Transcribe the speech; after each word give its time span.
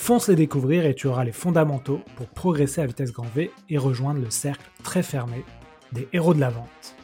Fonce 0.00 0.28
les 0.28 0.36
découvrir 0.36 0.86
et 0.86 0.94
tu 0.94 1.06
auras 1.06 1.24
les 1.24 1.32
fondamentaux 1.32 2.00
pour 2.16 2.28
progresser 2.28 2.80
à 2.80 2.86
vitesse 2.86 3.12
grand 3.12 3.26
V 3.34 3.50
et 3.68 3.76
rejoindre 3.76 4.20
le 4.22 4.30
cercle 4.30 4.70
très 4.82 5.02
fermé 5.02 5.44
des 5.92 6.08
héros 6.14 6.32
de 6.32 6.40
la 6.40 6.48
vente. 6.48 6.94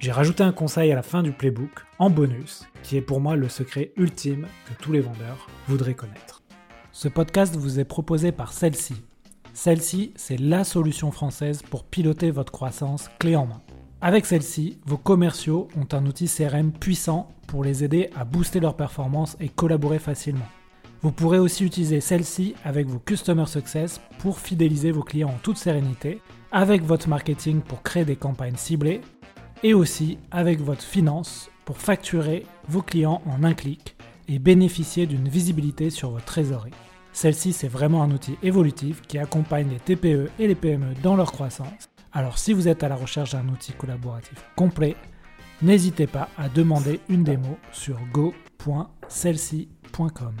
J'ai 0.00 0.10
rajouté 0.10 0.42
un 0.42 0.50
conseil 0.50 0.90
à 0.90 0.96
la 0.96 1.02
fin 1.02 1.22
du 1.22 1.30
playbook, 1.30 1.70
en 2.00 2.10
bonus, 2.10 2.66
qui 2.82 2.96
est 2.96 3.02
pour 3.02 3.20
moi 3.20 3.36
le 3.36 3.48
secret 3.48 3.92
ultime 3.96 4.48
que 4.66 4.82
tous 4.82 4.90
les 4.90 5.00
vendeurs 5.00 5.46
voudraient 5.68 5.94
connaître. 5.94 6.42
Ce 6.90 7.06
podcast 7.06 7.54
vous 7.54 7.78
est 7.78 7.84
proposé 7.84 8.32
par 8.32 8.54
celle-ci. 8.54 8.96
Celle-ci, 9.52 10.12
c'est 10.16 10.40
la 10.40 10.64
solution 10.64 11.12
française 11.12 11.62
pour 11.62 11.84
piloter 11.84 12.32
votre 12.32 12.50
croissance 12.50 13.08
clé 13.20 13.36
en 13.36 13.46
main. 13.46 13.60
Avec 14.00 14.26
celle-ci, 14.26 14.80
vos 14.84 14.98
commerciaux 14.98 15.68
ont 15.76 15.86
un 15.94 16.06
outil 16.06 16.26
CRM 16.26 16.72
puissant 16.72 17.28
pour 17.46 17.62
les 17.62 17.84
aider 17.84 18.10
à 18.16 18.24
booster 18.24 18.58
leur 18.58 18.74
performance 18.74 19.36
et 19.38 19.50
collaborer 19.50 20.00
facilement. 20.00 20.48
Vous 21.02 21.12
pourrez 21.12 21.38
aussi 21.38 21.64
utiliser 21.64 22.00
celle-ci 22.00 22.54
avec 22.62 22.86
vos 22.86 22.98
Customer 22.98 23.46
Success 23.46 24.02
pour 24.18 24.38
fidéliser 24.38 24.92
vos 24.92 25.02
clients 25.02 25.30
en 25.30 25.38
toute 25.42 25.56
sérénité, 25.56 26.20
avec 26.52 26.82
votre 26.82 27.08
marketing 27.08 27.62
pour 27.62 27.82
créer 27.82 28.04
des 28.04 28.16
campagnes 28.16 28.56
ciblées, 28.56 29.00
et 29.62 29.72
aussi 29.72 30.18
avec 30.30 30.60
votre 30.60 30.82
finance 30.82 31.50
pour 31.64 31.78
facturer 31.78 32.44
vos 32.68 32.82
clients 32.82 33.22
en 33.26 33.44
un 33.44 33.54
clic 33.54 33.96
et 34.28 34.38
bénéficier 34.38 35.06
d'une 35.06 35.28
visibilité 35.28 35.88
sur 35.88 36.10
votre 36.10 36.26
trésorerie. 36.26 36.74
Celle-ci, 37.12 37.52
c'est 37.52 37.68
vraiment 37.68 38.02
un 38.02 38.10
outil 38.10 38.36
évolutif 38.42 39.02
qui 39.02 39.18
accompagne 39.18 39.68
les 39.70 39.80
TPE 39.80 40.30
et 40.38 40.48
les 40.48 40.54
PME 40.54 40.94
dans 41.02 41.16
leur 41.16 41.32
croissance. 41.32 41.88
Alors 42.12 42.38
si 42.38 42.52
vous 42.52 42.68
êtes 42.68 42.82
à 42.82 42.88
la 42.88 42.96
recherche 42.96 43.32
d'un 43.32 43.48
outil 43.48 43.72
collaboratif 43.72 44.44
complet, 44.54 44.96
n'hésitez 45.62 46.06
pas 46.06 46.28
à 46.36 46.48
demander 46.48 47.00
une 47.08 47.24
démo 47.24 47.58
sur 47.72 47.98
go.celci.com. 48.12 50.34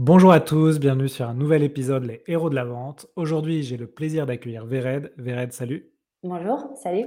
Bonjour 0.00 0.30
à 0.30 0.38
tous, 0.38 0.78
bienvenue 0.78 1.08
sur 1.08 1.28
un 1.28 1.34
nouvel 1.34 1.64
épisode 1.64 2.04
Les 2.04 2.22
Héros 2.28 2.50
de 2.50 2.54
la 2.54 2.64
Vente. 2.64 3.08
Aujourd'hui, 3.16 3.64
j'ai 3.64 3.76
le 3.76 3.88
plaisir 3.88 4.26
d'accueillir 4.26 4.64
Véred. 4.64 5.12
Véred, 5.16 5.52
salut. 5.52 5.90
Bonjour, 6.22 6.70
salut. 6.76 7.06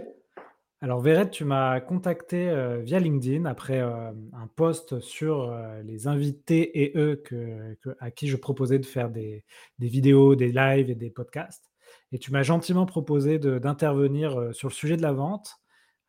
Alors 0.82 1.00
Véred, 1.00 1.32
tu 1.32 1.46
m'as 1.46 1.80
contacté 1.80 2.50
euh, 2.50 2.80
via 2.80 3.00
LinkedIn 3.00 3.46
après 3.46 3.80
euh, 3.80 4.12
un 4.34 4.48
post 4.58 5.00
sur 5.00 5.44
euh, 5.44 5.82
les 5.84 6.08
invités 6.08 6.84
et 6.84 6.92
eux 6.98 7.16
que, 7.16 7.78
à 8.02 8.12
qui 8.12 8.28
je 8.28 8.36
proposais 8.36 8.78
de 8.78 8.86
faire 8.86 9.10
des, 9.10 9.46
vidéos, 9.80 10.36
des 10.36 10.52
lives 10.52 10.90
et 10.90 10.96
des 10.96 11.12
podcasts. 11.12 11.72
Et 12.12 12.20
tu 12.20 12.34
m'as 12.34 12.44
gentiment 12.44 12.86
proposé 12.86 13.40
d'intervenir 13.40 14.54
sur 14.54 14.68
le 14.68 14.74
sujet 14.74 14.98
de 14.98 15.02
la 15.02 15.14
vente. 15.14 15.61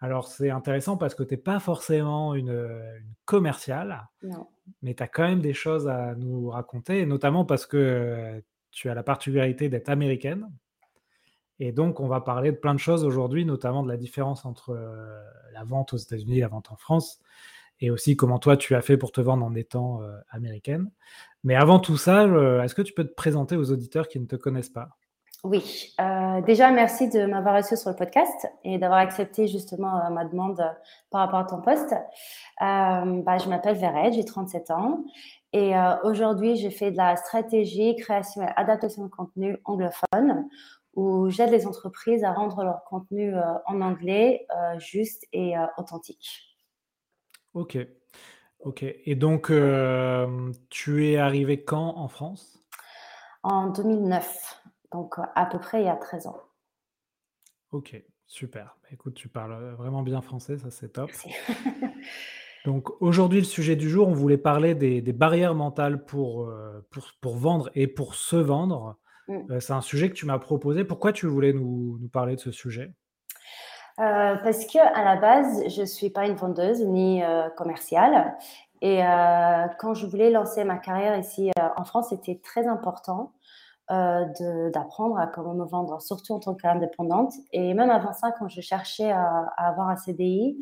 Alors 0.03 0.29
c'est 0.29 0.51
intéressant 0.51 0.99
parce 0.99 1.15
que 1.15 1.23
tu 1.23 1.33
n'es 1.33 1.41
pas 1.41 1.59
forcément 1.61 2.35
une, 2.35 2.51
une 2.51 3.15
commerciale. 3.25 4.07
Non 4.23 4.49
mais 4.83 4.95
tu 4.95 5.03
as 5.03 5.09
quand 5.09 5.23
même 5.23 5.41
des 5.41 5.55
choses 5.55 5.89
à 5.89 6.15
nous 6.15 6.49
raconter, 6.51 7.07
notamment 7.07 7.45
parce 7.45 7.67
que 7.67 8.43
tu 8.71 8.89
as 8.89 8.95
la 8.95 9.03
particularité 9.03 9.69
d'être 9.69 9.89
américaine. 9.89 10.51
Et 11.59 11.73
donc, 11.73 12.01
on 12.01 12.09
va 12.09 12.21
parler 12.21 12.51
de 12.51 12.57
plein 12.57 12.75
de 12.75 12.81
choses 12.81 13.05
aujourd'hui, 13.05 13.45
notamment 13.45 13.83
de 13.83 13.89
la 13.89 13.97
différence 13.97 14.45
entre 14.45 14.77
la 15.53 15.65
vente 15.65 15.93
aux 15.93 15.97
États-Unis 15.97 16.39
et 16.39 16.41
la 16.41 16.49
vente 16.49 16.73
en 16.73 16.77
France, 16.77 17.21
et 17.81 17.91
aussi 17.91 18.17
comment 18.17 18.39
toi 18.39 18.57
tu 18.57 18.75
as 18.75 18.83
fait 18.83 18.97
pour 18.97 19.13
te 19.13 19.21
vendre 19.21 19.45
en 19.45 19.55
étant 19.55 20.01
américaine. 20.31 20.91
Mais 21.45 21.55
avant 21.55 21.79
tout 21.79 21.97
ça, 21.97 22.25
est-ce 22.65 22.75
que 22.75 22.83
tu 22.83 22.93
peux 22.93 23.05
te 23.05 23.15
présenter 23.15 23.57
aux 23.57 23.71
auditeurs 23.71 24.09
qui 24.09 24.19
ne 24.19 24.27
te 24.27 24.37
connaissent 24.37 24.71
pas? 24.71 24.97
Oui, 25.45 25.93
euh, 26.01 26.41
déjà 26.43 26.71
merci 26.71 27.09
de 27.09 27.27
m'avoir 27.27 27.57
reçu 27.57 27.77
sur 27.77 27.91
le 27.91 27.97
podcast 27.97 28.47
et 28.63 28.79
d'avoir 28.79 29.01
accepté 29.01 29.49
justement 29.49 29.99
euh, 29.99 30.11
ma 30.11 30.25
demande 30.25 30.61
euh, 30.61 30.71
par 31.11 31.23
rapport 31.23 31.41
à 31.41 31.45
ton 31.45 31.61
poste. 31.61 31.93
bah, 32.61 33.39
je 33.39 33.49
m'appelle 33.49 33.77
Vered, 33.77 34.13
j'ai 34.13 34.25
37 34.25 34.71
ans 34.71 35.05
et 35.53 35.73
aujourd'hui 36.05 36.57
je 36.57 36.71
fais 36.71 36.93
de 36.93 36.97
la 36.97 37.17
stratégie, 37.17 37.97
création 37.97 38.43
et 38.43 38.49
adaptation 38.57 39.03
de 39.03 39.09
contenu 39.09 39.59
anglophone 39.65 40.49
où 40.95 41.29
j'aide 41.29 41.51
les 41.51 41.67
entreprises 41.67 42.23
à 42.23 42.33
rendre 42.33 42.63
leur 42.63 42.85
contenu 42.85 43.35
en 43.67 43.81
anglais 43.83 44.47
juste 44.79 45.27
et 45.33 45.55
authentique. 45.77 46.57
Ok, 47.53 47.77
ok. 48.61 48.83
Et 48.83 49.15
donc 49.15 49.53
tu 50.71 51.07
es 51.07 51.19
arrivé 51.19 51.65
quand 51.65 51.99
en 51.99 52.09
France? 52.09 52.61
En 53.43 53.67
2009 53.69 54.62
donc 54.93 55.17
à 55.35 55.47
peu 55.47 55.59
près 55.59 55.83
il 55.83 55.87
y 55.87 55.89
a 55.89 55.97
13 55.97 56.27
ans. 56.27 56.39
Ok, 57.71 58.01
super. 58.27 58.77
Bah, 58.83 58.89
écoute, 58.93 59.15
tu 59.15 59.29
parles 59.29 59.75
vraiment 59.75 60.03
bien 60.03 60.21
français, 60.21 60.59
ça 60.59 60.71
c'est 60.71 60.91
top. 60.91 61.11
Donc 62.65 62.91
aujourd'hui, 63.01 63.41
le 63.41 63.45
sujet 63.45 63.75
du 63.75 63.91
jour, 63.91 64.07
on 64.07 64.13
voulait 64.13 64.39
parler 64.39 64.77
des, 64.77 65.01
barrières 65.13 65.55
mentales 65.55 66.05
pour, 66.05 66.49
pour, 66.91 67.11
pour, 67.21 67.37
vendre 67.37 67.71
et 67.75 67.89
pour 67.89 68.15
se 68.15 68.37
vendre. 68.37 68.99
Mmh. 69.27 69.61
c'est 69.61 69.73
un 69.73 69.81
sujet 69.81 70.09
que 70.09 70.15
tu 70.15 70.27
m'as 70.27 70.39
proposé. 70.39 70.85
Pourquoi 70.85 71.13
tu 71.13 71.27
voulais 71.27 71.53
nous, 71.53 71.99
nous 72.01 72.09
parler 72.09 72.37
de 72.37 72.41
ce 72.41 72.53
sujet? 72.53 72.93
Parce 73.97 74.65
que 74.67 74.79
à 74.79 75.05
la 75.05 75.17
base, 75.17 75.69
je 75.69 75.81
ne 75.81 75.87
suis 75.87 76.11
pas 76.11 76.27
une 76.27 76.35
vendeuse 76.35 76.85
ni 76.85 77.21
commerciale. 77.57 78.37
Et 78.81 79.01
quand 79.79 79.95
je 79.95 80.07
voulais 80.07 80.31
lancer 80.31 80.65
ma 80.65 80.79
carrière 80.79 81.19
ici 81.19 81.51
en 81.77 81.85
France, 81.85 82.09
c'était 82.11 82.41
très 82.43 82.67
important 82.67 83.33
euh, 83.93 84.71
d'apprendre 84.71 85.19
à 85.19 85.27
comment 85.27 85.53
me 85.53 85.67
vendre, 85.67 86.01
surtout 86.01 86.33
en 86.33 86.39
tant 86.39 86.55
qu'indépendante. 86.55 87.35
Et 87.53 87.75
même 87.75 87.91
avant 87.91 88.15
ça, 88.15 88.33
quand 88.33 88.49
je 88.49 88.63
cherchais 88.63 89.11
à, 89.11 89.53
avoir 89.59 89.91
un 89.91 89.97
CDI, 89.97 90.59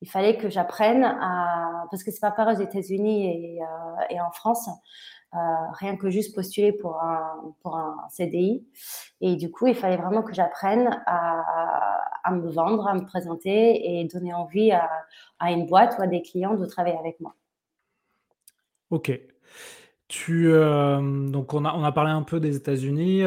il 0.00 0.10
fallait 0.10 0.36
que 0.36 0.48
j'apprenne 0.48 1.04
à... 1.04 1.84
Parce 1.90 2.02
que 2.02 2.10
c'est 2.10 2.20
pas 2.20 2.32
pareil 2.32 2.56
aux 2.56 2.60
États-Unis 2.60 3.26
et, 3.26 3.62
euh, 3.62 4.04
et, 4.10 4.20
en 4.20 4.32
France. 4.32 4.68
Euh, 5.34 5.38
rien 5.74 5.96
que 5.96 6.10
juste 6.10 6.34
postuler 6.34 6.72
pour 6.72 7.00
un, 7.00 7.54
pour 7.62 7.76
un 7.76 7.96
CDI. 8.10 8.66
Et 9.20 9.36
du 9.36 9.50
coup, 9.50 9.68
il 9.68 9.76
fallait 9.76 9.96
vraiment 9.96 10.22
que 10.22 10.34
j'apprenne 10.34 11.00
à, 11.06 12.02
à, 12.24 12.32
me 12.32 12.50
vendre, 12.50 12.88
à 12.88 12.94
me 12.94 13.06
présenter 13.06 14.00
et 14.00 14.04
donner 14.08 14.34
envie 14.34 14.72
à, 14.72 14.90
à 15.38 15.52
une 15.52 15.66
boîte 15.66 15.96
ou 15.98 16.02
à 16.02 16.08
des 16.08 16.22
clients 16.22 16.54
de 16.54 16.66
travailler 16.66 16.98
avec 16.98 17.20
moi. 17.20 17.34
Ok. 18.90 19.12
Tu, 20.12 20.52
donc 20.52 21.54
on 21.54 21.64
a, 21.64 21.72
on 21.72 21.84
a 21.84 21.90
parlé 21.90 22.10
un 22.10 22.22
peu 22.22 22.38
des 22.38 22.54
États-Unis. 22.54 23.22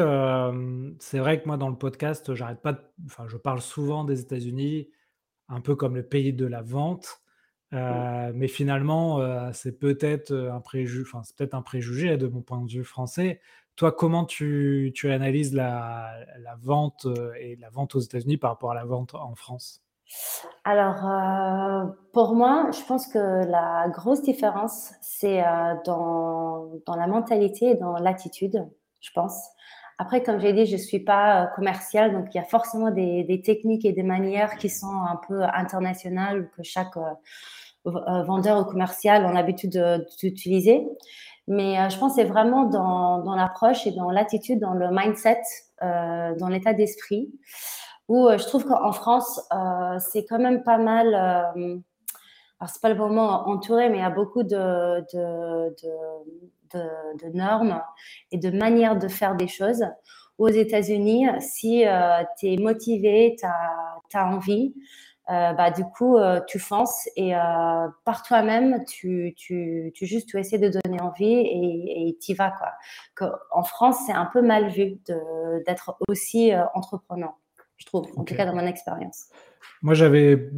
c'est 1.00 1.18
vrai 1.18 1.42
que 1.42 1.48
moi, 1.48 1.56
dans 1.56 1.68
le 1.68 1.74
podcast, 1.76 2.32
j'arrête 2.34 2.62
pas 2.62 2.78
enfin, 3.06 3.26
je 3.26 3.36
parle 3.36 3.60
souvent 3.60 4.04
des 4.04 4.20
États-Unis, 4.20 4.88
un 5.48 5.60
peu 5.60 5.74
comme 5.74 5.96
le 5.96 6.04
pays 6.04 6.32
de 6.32 6.46
la 6.46 6.62
vente. 6.62 7.22
mais 7.72 8.46
finalement, 8.46 9.52
c'est 9.52 9.80
peut-être 9.80 10.32
un 10.32 10.60
préjugé, 10.60 11.02
enfin, 11.02 11.24
c'est 11.24 11.36
peut-être 11.36 11.54
un 11.54 11.62
préjugé 11.62 12.16
de 12.18 12.28
mon 12.28 12.42
point 12.42 12.62
de 12.62 12.70
vue 12.70 12.84
français. 12.84 13.40
Toi, 13.74 13.90
comment 13.90 14.24
tu, 14.24 14.92
tu 14.94 15.10
analyses 15.10 15.54
la, 15.54 16.14
la 16.38 16.54
vente 16.54 17.08
et 17.40 17.56
la 17.56 17.68
vente 17.68 17.96
aux 17.96 18.00
États-Unis 18.00 18.36
par 18.36 18.50
rapport 18.52 18.70
à 18.70 18.76
la 18.76 18.84
vente 18.84 19.16
en 19.16 19.34
France? 19.34 19.85
Alors, 20.64 21.06
euh, 21.06 21.84
pour 22.12 22.34
moi, 22.34 22.70
je 22.72 22.84
pense 22.86 23.06
que 23.06 23.18
la 23.18 23.88
grosse 23.88 24.22
différence, 24.22 24.92
c'est 25.00 25.44
euh, 25.44 25.74
dans, 25.84 26.70
dans 26.86 26.96
la 26.96 27.06
mentalité 27.06 27.70
et 27.70 27.74
dans 27.74 27.94
l'attitude, 27.94 28.66
je 29.00 29.10
pense. 29.14 29.34
Après, 29.98 30.22
comme 30.22 30.40
j'ai 30.40 30.52
dit, 30.52 30.66
je 30.66 30.76
suis 30.76 31.00
pas 31.00 31.44
euh, 31.44 31.46
commerciale, 31.56 32.12
donc 32.12 32.26
il 32.34 32.36
y 32.36 32.40
a 32.40 32.44
forcément 32.44 32.90
des, 32.90 33.42
techniques 33.44 33.84
et 33.84 33.92
des 33.92 34.02
manières 34.02 34.56
qui 34.56 34.68
sont 34.68 34.86
un 34.86 35.20
peu 35.28 35.42
internationales 35.42 36.50
que 36.56 36.62
chaque 36.62 36.96
vendeur 37.84 38.60
ou 38.60 38.64
commercial 38.64 39.24
a 39.24 39.32
l'habitude 39.32 39.80
d'utiliser. 40.18 40.86
Mais 41.48 41.88
je 41.90 41.98
pense 41.98 42.16
que 42.16 42.22
c'est 42.22 42.28
vraiment 42.28 42.64
dans 42.64 43.36
l'approche 43.36 43.86
et 43.86 43.92
dans 43.92 44.10
l'attitude, 44.10 44.58
dans 44.58 44.74
le 44.74 44.88
mindset, 44.90 45.40
dans 45.80 46.48
l'état 46.48 46.72
d'esprit 46.72 47.30
où 48.08 48.28
euh, 48.28 48.38
je 48.38 48.44
trouve 48.44 48.64
qu'en 48.64 48.92
France, 48.92 49.40
euh, 49.52 49.98
c'est 49.98 50.24
quand 50.24 50.38
même 50.38 50.62
pas 50.62 50.78
mal. 50.78 51.14
Euh, 51.14 51.78
alors, 52.58 52.70
c'est 52.70 52.80
pas 52.80 52.88
le 52.88 52.94
moment 52.94 53.48
entouré, 53.48 53.88
mais 53.90 53.98
il 53.98 54.00
y 54.00 54.04
a 54.04 54.10
beaucoup 54.10 54.42
de, 54.42 55.04
normes 57.34 57.82
et 58.32 58.38
de 58.38 58.50
manières 58.50 58.96
de 58.98 59.08
faire 59.08 59.34
des 59.36 59.48
choses. 59.48 59.84
Aux 60.38 60.48
États-Unis, 60.48 61.26
si 61.40 61.84
tu 62.38 62.46
es 62.46 62.56
motivé, 62.56 63.36
tu 63.38 63.46
as, 63.46 64.26
envie, 64.26 64.74
bah, 65.28 65.70
du 65.70 65.84
coup, 65.84 66.16
tu 66.46 66.58
fonces 66.58 67.08
et 67.16 67.32
par 68.04 68.22
toi-même, 68.22 68.84
tu, 68.86 69.34
juste 70.00 70.28
tu 70.28 70.38
essaies 70.38 70.58
de 70.58 70.70
donner 70.70 71.00
envie 71.02 71.26
et 71.26 72.16
tu 72.22 72.32
y 72.32 72.34
vas. 72.34 72.52
Quoi. 73.18 73.38
en 73.50 73.64
France, 73.64 73.98
c'est 74.06 74.12
un 74.12 74.26
peu 74.32 74.40
mal 74.40 74.70
vu 74.70 74.98
d'être 75.66 75.98
aussi 76.08 76.52
entreprenant. 76.74 77.36
Je 77.76 77.86
trouve, 77.86 78.06
en 78.16 78.24
tout 78.24 78.34
cas 78.34 78.46
dans 78.46 78.54
mon 78.54 78.66
expérience. 78.66 79.26
Moi, 79.82 79.94
j'avais, 79.94 80.50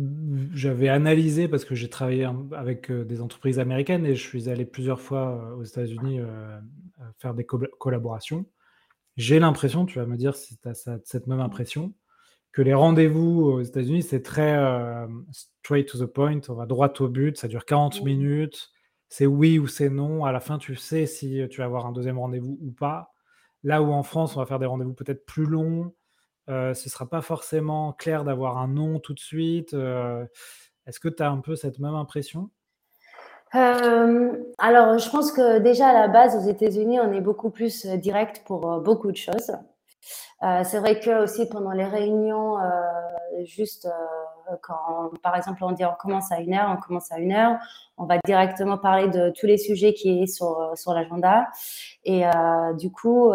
j'avais 0.53 0.89
analysé 0.89 1.49
parce 1.49 1.65
que 1.65 1.75
j'ai 1.75 1.91
travaillé 1.91 2.29
avec 2.53 2.93
des 2.93 3.21
entreprises 3.21 3.59
américaines 3.59 4.07
et 4.07 4.15
je 4.15 4.27
suis 4.27 4.49
allé 4.49 4.65
plusieurs 4.65 5.01
fois 5.01 5.57
aux 5.57 5.65
États-Unis 5.65 6.21
faire 7.19 7.35
des 7.35 7.45
collaborations. 7.45 8.47
J'ai 9.17 9.41
l'impression, 9.41 9.85
tu 9.87 9.99
vas 9.99 10.07
me 10.07 10.17
dire 10.17 10.37
si 10.37 10.59
tu 10.59 10.69
as 10.69 10.75
cette 11.05 11.27
même 11.27 11.41
impression, 11.41 11.93
que 12.53 12.63
les 12.63 12.75
rendez-vous 12.75 13.43
aux 13.43 13.63
États-Unis, 13.63 14.03
c'est 14.03 14.23
très 14.23 14.57
straight 15.33 15.89
to 15.89 15.99
the 15.99 16.09
point, 16.09 16.41
on 16.49 16.55
va 16.55 16.67
droit 16.67 16.93
au 17.01 17.09
but, 17.09 17.37
ça 17.37 17.49
dure 17.49 17.65
40 17.65 18.05
minutes, 18.05 18.71
c'est 19.09 19.27
oui 19.27 19.59
ou 19.59 19.67
c'est 19.67 19.91
non. 19.91 20.25
À 20.25 20.33
la 20.33 20.41
fin, 20.41 20.59
tu 20.59 20.77
sais 20.77 21.07
si 21.07 21.43
tu 21.51 21.59
vas 21.59 21.65
avoir 21.65 21.87
un 21.87 21.93
deuxième 21.93 22.19
rendez-vous 22.19 22.59
ou 22.63 22.71
pas. 22.71 23.13
Là 23.65 23.83
où 23.83 23.91
en 23.91 24.05
France, 24.05 24.37
on 24.37 24.41
va 24.41 24.47
faire 24.47 24.61
des 24.61 24.67
rendez-vous 24.67 24.95
peut-être 24.95 25.27
plus 25.27 25.47
longs, 25.47 25.95
ce 26.49 26.71
ne 26.71 26.91
sera 26.91 27.07
pas 27.07 27.21
forcément 27.21 27.93
clair 27.93 28.25
d'avoir 28.25 28.59
un 28.59 28.69
non 28.69 28.99
tout 28.99 29.15
de 29.15 29.21
suite. 29.21 29.75
Est-ce 30.87 31.01
que 31.01 31.09
tu 31.09 31.23
as 31.23 31.31
un 31.31 31.39
peu 31.39 31.55
cette 31.55 31.79
même 31.79 31.95
impression? 31.95 32.51
Alors, 33.53 34.99
je 34.99 35.11
pense 35.11 35.33
que 35.33 35.59
déjà 35.59 35.89
à 35.89 35.93
la 35.93 36.09
base, 36.09 36.37
aux 36.37 36.51
États-Unis, 36.51 37.01
on 37.01 37.13
est 37.13 37.21
beaucoup 37.21 37.51
plus 37.51 37.87
direct 37.87 38.43
pour 38.47 38.81
beaucoup 38.81 39.13
de 39.13 39.17
choses. 39.17 39.53
c'est 40.41 40.79
vrai 40.79 41.01
que 41.01 41.23
aussi 41.23 41.49
pendant 41.49 41.73
les 41.73 41.87
réunions, 41.87 42.57
juste 43.45 43.89
quand, 44.63 45.11
par 45.23 45.37
exemple, 45.37 45.63
on 45.65 45.73
dit 45.73 45.85
on 45.85 45.95
commence 45.99 46.31
à 46.33 46.41
une 46.41 46.55
heure, 46.55 46.75
on 46.77 46.81
commence 46.81 47.11
à 47.13 47.19
une 47.19 47.33
heure, 47.33 47.59
on 47.97 48.05
va 48.05 48.17
directement 48.25 48.79
parler 48.79 49.09
de 49.09 49.33
tous 49.39 49.47
les 49.47 49.59
sujets 49.59 49.95
qui 49.95 50.23
est 50.23 50.27
sur, 50.27 50.73
sur 50.75 50.93
l'agenda. 50.93 51.49
Et 52.05 52.25
du 52.79 52.91
coup, 52.91 53.33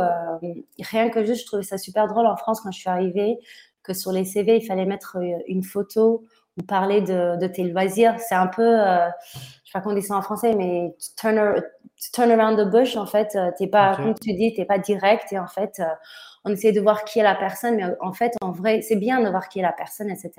rien 0.79 1.09
que 1.09 1.23
juste, 1.25 1.41
je 1.41 1.45
trouvais 1.45 1.63
ça 1.63 1.77
super 1.77 2.07
drôle 2.07 2.27
en 2.27 2.37
France 2.37 2.61
quand 2.61 2.71
je 2.71 2.79
suis 2.79 2.89
arrivée, 2.89 3.37
que 3.83 3.93
sur 3.93 4.11
les 4.11 4.25
CV, 4.25 4.57
il 4.57 4.65
fallait 4.65 4.85
mettre 4.85 5.17
une 5.47 5.63
photo 5.63 6.23
ou 6.57 6.63
parler 6.63 7.01
de, 7.01 7.37
de 7.37 7.47
tes 7.47 7.63
loisirs. 7.63 8.15
C'est 8.19 8.35
un 8.35 8.47
peu, 8.47 8.77
sais 9.73 9.79
pas 9.79 9.81
comment 9.81 9.95
on 9.95 9.99
dit 9.99 10.05
ça 10.05 10.15
en 10.15 10.21
français, 10.21 10.53
mais 10.55 10.95
turn, 11.17 11.61
turn 12.11 12.31
around 12.31 12.57
the 12.57 12.69
bush, 12.69 12.95
en 12.95 13.05
fait, 13.05 13.35
euh, 13.35 13.51
t'es 13.57 13.67
pas, 13.67 13.95
comme 13.95 14.13
tu 14.15 14.33
dis, 14.33 14.53
t'es 14.53 14.65
pas 14.65 14.79
direct 14.79 15.31
et 15.31 15.39
en 15.39 15.47
fait, 15.47 15.79
euh, 15.79 15.85
on 16.45 16.51
essaie 16.51 16.71
de 16.71 16.81
voir 16.81 17.05
qui 17.05 17.19
est 17.19 17.23
la 17.23 17.35
personne, 17.35 17.75
mais 17.75 17.85
en 18.01 18.13
fait, 18.13 18.33
en 18.41 18.51
vrai, 18.51 18.81
c'est 18.81 18.95
bien 18.95 19.21
de 19.21 19.29
voir 19.29 19.47
qui 19.47 19.59
est 19.59 19.61
la 19.61 19.71
personne, 19.71 20.09
etc. 20.09 20.31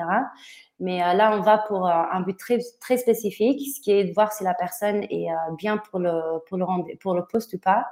Mais 0.81 1.03
euh, 1.03 1.15
là, 1.15 1.37
on 1.37 1.41
va 1.41 1.59
pour 1.59 1.87
un 1.89 2.21
but 2.21 2.39
très, 2.39 2.59
très 2.81 2.97
spécifique, 2.99 3.61
ce 3.75 3.81
qui 3.81 3.93
est 3.93 4.05
de 4.05 4.13
voir 4.13 4.33
si 4.33 4.45
la 4.45 4.55
personne 4.55 5.05
est 5.05 5.29
bien 5.57 5.79
pour 5.79 5.99
le, 5.99 6.41
pour 6.49 6.59
le, 6.59 6.97
pour 6.99 7.15
le 7.15 7.25
poste 7.25 7.55
ou 7.55 7.59
pas. 7.59 7.87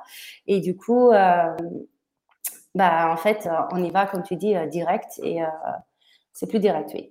Et 0.46 0.60
du 0.60 0.76
coup, 0.76 1.10
bah, 2.74 3.08
en 3.10 3.16
fait, 3.16 3.48
on 3.72 3.82
y 3.82 3.90
va, 3.90 4.06
comme 4.06 4.22
tu 4.22 4.36
dis, 4.36 4.54
direct 4.68 5.20
et 5.22 5.40
c'est 6.32 6.48
plus 6.48 6.60
direct, 6.60 6.90
oui. 6.94 7.08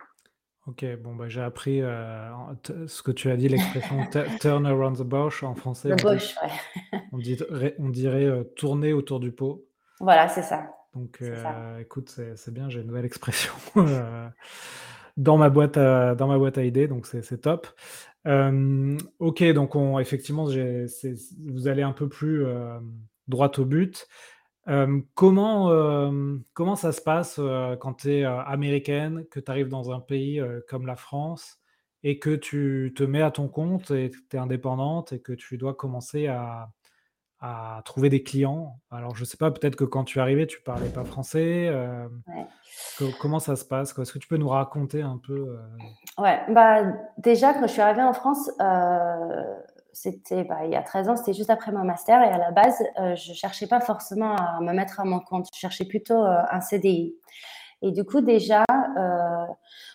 Ok, 0.67 0.85
bon, 1.01 1.15
bah, 1.15 1.27
j'ai 1.27 1.41
appris 1.41 1.81
euh, 1.81 2.29
ce 2.85 3.01
que 3.01 3.11
tu 3.11 3.31
as 3.31 3.35
dit, 3.35 3.47
l'expression 3.47 3.97
turn 4.39 4.65
around 4.67 4.97
the 4.97 5.01
bush 5.01 5.41
en 5.41 5.55
français. 5.55 5.95
The 5.95 6.03
bush, 6.03 6.35
on, 7.11 7.19
on 7.79 7.89
dirait 7.89 8.25
euh, 8.25 8.43
tourner 8.55 8.93
autour 8.93 9.19
du 9.19 9.31
pot. 9.31 9.65
Voilà, 9.99 10.27
c'est 10.27 10.43
ça. 10.43 10.71
Donc, 10.93 11.17
euh, 11.21 11.79
écoute, 11.79 12.15
c'est 12.35 12.53
bien, 12.53 12.69
j'ai 12.69 12.81
une 12.81 12.87
nouvelle 12.87 13.05
expression 13.05 13.53
dans, 15.17 15.37
ma 15.37 15.49
boîte 15.49 15.77
à, 15.77 16.13
dans 16.13 16.27
ma 16.27 16.37
boîte 16.37 16.59
à 16.59 16.63
idées, 16.63 16.87
donc 16.87 17.07
c'est 17.07 17.41
top. 17.41 17.67
ok, 18.25 19.43
donc 19.53 19.75
on, 19.75 19.97
effectivement, 19.99 20.45
vous 20.45 21.67
allez 21.67 21.81
un 21.81 21.93
peu 21.93 22.07
plus 22.07 22.45
droit 23.27 23.51
au 23.57 23.65
but 23.65 24.07
comment, 25.15 26.11
comment 26.53 26.75
ça 26.75 26.91
se 26.91 27.01
passe 27.01 27.39
quand 27.79 27.93
tu 27.95 28.13
es 28.13 28.23
américaine, 28.23 29.25
que 29.31 29.39
tu 29.39 29.51
arrives 29.51 29.69
dans 29.69 29.91
un 29.91 29.99
pays 29.99 30.41
comme 30.69 30.85
la 30.85 30.95
France 30.95 31.59
et 32.03 32.19
que 32.19 32.35
tu 32.35 32.93
te 32.95 33.03
mets 33.03 33.21
à 33.21 33.31
ton 33.31 33.47
compte 33.47 33.91
et 33.91 34.09
tu 34.09 34.35
es 34.35 34.39
indépendante 34.39 35.13
et 35.13 35.19
que 35.19 35.33
tu 35.33 35.57
dois 35.57 35.73
commencer 35.73 36.27
à, 36.27 36.69
à 37.39 37.81
trouver 37.85 38.09
des 38.09 38.23
clients? 38.23 38.79
Alors, 38.91 39.15
je 39.15 39.25
sais 39.25 39.37
pas, 39.37 39.51
peut-être 39.51 39.75
que 39.75 39.83
quand 39.83 40.03
tu 40.03 40.19
es 40.19 40.21
arrivée, 40.21 40.47
tu 40.47 40.61
parlais 40.61 40.89
pas 40.89 41.03
français. 41.03 41.71
comment 43.19 43.39
ça 43.39 43.55
se 43.55 43.65
passe? 43.65 43.97
Est-ce 43.97 44.13
que 44.13 44.19
tu 44.19 44.27
peux 44.27 44.37
nous 44.37 44.49
raconter 44.49 45.01
un 45.01 45.17
peu 45.17 45.57
Ouais, 46.17 46.39
bah, 46.49 46.83
déjà, 47.17 47.53
quand 47.53 47.67
je 47.67 47.73
suis 47.73 47.81
arrivée 47.81 48.03
en 48.03 48.13
France, 48.13 48.51
c'était 49.93 50.43
bah, 50.43 50.59
il 50.65 50.71
y 50.71 50.75
a 50.75 50.81
13 50.81 51.09
ans, 51.09 51.15
c'était 51.15 51.33
juste 51.33 51.49
après 51.49 51.71
mon 51.71 51.83
master 51.83 52.21
et 52.21 52.29
à 52.29 52.37
la 52.37 52.51
base, 52.51 52.81
euh, 52.99 53.15
je 53.15 53.33
cherchais 53.33 53.67
pas 53.67 53.81
forcément 53.81 54.35
à 54.35 54.59
me 54.61 54.73
mettre 54.73 54.99
à 54.99 55.05
mon 55.05 55.19
compte, 55.19 55.47
je 55.53 55.59
cherchais 55.59 55.85
plutôt 55.85 56.23
euh, 56.23 56.41
un 56.49 56.61
CDI. 56.61 57.15
Et 57.81 57.91
du 57.91 58.03
coup, 58.03 58.21
déjà, 58.21 58.63
euh, 58.69 59.45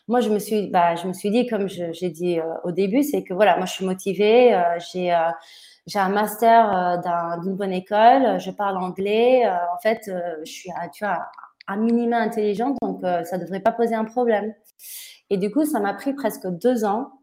moi, 0.08 0.20
je 0.20 0.30
me 0.30 0.38
suis, 0.38 0.68
bah, 0.68 0.96
je 0.96 1.06
me 1.06 1.12
suis 1.12 1.30
dit, 1.30 1.46
comme 1.46 1.68
j'ai 1.68 2.10
dit 2.10 2.40
au 2.64 2.72
début, 2.72 3.04
c'est 3.04 3.22
que 3.22 3.32
voilà, 3.32 3.56
moi, 3.56 3.66
je 3.66 3.72
suis 3.74 3.86
motivée, 3.86 4.60
j'ai 4.92 5.10
un 5.12 6.08
master 6.08 6.98
d'une 7.42 7.54
bonne 7.54 7.72
école, 7.72 8.40
je 8.40 8.50
parle 8.50 8.76
anglais, 8.78 9.48
en 9.48 9.78
fait, 9.78 10.10
je 10.44 10.50
suis, 10.50 10.70
tu 10.92 11.04
vois, 11.04 11.26
un 11.68 11.76
minima 11.76 12.18
intelligente, 12.18 12.76
donc 12.82 13.02
ça 13.24 13.38
devrait 13.38 13.60
pas 13.60 13.70
poser 13.70 13.94
un 13.94 14.04
problème. 14.04 14.52
Et 15.30 15.38
du 15.38 15.52
coup, 15.52 15.64
ça 15.64 15.78
m'a 15.78 15.94
pris 15.94 16.12
presque 16.12 16.48
deux 16.48 16.84
ans 16.84 17.15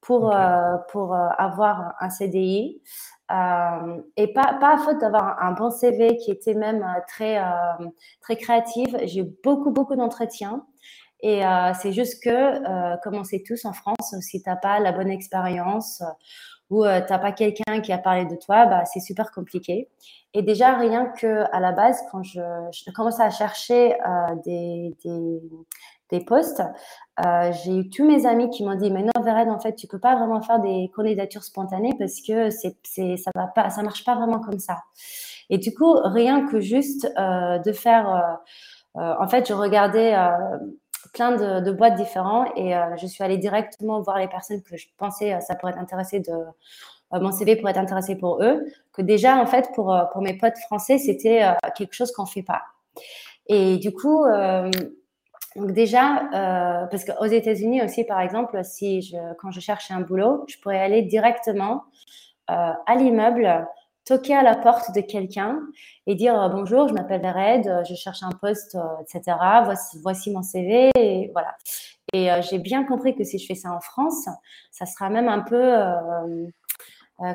pour, 0.00 0.34
euh, 0.34 0.76
pour 0.90 1.14
euh, 1.14 1.28
avoir 1.38 1.94
un 2.00 2.10
CDI. 2.10 2.80
Euh, 3.30 4.00
et 4.16 4.32
pas, 4.32 4.56
pas 4.60 4.74
à 4.74 4.78
faute 4.78 4.98
d'avoir 4.98 5.42
un 5.42 5.52
bon 5.52 5.70
CV 5.70 6.16
qui 6.16 6.30
était 6.30 6.54
même 6.54 6.84
très, 7.06 7.38
très 8.22 8.36
créatif. 8.36 8.88
J'ai 9.04 9.20
eu 9.20 9.30
beaucoup, 9.44 9.70
beaucoup 9.70 9.96
d'entretiens. 9.96 10.64
Et 11.20 11.42
c'est 11.80 11.92
juste 11.92 12.22
que, 12.22 12.96
comme 13.02 13.16
on 13.16 13.24
sait 13.24 13.42
tous 13.46 13.64
en 13.64 13.72
France, 13.74 14.14
si 14.20 14.42
tu 14.42 14.48
n'as 14.48 14.56
pas 14.56 14.78
la 14.80 14.92
bonne 14.92 15.10
expérience 15.10 16.02
ou 16.70 16.84
tu 16.84 16.88
n'as 16.88 17.18
pas 17.18 17.32
quelqu'un 17.32 17.80
qui 17.82 17.92
a 17.92 17.98
parlé 17.98 18.24
de 18.24 18.36
toi, 18.36 18.64
bah, 18.64 18.86
c'est 18.86 19.00
super 19.00 19.30
compliqué. 19.30 19.90
Et 20.32 20.42
déjà, 20.42 20.78
rien 20.78 21.06
que 21.06 21.44
à 21.52 21.60
la 21.60 21.72
base, 21.72 22.00
quand 22.10 22.22
je, 22.22 22.40
je 22.72 22.90
commençais 22.92 23.22
à 23.22 23.30
chercher 23.30 23.94
des, 24.46 24.96
des, 25.04 25.42
des 26.10 26.20
postes, 26.20 26.62
euh, 27.24 27.52
j'ai 27.52 27.76
eu 27.76 27.90
tous 27.90 28.06
mes 28.06 28.26
amis 28.26 28.48
qui 28.50 28.64
m'ont 28.64 28.76
dit 28.76 28.90
mais 28.90 29.02
non 29.02 29.22
Véred, 29.22 29.48
en 29.48 29.58
fait 29.58 29.74
tu 29.74 29.86
peux 29.86 29.98
pas 29.98 30.16
vraiment 30.16 30.40
faire 30.40 30.60
des 30.60 30.90
candidatures 30.94 31.42
spontanées 31.42 31.94
parce 31.98 32.20
que 32.20 32.50
c'est, 32.50 32.76
c'est 32.82 33.16
ça 33.16 33.30
va 33.34 33.48
pas 33.48 33.70
ça 33.70 33.82
marche 33.82 34.04
pas 34.04 34.14
vraiment 34.14 34.40
comme 34.40 34.58
ça. 34.58 34.78
Et 35.50 35.58
du 35.58 35.74
coup 35.74 35.92
rien 36.04 36.46
que 36.46 36.60
juste 36.60 37.10
euh, 37.18 37.58
de 37.58 37.72
faire 37.72 38.38
euh, 38.96 39.14
en 39.20 39.28
fait 39.28 39.48
je 39.48 39.52
regardais 39.52 40.14
plein 41.12 41.32
de, 41.36 41.70
boîtes 41.72 41.96
différentes 41.96 42.48
et 42.56 42.74
je 43.00 43.06
suis 43.06 43.22
allée 43.22 43.38
directement 43.38 44.00
voir 44.00 44.18
les 44.18 44.28
personnes 44.28 44.62
que 44.62 44.76
je 44.76 44.88
pensais 44.96 45.40
ça 45.40 45.54
pourrait 45.54 45.72
être 45.72 45.78
intéressé 45.78 46.20
de 46.20 46.32
mon 47.12 47.32
CV 47.32 47.56
pourrait 47.56 47.72
être 47.72 47.78
intéressé 47.78 48.16
pour 48.16 48.42
eux 48.42 48.66
que 48.92 49.02
déjà 49.02 49.36
en 49.36 49.46
fait 49.46 49.70
pour 49.74 49.96
pour 50.12 50.22
mes 50.22 50.36
potes 50.36 50.58
français 50.58 50.98
c'était 50.98 51.42
quelque 51.76 51.94
chose 51.94 52.12
qu'on 52.12 52.26
fait 52.26 52.42
pas. 52.42 52.62
Et 53.46 53.78
du 53.78 53.92
coup 53.92 54.24
donc 55.56 55.72
déjà, 55.72 56.28
euh, 56.34 56.86
parce 56.86 57.04
qu'aux 57.04 57.24
États-Unis 57.24 57.82
aussi, 57.82 58.04
par 58.04 58.20
exemple, 58.20 58.62
si 58.64 59.02
je, 59.02 59.16
quand 59.38 59.50
je 59.50 59.60
cherchais 59.60 59.94
un 59.94 60.00
boulot, 60.00 60.44
je 60.46 60.56
pourrais 60.58 60.78
aller 60.78 61.02
directement 61.02 61.84
euh, 62.50 62.72
à 62.86 62.94
l'immeuble, 62.96 63.66
toquer 64.04 64.36
à 64.36 64.42
la 64.42 64.56
porte 64.56 64.94
de 64.94 65.00
quelqu'un 65.00 65.60
et 66.06 66.14
dire 66.14 66.40
euh, 66.40 66.48
bonjour, 66.48 66.88
je 66.88 66.94
m'appelle 66.94 67.26
Red, 67.26 67.84
je 67.88 67.94
cherche 67.94 68.22
un 68.22 68.30
poste, 68.30 68.76
etc. 69.00 69.36
Voici, 69.64 69.98
voici 70.02 70.30
mon 70.30 70.42
CV, 70.42 70.90
et 70.96 71.30
voilà. 71.32 71.56
Et 72.14 72.30
j'ai 72.40 72.58
bien 72.58 72.84
compris 72.84 73.14
que 73.14 73.22
si 73.22 73.38
je 73.38 73.46
fais 73.46 73.54
ça 73.54 73.70
en 73.70 73.80
France, 73.80 74.28
ça 74.70 74.86
sera 74.86 75.10
même 75.10 75.28
un 75.28 75.40
peu, 75.40 75.74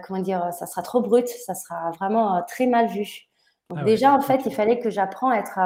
comment 0.03 0.19
dire, 0.19 0.51
ça 0.51 0.65
sera 0.65 0.81
trop 0.81 0.99
brut, 0.99 1.27
ça 1.27 1.53
sera 1.53 1.91
vraiment 1.91 2.41
très 2.47 2.65
mal 2.65 2.87
vu. 2.87 3.27
Donc 3.69 3.79
ah 3.81 3.85
déjà, 3.85 4.13
en 4.15 4.21
fait, 4.21 4.41
il 4.47 4.51
fallait 4.51 4.79
que 4.79 4.89
j'apprends 4.89 5.29
à 5.29 5.37
être 5.37 5.59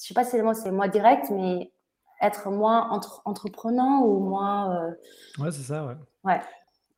je 0.00 0.08
sais 0.08 0.14
pas 0.14 0.24
si 0.24 0.36
c'est 0.62 0.70
moi 0.70 0.88
direct, 0.88 1.30
mais 1.30 1.72
être 2.20 2.50
moins 2.50 2.88
entre, 2.90 3.22
entreprenant 3.24 4.02
ou 4.02 4.20
moins. 4.20 4.74
Euh... 4.74 4.90
Ouais, 5.38 5.50
c'est 5.50 5.62
ça, 5.62 5.84
ouais. 5.84 5.94
ouais. 6.24 6.40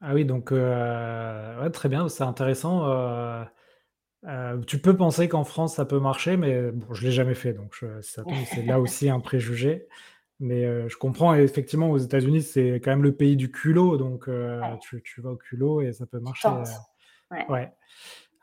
Ah 0.00 0.14
oui, 0.14 0.24
donc 0.24 0.50
euh, 0.50 1.62
ouais, 1.62 1.70
très 1.70 1.88
bien, 1.88 2.08
c'est 2.08 2.24
intéressant. 2.24 2.88
Euh, 2.88 3.44
euh, 4.26 4.60
tu 4.62 4.78
peux 4.78 4.96
penser 4.96 5.28
qu'en 5.28 5.44
France 5.44 5.76
ça 5.76 5.84
peut 5.84 6.00
marcher, 6.00 6.36
mais 6.36 6.72
bon, 6.72 6.92
je 6.92 7.04
l'ai 7.04 7.12
jamais 7.12 7.34
fait, 7.34 7.52
donc 7.52 7.84
c'est 8.02 8.66
là 8.66 8.80
aussi 8.80 9.08
un 9.08 9.20
préjugé. 9.20 9.86
Mais 10.40 10.88
je 10.88 10.96
comprends, 10.96 11.34
effectivement, 11.34 11.90
aux 11.90 11.98
États-Unis, 11.98 12.42
c'est 12.42 12.80
quand 12.82 12.90
même 12.90 13.04
le 13.04 13.14
pays 13.14 13.36
du 13.36 13.52
culot, 13.52 13.96
donc 13.96 14.28
tu, 14.80 15.00
tu, 15.02 15.20
vas 15.20 15.30
au 15.30 15.36
culot 15.36 15.82
et 15.82 15.92
ça 15.92 16.04
peut 16.04 16.18
marcher. 16.18 16.48
Ouais. 17.30 17.46
ouais. 17.48 17.72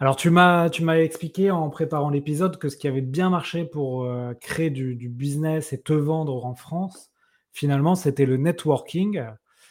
Alors, 0.02 0.16
tu 0.16 0.30
m'as, 0.30 0.70
tu 0.70 0.82
m'as 0.84 0.98
expliqué 1.00 1.52
en 1.52 1.70
préparant 1.70 2.10
l'épisode 2.10 2.58
que 2.58 2.70
ce 2.70 2.78
qui 2.78 2.88
avait 2.88 3.02
bien 3.02 3.30
marché 3.30 3.66
pour 3.66 4.06
euh, 4.06 4.34
créer 4.34 4.70
du, 4.70 4.96
business 5.10 5.74
et 5.74 5.82
te 5.82 5.92
vendre 5.92 6.46
en 6.46 6.56
France, 6.56 7.12
finalement, 7.52 7.96
c'était 7.96 8.26
le 8.26 8.38
networking. 8.38 9.22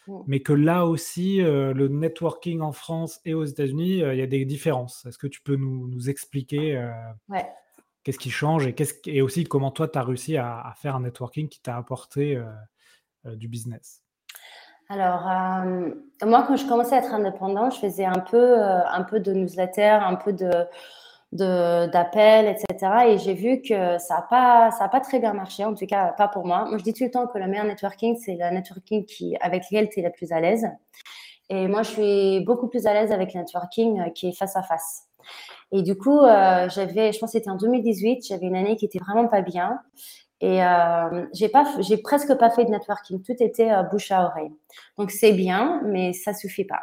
Mm. 0.07 0.19
Mais 0.27 0.41
que 0.41 0.53
là 0.53 0.85
aussi, 0.85 1.41
euh, 1.41 1.73
le 1.73 1.89
networking 1.89 2.61
en 2.61 2.73
France 2.73 3.21
et 3.25 3.33
aux 3.33 3.45
États-Unis, 3.45 4.03
euh, 4.03 4.15
il 4.15 4.19
y 4.19 4.23
a 4.23 4.27
des 4.27 4.45
différences. 4.45 5.07
Est-ce 5.07 5.17
que 5.17 5.27
tu 5.27 5.41
peux 5.41 5.57
nous, 5.57 6.11
expliquer 6.11 6.77
Ouais. 7.31 7.49
qu'est-ce 8.05 8.19
qui 8.19 8.31
change 8.31 8.67
et, 8.67 8.75
qu'est-ce, 8.75 8.95
et 9.07 9.23
aussi 9.23 9.45
comment 9.45 9.71
toi, 9.71 9.89
tu 9.89 9.99
as 9.99 10.03
réussi 10.03 10.37
à, 10.37 10.75
faire 10.77 10.95
un 10.95 11.01
networking 11.01 11.49
qui 11.49 11.63
t'a 11.63 11.79
apporté 11.79 12.39
du 13.25 13.49
business? 13.49 14.03
Alors, 14.89 15.23
moi, 16.25 16.45
quand 16.47 16.57
je 16.57 16.67
commençais 16.67 16.95
à 16.95 16.99
être 16.99 17.15
indépendant, 17.15 17.71
je 17.71 17.79
faisais 17.79 18.05
un 18.05 18.21
peu, 18.21 18.57
un 18.61 19.03
peu 19.03 19.21
de 19.21 19.33
newsletter, 19.33 19.99
un 20.03 20.15
peu 20.15 20.33
de, 20.33 20.67
d'appels, 21.33 22.47
etc. 22.47 22.93
Et 23.09 23.19
j'ai 23.19 23.35
vu 23.35 23.61
que 23.61 23.99
ça 23.99 24.17
n'a 24.17 24.23
pas, 24.23 24.89
pas 24.89 25.01
très 25.01 25.19
bien 25.19 25.35
marché, 25.35 25.65
en 25.65 25.75
tout 25.75 25.87
cas 25.87 26.13
pas 26.13 26.29
pour 26.29 26.47
moi. 26.47 26.65
Moi, 26.67 26.79
je 26.79 26.85
dis 26.85 26.95
tout 26.95 27.05
le 27.05 27.11
temps 27.11 27.27
que 27.27 27.39
le 27.39 27.47
meilleur 27.47 27.67
networking, 27.67 28.17
c'est 28.17 28.37
le 28.41 28.51
networking 28.51 29.05
qui, 29.05 29.37
avec 29.41 29.65
lequel 29.65 29.89
tu 29.89 30.01
es 30.01 30.03
la 30.03 30.11
plus 30.11 30.33
à 30.33 30.41
l'aise. 30.41 30.67
Et 31.51 31.67
moi, 31.67 31.83
je 31.83 31.91
suis 31.91 32.41
beaucoup 32.45 32.69
plus 32.69 32.87
à 32.87 32.93
l'aise 32.93 33.13
avec 33.13 33.35
le 33.35 33.41
networking 33.41 34.01
euh, 34.01 34.11
qui 34.11 34.29
est 34.29 34.37
face 34.37 34.57
à 34.57 34.63
face. 34.63 35.05
Et 35.73 35.83
du 35.83 35.97
coup, 35.97 36.19
euh, 36.19 36.69
j'avais, 36.69 37.13
je 37.13 37.19
pense 37.19 37.33
que 37.33 37.39
c'était 37.39 37.51
en 37.51 37.57
2018, 37.57 38.27
j'avais 38.27 38.47
une 38.47 38.57
année 38.57 38.77
qui 38.77 38.85
était 38.85 38.99
vraiment 38.99 39.29
pas 39.29 39.43
bien. 39.43 39.79
Et 40.41 40.63
euh, 40.63 41.27
j'ai 41.33 41.51
j'ai 41.81 41.97
presque 41.99 42.35
pas 42.35 42.51
fait 42.51 42.65
de 42.65 42.71
networking. 42.71 43.23
Tout 43.23 43.35
était 43.41 43.73
euh, 43.73 43.83
bouche 43.83 44.13
à 44.13 44.25
oreille. 44.25 44.53
Donc 44.97 45.11
c'est 45.11 45.33
bien, 45.33 45.83
mais 45.85 46.13
ça 46.13 46.33
suffit 46.33 46.65
pas. 46.65 46.81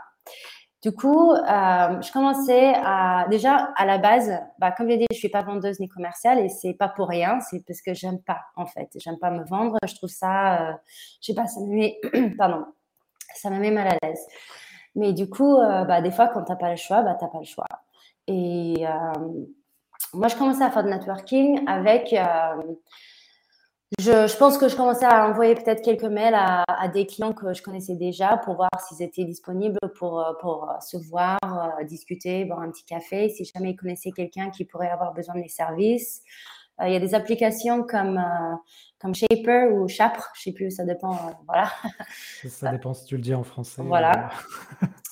Du 0.81 0.91
coup, 0.91 1.31
euh, 1.31 2.01
je 2.01 2.11
commençais 2.11 2.73
à 2.75 3.25
déjà 3.29 3.71
à 3.75 3.85
la 3.85 3.97
base, 3.97 4.31
bah, 4.59 4.71
comme 4.71 4.87
je 4.87 4.91
l'ai 4.91 4.97
dit, 4.97 5.05
je 5.11 5.17
suis 5.17 5.29
pas 5.29 5.41
vendeuse 5.41 5.79
ni 5.79 5.87
commerciale 5.87 6.39
et 6.39 6.49
c'est 6.49 6.73
pas 6.73 6.89
pour 6.89 7.07
rien, 7.07 7.39
c'est 7.39 7.65
parce 7.65 7.81
que 7.81 7.93
j'aime 7.93 8.21
pas 8.21 8.41
en 8.55 8.67
fait, 8.67 8.89
j'aime 8.97 9.17
pas 9.17 9.31
me 9.31 9.43
vendre. 9.45 9.77
Je 9.87 9.95
trouve 9.95 10.09
ça, 10.09 10.71
euh, 10.71 10.73
je 11.21 11.27
sais 11.27 11.33
pas, 11.33 11.47
ça 11.47 11.59
me 11.61 11.73
met, 11.73 11.99
pardon, 12.37 12.65
ça 13.35 13.49
me 13.49 13.59
met 13.59 13.71
mal 13.71 13.87
à 13.87 13.97
l'aise. 14.05 14.19
Mais 14.95 15.13
du 15.13 15.29
coup, 15.29 15.57
bah, 15.57 16.01
des 16.01 16.11
fois, 16.11 16.27
quand 16.29 16.43
t'as 16.43 16.55
pas 16.55 16.69
le 16.71 16.77
choix, 16.77 17.01
bah 17.03 17.17
t'as 17.19 17.27
pas 17.27 17.39
le 17.39 17.45
choix. 17.45 17.67
Et 18.27 18.85
moi, 20.13 20.27
je 20.29 20.35
commençais 20.37 20.63
à 20.63 20.71
faire 20.71 20.83
du 20.83 20.89
networking 20.89 21.67
avec 21.67 22.15
euh, 24.07 24.27
je, 24.27 24.37
pense 24.37 24.57
que 24.57 24.67
je 24.67 24.75
commençais 24.75 25.05
à 25.05 25.29
envoyer 25.29 25.55
peut-être 25.55 25.83
quelques 25.83 26.03
mails 26.03 26.35
à, 26.35 26.87
des 26.87 27.05
clients 27.05 27.33
que 27.33 27.53
je 27.53 27.61
connaissais 27.61 27.95
déjà 27.95 28.37
pour 28.37 28.55
voir 28.55 28.69
s'ils 28.79 29.01
étaient 29.03 29.23
disponibles 29.23 29.79
pour, 29.95 30.19
euh, 30.19 30.33
pour 30.41 30.69
euh, 30.69 30.79
se 30.81 30.97
voir, 30.97 31.37
euh, 31.43 31.83
discuter, 31.83 32.45
boire 32.45 32.61
un 32.61 32.71
petit 32.71 32.83
café, 32.83 33.29
si 33.29 33.45
jamais 33.45 33.71
ils 33.71 33.75
connaissaient 33.75 34.11
quelqu'un 34.11 34.49
qui 34.49 34.65
pourrait 34.65 34.89
avoir 34.89 35.13
besoin 35.13 35.35
de 35.35 35.41
mes 35.41 35.49
services. 35.49 36.23
il 36.81 36.91
y 36.91 36.95
a 36.95 36.99
des 36.99 37.13
applications 37.13 37.83
comme, 37.83 38.21
comme 38.99 39.13
Shaper 39.13 39.71
ou 39.71 39.87
Chapre, 39.87 40.31
je 40.35 40.41
sais 40.41 40.51
plus, 40.51 40.71
ça 40.71 40.83
dépend. 40.83 41.15
voilà. 41.45 41.69
Ça, 42.47 42.71
dépend 42.71 42.93
si 42.93 43.05
tu 43.05 43.15
le 43.15 43.21
dis 43.21 43.35
en 43.35 43.43
français. 43.43 43.83
Voilà. 43.85 44.29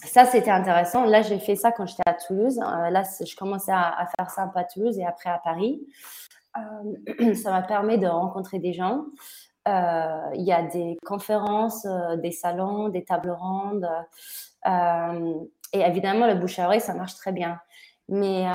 ça, 0.03 0.25
c'était 0.25 0.51
intéressant. 0.51 1.05
Là, 1.05 1.21
j'ai 1.21 1.39
fait 1.39 1.55
ça 1.55 1.71
quand 1.71 1.85
j'étais 1.85 2.03
à 2.07 2.13
Toulouse. 2.13 2.57
là, 2.57 3.03
je 3.25 3.35
commençais 3.35 3.71
à, 3.71 4.01
à, 4.01 4.07
faire 4.07 4.29
ça 4.29 4.43
un 4.43 4.47
peu 4.47 4.59
à 4.59 4.63
Toulouse 4.65 4.97
et 4.97 5.05
après 5.05 5.29
à 5.29 5.39
Paris. 5.43 5.87
Euh, 6.57 7.33
ça 7.35 7.51
m'a 7.51 7.61
permis 7.61 7.97
de 7.97 8.07
rencontrer 8.07 8.59
des 8.59 8.73
gens. 8.73 9.05
Euh, 9.67 10.29
il 10.35 10.43
y 10.43 10.51
a 10.51 10.63
des 10.63 10.97
conférences, 11.05 11.85
euh, 11.85 12.17
des 12.17 12.31
salons, 12.31 12.89
des 12.89 13.03
tables 13.03 13.31
rondes. 13.31 13.87
et 14.65 15.79
évidemment, 15.79 16.27
le 16.27 16.35
bouche 16.35 16.59
à 16.59 16.65
oreille, 16.65 16.81
ça 16.81 16.93
marche 16.93 17.15
très 17.15 17.31
bien. 17.31 17.59
Mais 18.09 18.45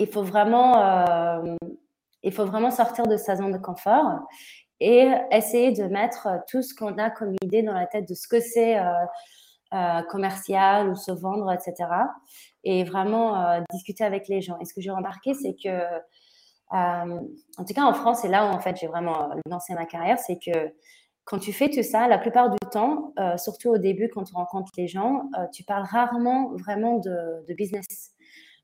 il 0.00 0.08
faut 0.08 0.22
vraiment, 0.22 1.44
il 2.22 2.32
faut 2.32 2.44
vraiment 2.44 2.70
sortir 2.70 3.06
de 3.06 3.16
sa 3.16 3.36
zone 3.36 3.52
de 3.52 3.58
confort 3.58 4.26
et 4.80 5.10
essayer 5.30 5.72
de 5.72 5.84
mettre 5.84 6.28
tout 6.48 6.62
ce 6.62 6.74
qu'on 6.74 6.98
a 6.98 7.10
comme 7.10 7.34
idée 7.42 7.62
dans 7.62 7.72
la 7.72 7.86
tête 7.86 8.08
de 8.08 8.14
ce 8.14 8.28
que 8.28 8.40
c'est 8.40 8.76
commercial 10.10 10.90
ou 10.90 10.96
se 10.96 11.12
vendre, 11.12 11.50
etc. 11.52 11.88
Et 12.64 12.84
vraiment 12.84 13.62
discuter 13.70 14.04
avec 14.04 14.28
les 14.28 14.40
gens. 14.42 14.58
Et 14.60 14.64
ce 14.64 14.74
que 14.74 14.80
j'ai 14.80 14.90
remarqué, 14.90 15.32
c'est 15.34 15.54
que 15.54 15.80
en 16.70 17.64
tout 17.66 17.74
cas, 17.74 17.84
en 17.84 17.94
France, 17.94 18.24
et 18.24 18.28
là 18.28 18.46
où 18.46 18.48
en 18.48 18.60
fait 18.60 18.76
j'ai 18.76 18.86
vraiment 18.86 19.30
euh, 19.30 19.34
lancé 19.48 19.74
ma 19.74 19.86
carrière, 19.86 20.18
c'est 20.18 20.38
que 20.38 20.72
quand 21.24 21.38
tu 21.38 21.52
fais 21.52 21.68
tout 21.68 21.82
ça, 21.82 22.08
la 22.08 22.18
plupart 22.18 22.50
du 22.50 22.58
temps, 22.70 23.12
euh, 23.18 23.36
surtout 23.36 23.68
au 23.70 23.78
début 23.78 24.08
quand 24.08 24.24
tu 24.24 24.34
rencontres 24.34 24.72
les 24.78 24.88
gens, 24.88 25.28
tu 25.52 25.62
parles 25.62 25.84
rarement 25.84 26.52
vraiment 26.56 26.98
de, 26.98 27.44
business. 27.54 28.12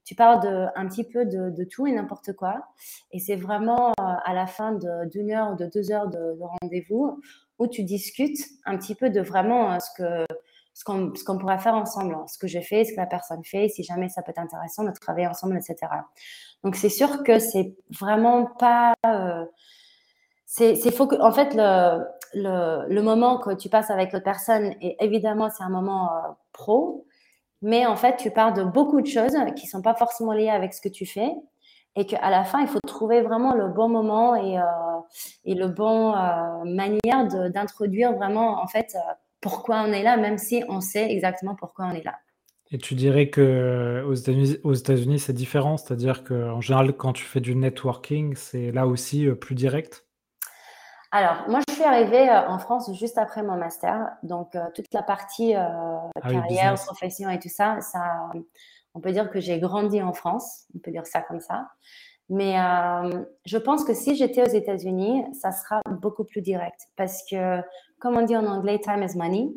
Tu 0.07 0.15
parles 0.15 0.43
de, 0.43 0.67
un 0.75 0.87
petit 0.87 1.05
peu 1.05 1.27
de, 1.27 1.65
tout 1.65 1.87
et 1.87 1.93
n'importe 1.93 2.33
quoi. 2.33 2.63
Et 3.11 3.19
c'est 3.19 3.37
vraiment 3.37 3.93
à 3.99 4.33
la 4.33 4.47
fin 4.47 4.79
d'une 5.13 5.31
heure 5.31 5.53
ou 5.53 5.57
de 5.57 5.67
deux 5.67 5.93
heures 5.93 6.09
de, 6.09 6.39
rendez-vous 6.63 7.21
où 7.59 7.67
tu 7.67 7.85
discutes 7.85 8.41
un 8.65 8.79
petit 8.79 8.95
peu 8.95 9.11
de 9.11 9.21
vraiment 9.21 9.79
ce 9.79 9.91
que 9.99 10.27
ce 10.75 10.85
qu'on 10.85 11.39
pourrait 11.39 11.59
faire 11.59 11.75
ensemble, 11.75 12.17
ce 12.27 12.37
que 12.37 12.49
je 12.49 12.59
fais, 12.61 12.85
ce 12.85 12.93
que 12.93 12.97
la 12.97 13.07
personne 13.07 13.45
fait, 13.45 13.69
si 13.69 13.85
jamais 13.85 14.09
ça 14.09 14.23
peut 14.23 14.31
être 14.31 14.41
intéressant 14.41 14.83
de 14.83 14.91
travailler 14.91 15.29
ensemble, 15.29 15.57
etc. 15.57 15.77
Donc 16.65 16.75
c'est 16.75 16.89
sûr 16.89 17.23
que 17.23 17.39
c'est 17.39 17.75
vraiment 17.91 18.47
pas. 18.47 18.95
Euh, 19.07 19.45
c'est 20.47 20.91
faut 20.93 21.07
que, 21.07 21.17
en 21.21 21.33
fait, 21.33 21.55
le, 21.55 22.05
le, 22.35 22.87
le, 22.89 23.03
moment 23.03 23.39
que 23.39 23.55
tu 23.55 23.69
passes 23.69 23.91
avec 23.91 24.13
l'autre 24.13 24.25
personne, 24.25 24.75
et 24.81 24.97
évidemment, 25.01 25.49
c'est 25.51 25.65
un 25.65 25.69
moment 25.69 26.13
euh, 26.15 26.29
pro, 26.53 27.07
mais 27.63 27.87
en 27.87 27.97
fait, 27.97 28.17
tu 28.17 28.31
parles 28.31 28.55
de 28.55 28.63
beaucoup 28.63 29.01
de 29.01 29.07
choses 29.07 29.37
qui 29.57 29.67
sont 29.67 29.83
pas 29.83 29.95
forcément 29.95 30.33
liées 30.33 30.51
avec 30.51 30.75
ce 30.75 30.81
que 30.81 30.89
tu 30.89 31.07
fais, 31.07 31.33
et 31.97 32.07
qu'à 32.07 32.31
la 32.31 32.45
fin, 32.45 32.61
il 32.61 32.69
faut 32.69 32.81
trouver 32.87 33.23
vraiment 33.23 33.55
le 33.55 33.69
bon 33.69 33.89
moment 33.89 34.37
et, 34.37 34.59
euh, 34.59 34.63
et 35.45 35.55
le 35.55 35.69
bon 35.69 36.15
euh, 36.15 36.65
manière 36.65 37.27
d'introduire 37.51 38.13
vraiment, 38.15 38.63
en 38.63 38.67
fait, 38.67 38.97
pourquoi 39.45 39.83
on 39.83 39.93
est 39.93 40.03
là, 40.03 40.17
même 40.17 40.39
si 40.39 40.65
on 40.71 40.81
sait 40.81 41.13
exactement 41.13 41.55
pourquoi 41.55 41.85
on 41.85 41.91
est 41.91 42.03
là. 42.03 42.15
Et 42.71 42.79
tu 42.79 42.95
dirais 42.95 43.29
qu'aux 43.29 44.15
États-Unis, 44.15 44.57
aux 44.65 44.73
États-Unis, 44.73 45.19
c'est 45.19 45.35
différent, 45.35 45.77
c'est-à-dire 45.77 46.25
qu'en 46.25 46.63
général, 46.63 46.95
quand 46.95 47.13
tu 47.13 47.23
fais 47.23 47.41
du 47.41 47.55
networking, 47.55 48.35
c'est 48.37 48.73
là 48.73 48.87
aussi 48.87 49.29
euh, 49.29 49.35
plus 49.35 49.55
direct? 49.55 50.07
Alors, 51.13 51.45
moi, 51.47 51.61
je 51.69 51.75
suis 51.75 51.85
arrivée 51.85 52.27
euh, 52.31 52.49
en 52.49 52.59
France 52.59 52.91
juste 52.95 53.19
après 53.19 53.43
mon 53.43 53.59
master. 53.59 54.09
Donc, 54.23 54.57
euh, 54.57 54.65
toute 54.75 54.87
la 54.95 55.03
partie 55.03 55.53
ah 55.55 56.09
carrière, 56.23 56.75
profession 56.77 57.29
et 57.29 57.39
tout 57.39 57.51
ça, 57.51 57.83
ça, 57.83 58.31
on 58.95 59.01
peut 59.01 59.13
dire 59.13 59.31
que 59.31 59.41
j'ai 59.41 59.61
grandi 59.61 60.01
en 60.01 60.15
France. 60.15 60.65
On 60.75 60.79
peut 60.79 60.91
dire 60.91 61.07
ça 61.07 61.21
comme 61.21 61.41
ça. 61.41 61.69
Mais 62.31 62.57
je 63.45 63.59
pense 63.59 63.85
que 63.85 63.93
si 63.93 64.17
j'étais 64.17 64.43
aux 64.43 64.55
États-Unis, 64.55 65.25
ça 65.35 65.53
sera 65.53 65.83
beaucoup 65.91 66.25
plus 66.25 66.41
direct. 66.41 66.89
Parce 66.97 67.23
que, 67.31 67.61
comme 68.05 68.19
on 68.19 68.23
dit 68.23 68.37
en 68.37 68.45
anglais, 68.45 68.79
time 68.79 69.03
is 69.03 69.17
money. 69.17 69.49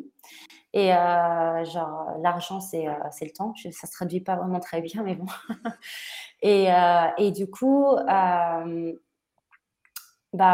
Et 0.72 0.94
euh, 0.94 1.64
genre, 1.66 2.16
l'argent, 2.22 2.60
c'est 2.60 2.88
euh, 2.88 2.94
c'est 3.10 3.26
le 3.26 3.30
temps. 3.32 3.52
ça 3.70 3.86
se 3.86 3.92
traduit 3.92 4.20
pas 4.20 4.36
vraiment 4.36 4.58
très 4.58 4.80
bien, 4.80 5.02
mais 5.02 5.16
bon. 5.16 5.26
et, 6.42 6.72
euh, 6.72 7.08
et, 7.18 7.30
du 7.30 7.50
coup, 7.50 7.94
bah, 8.06 8.64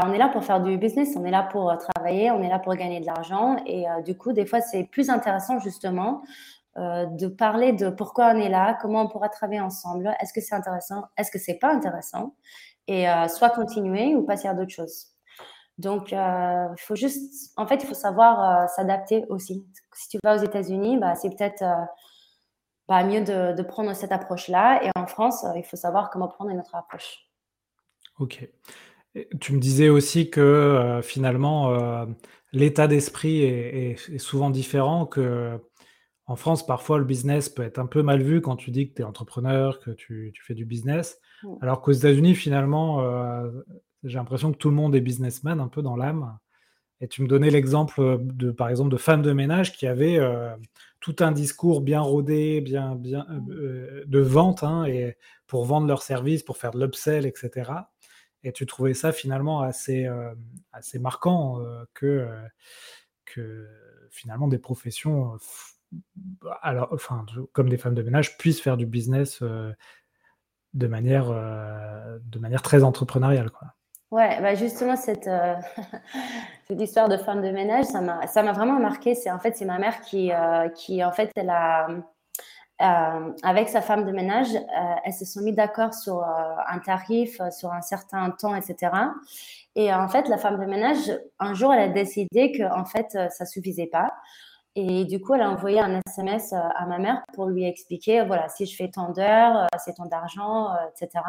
on 0.04 0.12
est 0.12 0.18
là 0.18 0.28
pour 0.28 0.42
faire 0.44 0.60
du 0.60 0.76
business, 0.76 1.14
on 1.16 1.24
est 1.24 1.30
là 1.30 1.44
pour 1.44 1.72
travailler, 1.78 2.32
on 2.32 2.42
est 2.42 2.48
là 2.48 2.58
pour 2.58 2.74
gagner 2.74 2.98
de 2.98 3.06
l'argent. 3.06 3.62
Et 3.64 3.84
du 4.04 4.16
coup, 4.18 4.32
des 4.32 4.44
fois, 4.44 4.60
c'est 4.60 4.82
plus 4.82 5.08
intéressant 5.08 5.60
justement 5.60 6.22
de 6.76 7.28
parler 7.28 7.72
de 7.72 7.90
pourquoi 7.90 8.32
on 8.34 8.38
est 8.40 8.48
là, 8.48 8.76
comment 8.82 9.02
on 9.02 9.08
pourra 9.08 9.28
travailler 9.28 9.60
ensemble, 9.60 10.12
est-ce 10.20 10.32
que 10.32 10.40
c'est 10.40 10.56
intéressant, 10.56 11.04
est-ce 11.16 11.30
que 11.30 11.38
c'est 11.38 11.58
pas 11.60 11.72
intéressant, 11.72 12.34
et 12.88 13.06
soit 13.28 13.50
continuer 13.50 14.16
ou 14.16 14.24
passer 14.24 14.48
à 14.48 14.54
d'autres 14.54 14.72
choses. 14.72 15.13
Donc, 15.78 16.12
il 16.12 16.80
faut 16.80 16.96
juste, 16.96 17.52
en 17.56 17.66
fait, 17.66 17.82
il 17.82 17.86
faut 17.86 17.94
savoir 17.94 18.68
s'adapter 18.70 19.24
aussi 19.28 19.66
si 19.94 20.08
tu 20.08 20.18
vas 20.22 20.36
aux 20.36 20.44
États-Unis, 20.44 20.98
bah, 20.98 21.14
c'est 21.14 21.30
peut-être 21.30 21.62
euh, 21.62 21.84
bah, 22.88 23.04
mieux 23.04 23.22
de, 23.22 23.62
prendre 23.62 23.94
cette 23.94 24.12
approche-là. 24.12 24.84
Et 24.84 24.90
en 24.96 25.06
France, 25.06 25.44
euh, 25.44 25.56
il 25.56 25.64
faut 25.64 25.76
savoir 25.76 26.10
comment 26.10 26.28
prendre 26.28 26.50
une 26.50 26.58
autre 26.58 26.74
approche. 26.74 27.28
Ok. 28.18 28.48
Tu 29.40 29.52
me 29.52 29.60
disais 29.60 29.88
aussi 29.88 30.28
que 30.28 30.40
euh, 30.40 31.02
finalement, 31.02 32.06
l'état 32.52 32.88
d'esprit 32.88 33.42
est, 33.42 34.18
souvent 34.18 34.50
différent, 34.50 35.06
que 35.06 35.58
en 36.26 36.36
France, 36.36 36.66
parfois, 36.66 36.98
le 36.98 37.04
business 37.04 37.50
peut 37.50 37.62
être 37.62 37.78
un 37.78 37.86
peu 37.86 38.02
mal 38.02 38.22
vu 38.22 38.40
quand 38.40 38.56
tu 38.56 38.70
dis 38.70 38.88
que 38.88 38.94
tu 38.94 39.02
es 39.02 39.04
entrepreneur, 39.04 39.78
que 39.78 39.90
tu, 39.90 40.32
fais 40.42 40.54
du 40.54 40.64
business. 40.64 41.20
Mm. 41.42 41.54
Alors 41.60 41.82
qu'aux 41.82 41.92
États-Unis, 41.92 42.34
finalement, 42.34 43.02
j'ai 44.04 44.18
l'impression 44.18 44.52
que 44.52 44.58
tout 44.58 44.70
le 44.70 44.76
monde 44.76 44.94
est 44.94 45.00
businessman, 45.00 45.60
un 45.60 45.68
peu 45.68 45.82
dans 45.82 45.96
l'âme. 45.96 46.38
Et 47.00 47.08
tu 47.08 47.22
me 47.22 47.28
donnais 47.28 47.50
l'exemple 47.50 48.00
euh, 48.00 48.18
de, 48.20 48.50
par 48.50 48.68
exemple, 48.68 48.90
de 48.90 48.96
femmes 48.96 49.22
de 49.22 49.32
ménage 49.32 49.72
qui 49.72 49.86
avaient 49.86 50.18
euh, 50.18 50.54
tout 51.00 51.16
un 51.20 51.32
discours 51.32 51.80
bien 51.80 52.00
rodé, 52.00 52.60
bien, 52.60 52.94
bien 52.94 53.26
euh, 53.50 54.04
de 54.06 54.20
vente, 54.20 54.62
hein, 54.62 54.84
et 54.84 55.16
pour 55.46 55.64
vendre 55.64 55.86
leurs 55.86 56.02
services, 56.02 56.42
pour 56.42 56.56
faire 56.56 56.70
de 56.70 56.80
l'upsell, 56.80 57.26
etc. 57.26 57.72
Et 58.42 58.52
tu 58.52 58.66
trouvais 58.66 58.94
ça 58.94 59.12
finalement 59.12 59.62
assez, 59.62 60.06
assez 60.72 60.98
marquant 60.98 61.64
que, 61.94 62.28
que 63.24 63.66
finalement 64.10 64.48
des 64.48 64.58
professions, 64.58 65.38
alors, 66.60 66.88
enfin, 66.92 67.24
comme 67.52 67.70
des 67.70 67.78
femmes 67.78 67.94
de 67.94 68.02
ménage, 68.02 68.36
puissent 68.36 68.60
faire 68.60 68.76
du 68.76 68.84
business 68.84 69.42
de 69.42 70.86
manière, 70.86 71.30
de 72.22 72.38
manière 72.38 72.60
très 72.60 72.84
entrepreneuriale. 72.84 73.50
Ouais, 74.14 74.40
bah 74.40 74.54
justement, 74.54 74.94
cette, 74.94 75.26
euh, 75.26 75.56
cette 76.68 76.80
histoire 76.80 77.08
de 77.08 77.16
femme 77.16 77.42
de 77.42 77.50
ménage, 77.50 77.86
ça 77.86 78.00
m'a, 78.00 78.52
vraiment 78.52 78.78
marqué. 78.78 79.16
C'est 79.16 79.32
en 79.32 79.40
fait, 79.40 79.56
c'est 79.56 79.64
ma 79.64 79.78
mère 79.80 80.02
qui, 80.02 80.32
euh, 80.32 80.68
qui, 80.68 81.02
en 81.02 81.10
fait, 81.10 81.32
elle 81.34 81.50
a, 81.50 81.88
avec 82.78 83.68
sa 83.68 83.80
femme 83.80 84.04
de 84.04 84.12
ménage, 84.12 84.50
elles 85.04 85.12
se 85.12 85.24
sont 85.24 85.40
mis 85.40 85.52
d'accord 85.52 85.94
sur 85.94 86.22
un 86.22 86.78
tarif, 86.78 87.40
sur 87.50 87.72
un 87.72 87.80
certain 87.80 88.30
temps, 88.30 88.54
etc. 88.54 88.92
Et 89.74 89.92
en 89.92 90.08
fait, 90.08 90.28
la 90.28 90.38
femme 90.38 90.60
de 90.60 90.66
ménage, 90.66 91.12
un 91.40 91.54
jour, 91.54 91.72
elle 91.72 91.80
a 91.80 91.88
décidé 91.88 92.52
que 92.52 92.62
en 92.72 92.84
fait, 92.84 93.18
ça 93.30 93.46
suffisait 93.46 93.88
pas. 93.88 94.12
Et 94.76 95.04
du 95.06 95.20
coup, 95.20 95.34
elle 95.34 95.42
a 95.42 95.50
envoyé 95.50 95.80
un 95.80 96.00
SMS 96.06 96.52
à 96.52 96.86
ma 96.86 96.98
mère 96.98 97.24
pour 97.34 97.46
lui 97.46 97.64
expliquer, 97.64 98.24
voilà, 98.24 98.48
si 98.48 98.66
je 98.66 98.76
fais 98.76 98.90
tant 98.90 99.10
d'heures, 99.10 99.66
c'est 99.84 99.94
tant 99.94 100.06
d'argent, 100.06 100.68
etc. 100.90 101.20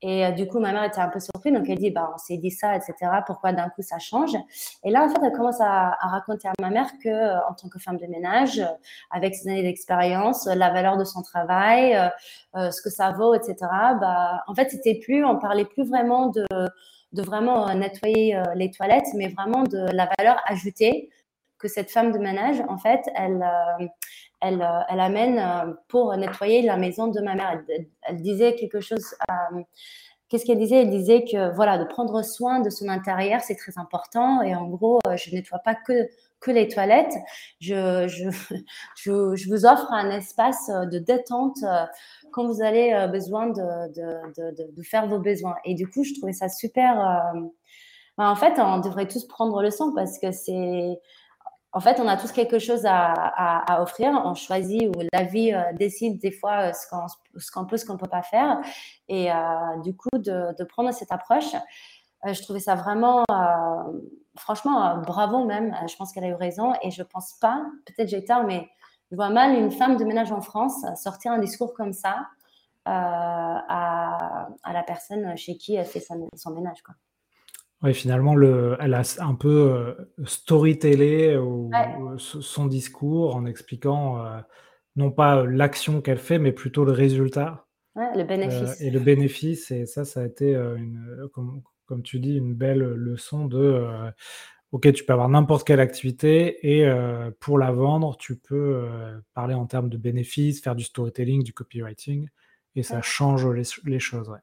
Et 0.00 0.24
euh, 0.24 0.30
du 0.30 0.46
coup, 0.46 0.60
ma 0.60 0.72
mère 0.72 0.84
était 0.84 1.00
un 1.00 1.08
peu 1.08 1.18
surprise. 1.18 1.52
Donc, 1.52 1.68
elle 1.68 1.78
dit, 1.78 1.90
bah, 1.90 2.10
on 2.14 2.18
s'est 2.18 2.36
dit 2.36 2.50
ça, 2.50 2.76
etc. 2.76 2.94
Pourquoi 3.26 3.52
d'un 3.52 3.68
coup 3.68 3.82
ça 3.82 3.98
change? 3.98 4.36
Et 4.84 4.90
là, 4.90 5.04
en 5.04 5.08
fait, 5.08 5.18
elle 5.22 5.32
commence 5.32 5.60
à, 5.60 5.96
raconter 6.00 6.48
à 6.48 6.52
ma 6.60 6.70
mère 6.70 6.90
que, 7.02 7.08
euh, 7.08 7.38
en 7.48 7.54
tant 7.54 7.68
que 7.68 7.78
femme 7.78 7.96
de 7.96 8.06
ménage, 8.06 8.60
euh, 8.60 8.66
avec 9.10 9.34
ses 9.34 9.48
années 9.48 9.62
d'expérience, 9.62 10.46
la 10.46 10.70
valeur 10.70 10.96
de 10.96 11.04
son 11.04 11.22
travail, 11.22 11.98
ce 12.54 12.82
que 12.82 12.90
ça 12.90 13.12
vaut, 13.12 13.34
etc. 13.34 13.56
Bah, 13.60 14.42
en 14.46 14.54
fait, 14.54 14.70
c'était 14.70 14.94
plus, 14.94 15.24
on 15.24 15.38
parlait 15.38 15.64
plus 15.64 15.84
vraiment 15.84 16.28
de, 16.28 16.44
de 17.12 17.22
vraiment 17.22 17.72
nettoyer 17.74 18.40
les 18.54 18.70
toilettes, 18.70 19.08
mais 19.14 19.28
vraiment 19.28 19.64
de 19.64 19.78
la 19.92 20.08
valeur 20.18 20.40
ajoutée 20.46 21.10
que 21.58 21.68
cette 21.68 21.90
femme 21.90 22.12
de 22.12 22.18
ménage, 22.18 22.62
en 22.68 22.78
fait, 22.78 23.02
elle, 23.14 23.44
elle, 24.40 24.62
euh, 24.62 24.80
elle 24.88 25.00
amène 25.00 25.38
euh, 25.38 25.72
pour 25.88 26.16
nettoyer 26.16 26.62
la 26.62 26.76
maison 26.76 27.08
de 27.08 27.20
ma 27.20 27.34
mère. 27.34 27.62
Elle, 28.02 28.22
disait 28.22 28.54
quelque 28.54 28.80
chose. 28.80 29.14
Euh, 29.30 29.60
qu'est-ce 30.28 30.44
qu'elle 30.44 30.58
disait? 30.58 30.82
Elle 30.82 30.90
disait 30.90 31.24
que 31.24 31.54
voilà, 31.54 31.78
de 31.78 31.84
prendre 31.84 32.22
soin 32.22 32.60
de 32.60 32.70
son 32.70 32.88
intérieur, 32.88 33.40
c'est 33.40 33.56
très 33.56 33.76
important. 33.78 34.42
Et 34.42 34.54
en 34.54 34.66
gros, 34.66 35.00
je 35.16 35.34
nettoie 35.34 35.58
pas 35.60 35.74
que 35.74 36.50
les 36.50 36.68
toilettes. 36.68 37.14
Je, 37.60 39.48
vous 39.48 39.66
offre 39.66 39.92
un 39.92 40.10
espace 40.10 40.68
de 40.68 40.98
détente 40.98 41.58
quand 42.32 42.46
vous 42.46 42.62
avez 42.62 43.08
besoin 43.08 43.48
de, 43.48 44.82
faire 44.82 45.08
vos 45.08 45.18
besoins. 45.18 45.56
Et 45.64 45.74
du 45.74 45.88
coup, 45.88 46.04
je 46.04 46.14
trouvais 46.14 46.32
ça 46.32 46.48
super. 46.48 47.22
Ben, 48.18 48.28
en 48.28 48.36
fait, 48.36 48.58
on 48.58 48.78
devrait 48.78 49.08
tous 49.08 49.26
prendre 49.26 49.62
le 49.62 49.70
sang 49.70 49.92
parce 49.94 50.18
que 50.18 50.30
c'est 50.32 51.00
en 51.78 51.80
fait, 51.80 52.00
on 52.00 52.08
a 52.08 52.16
tous 52.16 52.32
quelque 52.32 52.58
chose 52.58 52.82
à, 52.86 53.80
offrir. 53.80 54.10
On 54.24 54.34
choisit 54.34 54.88
ou 54.88 55.00
la 55.12 55.22
vie 55.22 55.54
euh, 55.54 55.62
décide 55.74 56.18
des 56.20 56.32
fois 56.32 56.70
euh, 56.70 56.72
ce 56.72 56.88
qu'on 57.52 57.66
peut, 57.66 57.76
ce 57.76 57.86
qu'on 57.86 57.92
ne 57.92 57.98
peut 57.98 58.08
pas 58.08 58.22
faire. 58.22 58.58
Et 59.06 59.30
euh, 59.30 59.36
du 59.84 59.94
coup, 59.96 60.08
de, 60.14 60.64
prendre 60.64 60.92
cette 60.92 61.12
approche, 61.12 61.54
je 62.26 62.42
trouvais 62.42 62.58
ça 62.58 62.74
vraiment, 62.74 63.22
franchement, 64.36 65.00
bravo 65.06 65.44
même. 65.44 65.72
Je 65.88 65.94
pense 65.94 66.10
qu'elle 66.10 66.24
a 66.24 66.28
eu 66.28 66.34
raison. 66.34 66.72
Et 66.82 66.90
je 66.90 67.04
pense 67.04 67.34
pas, 67.34 67.64
peut-être 67.86 68.08
j'ai 68.08 68.24
tort, 68.24 68.42
mais 68.42 68.68
je 69.12 69.16
vois 69.16 69.30
mal 69.30 69.54
une 69.54 69.70
femme 69.70 69.96
de 69.96 70.04
ménage 70.04 70.32
en 70.32 70.40
France 70.40 70.84
sortir 70.96 71.30
un 71.30 71.38
discours 71.38 71.74
comme 71.74 71.92
ça 71.92 72.26
à, 72.86 74.48
la 74.66 74.82
personne 74.82 75.36
chez 75.36 75.56
qui 75.56 75.76
elle 75.76 75.86
fait 75.86 76.00
son 76.00 76.50
ménage. 76.50 76.82
Quoi. 76.82 76.96
Oui, 77.82 77.94
finalement, 77.94 78.34
le, 78.34 78.76
elle 78.80 78.94
a 78.94 79.02
un 79.20 79.34
peu 79.36 79.48
euh, 79.48 79.94
storytellé 80.24 81.28
euh, 81.36 82.16
son 82.18 82.66
discours 82.66 83.36
en 83.36 83.46
expliquant 83.46 84.24
euh, 84.24 84.40
non 84.96 85.12
pas 85.12 85.44
l'action 85.44 86.00
qu'elle 86.00 86.18
fait, 86.18 86.40
mais 86.40 86.50
plutôt 86.50 86.84
le 86.84 86.92
résultat 86.92 87.66
Ouais, 87.94 88.16
le 88.16 88.24
bénéfice. 88.24 88.80
et 88.80 88.90
le 88.90 88.98
bénéfice. 88.98 89.70
Et 89.70 89.86
ça, 89.86 90.04
ça 90.04 90.20
a 90.20 90.26
été, 90.26 90.54
une, 90.54 91.28
comme, 91.32 91.62
comme 91.86 92.02
tu 92.02 92.18
dis, 92.18 92.36
une 92.36 92.54
belle 92.54 92.80
leçon 92.80 93.46
de 93.46 93.84
OK, 94.70 94.92
tu 94.92 95.04
peux 95.04 95.12
avoir 95.12 95.28
n'importe 95.28 95.66
quelle 95.66 95.80
activité 95.80 96.78
et 96.78 96.88
pour 97.40 97.58
la 97.58 97.72
vendre, 97.72 98.16
tu 98.16 98.36
peux 98.36 98.86
parler 99.34 99.54
en 99.54 99.66
termes 99.66 99.88
de 99.88 99.96
bénéfices, 99.96 100.62
faire 100.62 100.76
du 100.76 100.84
storytelling, 100.84 101.42
du 101.42 101.52
copywriting, 101.52 102.28
et 102.76 102.84
ça 102.84 103.02
change 103.02 103.48
les, 103.48 103.64
les 103.84 103.98
choses. 103.98 104.28
Ouais 104.28 104.38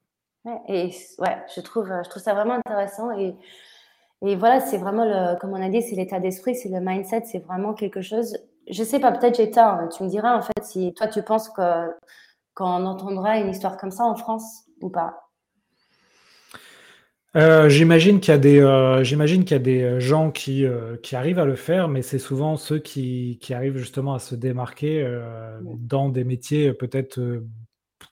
et 0.68 0.92
ouais, 1.20 1.38
je 1.56 1.62
trouve, 1.62 1.92
je 2.04 2.10
trouve 2.10 2.22
ça 2.22 2.34
vraiment 2.34 2.56
intéressant. 2.66 3.12
Et, 3.18 3.36
et 4.26 4.36
voilà, 4.36 4.60
c'est 4.60 4.78
vraiment, 4.78 5.06
le, 5.06 5.40
comme 5.40 5.52
on 5.52 5.62
a 5.62 5.70
dit, 5.70 5.82
c'est 5.82 5.96
l'état 5.96 6.20
d'esprit, 6.20 6.56
c'est 6.56 6.70
le 6.70 6.80
mindset, 6.80 7.24
c'est 7.26 7.40
vraiment 7.40 7.74
quelque 7.74 8.02
chose. 8.02 8.38
Je 8.70 8.84
sais 8.84 9.00
pas, 9.00 9.12
peut-être 9.12 9.38
j'ai 9.38 9.52
tort. 9.52 9.74
Hein. 9.74 9.90
Tu 9.96 10.04
me 10.04 10.10
diras, 10.10 10.38
en 10.38 10.42
fait, 10.42 10.64
si 10.64 10.94
toi, 10.94 11.08
tu 11.08 11.22
penses 11.24 11.50
que 11.50 11.62
qu'on 12.56 12.86
entendra 12.86 13.38
une 13.38 13.50
histoire 13.50 13.78
comme 13.78 13.92
ça 13.92 14.06
en 14.06 14.16
France 14.16 14.64
ou 14.82 14.90
pas 14.90 15.22
euh, 17.36 17.68
j'imagine 17.68 18.22
qu'il 18.22 18.32
y 18.32 18.36
a 18.36 18.38
des, 18.38 18.62
euh, 18.62 19.04
j'imagine 19.04 19.44
qu'il 19.44 19.58
y 19.58 19.60
a 19.60 19.64
des 19.64 20.00
gens 20.00 20.32
qui, 20.32 20.66
euh, 20.66 20.96
qui 21.04 21.18
arrivent 21.18 21.40
à 21.40 21.44
le 21.44 21.58
faire, 21.58 21.90
mais 21.90 22.02
c'est 22.02 22.18
souvent 22.18 22.56
ceux 22.56 22.80
qui, 22.80 23.40
qui 23.42 23.54
arrivent 23.54 23.76
justement 23.76 24.14
à 24.14 24.20
se 24.20 24.36
démarquer 24.36 25.06
dans 25.62 26.08
des 26.08 26.24
métiers 26.24 26.72
peut-être 26.72 27.44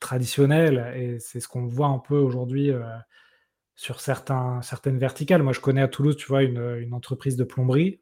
traditionnel 0.04 0.94
et 0.96 1.20
c'est 1.20 1.40
ce 1.40 1.48
qu'on 1.48 1.66
voit 1.66 1.88
un 1.88 1.98
peu 1.98 2.18
aujourd'hui 2.18 2.70
euh, 2.70 2.84
sur 3.74 4.02
certains, 4.02 4.62
certaines 4.62 5.00
verticales. 5.00 5.42
Moi, 5.42 5.54
je 5.54 5.62
connais 5.62 5.82
à 5.82 5.88
Toulouse, 5.88 6.18
tu 6.18 6.28
vois, 6.28 6.44
une, 6.44 6.78
une 6.78 6.94
entreprise 6.94 7.38
de 7.38 7.44
plomberie 7.44 8.02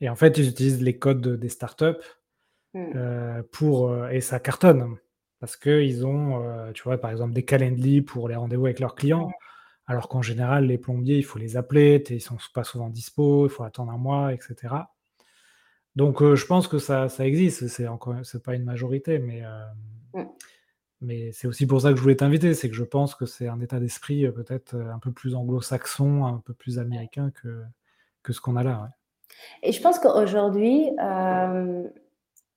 et 0.00 0.08
en 0.08 0.14
fait, 0.14 0.38
ils 0.38 0.48
utilisent 0.48 0.82
les 0.82 0.96
codes 0.96 1.38
des 1.38 1.48
startups 1.48 1.84
mmh. 2.72 2.92
euh, 2.94 3.42
pour 3.52 3.90
euh, 3.90 4.08
et 4.10 4.20
ça 4.20 4.38
cartonne 4.38 4.96
parce 5.40 5.56
qu'ils 5.56 6.04
ont, 6.04 6.42
tu 6.74 6.82
vois, 6.82 6.98
par 6.98 7.12
exemple, 7.12 7.32
des 7.32 7.44
calendly 7.44 8.02
pour 8.02 8.28
les 8.28 8.34
rendez-vous 8.34 8.66
avec 8.66 8.80
leurs 8.80 8.96
clients. 8.96 9.30
Alors 9.86 10.08
qu'en 10.08 10.20
général, 10.20 10.66
les 10.66 10.78
plombiers, 10.78 11.18
il 11.18 11.24
faut 11.24 11.38
les 11.38 11.56
appeler, 11.56 12.02
ils 12.10 12.20
sont 12.20 12.38
pas 12.52 12.64
souvent 12.64 12.88
dispo, 12.88 13.46
il 13.46 13.50
faut 13.50 13.62
attendre 13.62 13.92
un 13.92 13.98
mois, 13.98 14.32
etc. 14.32 14.74
Donc, 15.94 16.24
je 16.34 16.44
pense 16.44 16.66
que 16.66 16.80
ça, 16.80 17.08
ça 17.08 17.24
existe. 17.24 17.68
C'est 17.68 17.86
encore, 17.86 18.16
c'est 18.24 18.42
pas 18.42 18.56
une 18.56 18.64
majorité, 18.64 19.20
mais 19.20 19.44
mmh. 20.14 20.24
Mais 21.00 21.30
c'est 21.32 21.46
aussi 21.46 21.66
pour 21.66 21.80
ça 21.80 21.90
que 21.90 21.96
je 21.96 22.02
voulais 22.02 22.16
t'inviter, 22.16 22.54
c'est 22.54 22.68
que 22.68 22.74
je 22.74 22.82
pense 22.82 23.14
que 23.14 23.24
c'est 23.24 23.46
un 23.46 23.60
état 23.60 23.78
d'esprit 23.78 24.26
euh, 24.26 24.32
peut-être 24.32 24.74
euh, 24.74 24.92
un 24.92 24.98
peu 24.98 25.12
plus 25.12 25.36
anglo-saxon, 25.36 26.24
un 26.26 26.42
peu 26.44 26.54
plus 26.54 26.78
américain 26.78 27.30
que, 27.42 27.62
que 28.22 28.32
ce 28.32 28.40
qu'on 28.40 28.56
a 28.56 28.64
là. 28.64 28.88
Et 29.62 29.70
je 29.70 29.80
pense 29.80 30.00
qu'aujourd'hui, 30.00 30.90
euh, 31.00 31.84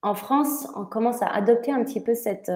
en 0.02 0.16
France, 0.16 0.68
on 0.76 0.86
commence 0.86 1.22
à 1.22 1.28
adopter 1.28 1.72
un 1.72 1.84
petit 1.84 2.02
peu 2.02 2.16
cette, 2.16 2.52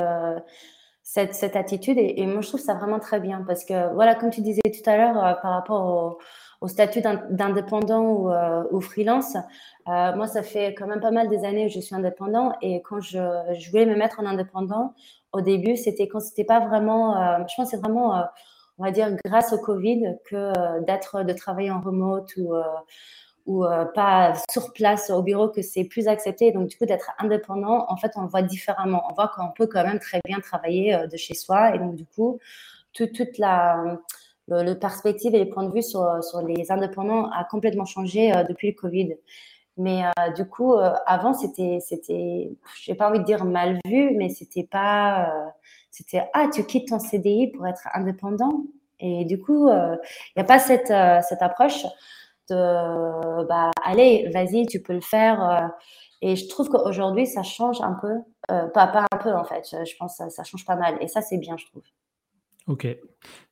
cette, 1.03 1.35
cette, 1.35 1.55
attitude 1.55 1.99
et, 1.99 2.25
moi 2.25 2.41
je 2.41 2.47
trouve 2.47 2.59
ça 2.59 2.73
vraiment 2.73 2.97
très 2.97 3.19
bien 3.19 3.43
parce 3.45 3.63
que, 3.63 3.93
voilà, 3.93 4.15
comme 4.15 4.31
tu 4.31 4.41
disais 4.41 4.61
tout 4.63 4.89
à 4.89 4.97
l'heure 4.97 5.39
par 5.41 5.51
rapport 5.51 5.85
au, 5.85 6.19
au 6.61 6.67
statut 6.67 7.01
d'indépendant 7.29 8.01
ou, 8.01 8.31
ou, 8.71 8.81
freelance, 8.81 9.37
moi 9.85 10.25
ça 10.25 10.41
fait 10.41 10.73
quand 10.73 10.87
même 10.87 11.01
pas 11.01 11.11
mal 11.11 11.29
des 11.29 11.45
années 11.45 11.67
que 11.67 11.73
je 11.73 11.81
suis 11.81 11.93
indépendant 11.93 12.53
et 12.63 12.81
quand 12.81 13.01
je, 13.01 13.19
je 13.53 13.69
voulais 13.69 13.85
me 13.85 13.95
mettre 13.95 14.19
en 14.19 14.25
indépendant, 14.25 14.95
au 15.35 15.41
début, 15.41 15.75
c'était 15.75 16.07
quand 16.07 16.21
c'était 16.21 16.45
pas 16.45 16.61
vraiment, 16.61 17.17
euh, 17.17 17.43
je 17.47 17.55
pense 17.55 17.69
c'est 17.69 17.77
vraiment, 17.77 18.17
euh, 18.17 18.23
on 18.77 18.85
va 18.85 18.91
dire, 18.91 19.15
grâce 19.25 19.51
au 19.53 19.57
Covid 19.57 20.15
que 20.25 20.35
euh, 20.35 20.81
d'être, 20.81 21.23
de 21.23 21.33
travailler 21.33 21.71
en 21.71 21.81
remote 21.81 22.29
ou, 22.37 22.53
ou 23.45 23.63
pas 23.93 24.33
sur 24.49 24.73
place 24.73 25.09
au 25.11 25.21
bureau, 25.21 25.49
que 25.49 25.61
c'est 25.61 25.83
plus 25.83 26.07
accepté. 26.07 26.51
Donc, 26.51 26.67
du 26.67 26.77
coup, 26.77 26.85
d'être 26.85 27.11
indépendant, 27.19 27.85
en 27.89 27.97
fait, 27.97 28.11
on 28.15 28.21
le 28.21 28.27
voit 28.27 28.41
différemment. 28.41 29.03
On 29.09 29.13
voit 29.13 29.27
qu'on 29.35 29.51
peut 29.51 29.67
quand 29.67 29.83
même 29.83 29.99
très 29.99 30.19
bien 30.25 30.39
travailler 30.39 30.97
de 31.11 31.17
chez 31.17 31.35
soi. 31.35 31.75
Et 31.75 31.79
donc, 31.79 31.95
du 31.95 32.05
coup, 32.05 32.39
toute 32.93 33.37
la, 33.37 33.99
le, 34.47 34.73
perspective 34.73 35.35
et 35.35 35.39
les 35.39 35.45
points 35.45 35.63
de 35.63 35.71
vue 35.73 35.83
sur, 35.83 36.23
sur 36.23 36.41
les 36.41 36.71
indépendants 36.71 37.29
a 37.31 37.43
complètement 37.43 37.85
changé 37.85 38.31
depuis 38.49 38.69
le 38.69 38.73
Covid. 38.73 39.15
Mais 39.77 40.03
euh, 40.05 40.31
du 40.31 40.47
coup, 40.47 40.73
euh, 40.73 40.93
avant, 41.05 41.33
c'était, 41.33 41.79
c'était, 41.81 42.49
j'ai 42.81 42.95
pas 42.95 43.09
envie 43.09 43.19
de 43.19 43.25
dire 43.25 43.43
mal 43.43 43.79
vu, 43.85 44.15
mais 44.15 44.29
c'était 44.29 44.63
pas, 44.63 45.29
euh, 45.29 45.49
c'était 45.91 46.23
ah, 46.33 46.47
tu 46.53 46.65
quittes 46.65 46.87
ton 46.89 46.99
CDI 46.99 47.51
pour 47.51 47.67
être 47.67 47.87
indépendant. 47.93 48.63
Et 48.99 49.25
du 49.25 49.41
coup, 49.41 49.67
il 49.69 49.99
n'y 50.37 50.41
a 50.41 50.45
pas 50.45 50.59
cette, 50.59 50.93
cette 51.27 51.41
approche 51.41 51.83
de, 52.49 53.43
bah, 53.45 53.71
allez, 53.83 54.29
vas-y, 54.33 54.65
tu 54.67 54.81
peux 54.81 54.93
le 54.93 55.01
faire. 55.01 55.69
et 56.21 56.37
je 56.37 56.47
trouve 56.47 56.69
qu'aujourd'hui, 56.69 57.27
ça 57.27 57.43
change 57.43 57.81
un 57.81 57.97
peu, 58.01 58.13
pas, 58.47 58.87
pas 58.87 59.05
un 59.11 59.17
peu 59.17 59.33
en 59.33 59.43
fait. 59.43 59.65
Je, 59.69 59.95
pense 59.97 60.17
que 60.17 60.29
ça 60.29 60.43
change 60.43 60.65
pas 60.65 60.77
mal. 60.77 60.97
Et 61.01 61.09
ça, 61.09 61.21
c'est 61.21 61.37
bien, 61.37 61.57
je 61.57 61.65
trouve. 61.65 61.83
Ok, 62.67 62.87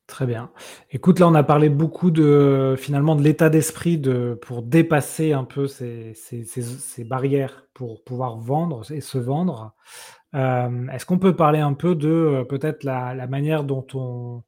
très 0.06 0.26
bien. 0.26 0.50
Écoute, 0.90 1.18
là, 1.18 1.28
on 1.28 1.34
a 1.34 1.42
parlé 1.42 1.68
beaucoup 1.68 2.10
de 2.10 2.74
finalement 2.78 3.16
de 3.16 3.22
l'état 3.22 3.50
d'esprit 3.50 3.98
de 3.98 4.38
pour 4.42 4.62
dépasser 4.62 5.32
un 5.32 5.44
peu 5.44 5.66
ces, 5.66 6.14
ces, 6.14 6.44
ces, 6.44 7.04
barrières 7.04 7.66
pour 7.74 8.04
pouvoir 8.04 8.36
vendre 8.38 8.90
et 8.92 9.00
se 9.00 9.18
vendre. 9.18 9.74
Euh, 10.34 10.88
est-ce 10.88 11.06
qu'on 11.06 11.18
peut 11.18 11.36
parler 11.36 11.60
un 11.60 11.74
peu 11.74 11.94
de 11.94 12.08
euh, 12.08 12.44
peut-être 12.44 12.84
la, 12.84 13.14
la, 13.14 13.26
manière 13.26 13.64
dont 13.64 13.86
on, 13.94 14.42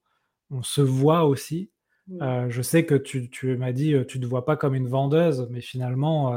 on, 0.50 0.62
se 0.62 0.80
voit 0.80 1.24
aussi? 1.24 1.70
Euh, 2.22 2.46
Je 2.50 2.62
sais 2.62 2.84
que 2.86 2.94
tu, 2.94 3.30
tu 3.30 3.56
m'as 3.56 3.72
dit 3.72 3.94
tu 4.08 4.20
te 4.20 4.26
vois 4.26 4.44
pas 4.44 4.56
comme 4.56 4.74
une 4.74 4.88
vendeuse, 4.88 5.48
mais 5.50 5.60
finalement, 5.60 6.34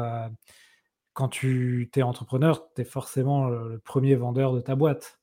quand 1.14 1.30
tu 1.30 1.90
es 1.96 2.02
entrepreneur, 2.02 2.70
tu 2.76 2.82
es 2.82 2.86
forcément 2.86 3.50
le 3.50 3.80
premier 3.80 4.16
vendeur 4.16 4.54
de 4.54 4.62
ta 4.62 4.76
boîte. 4.76 5.19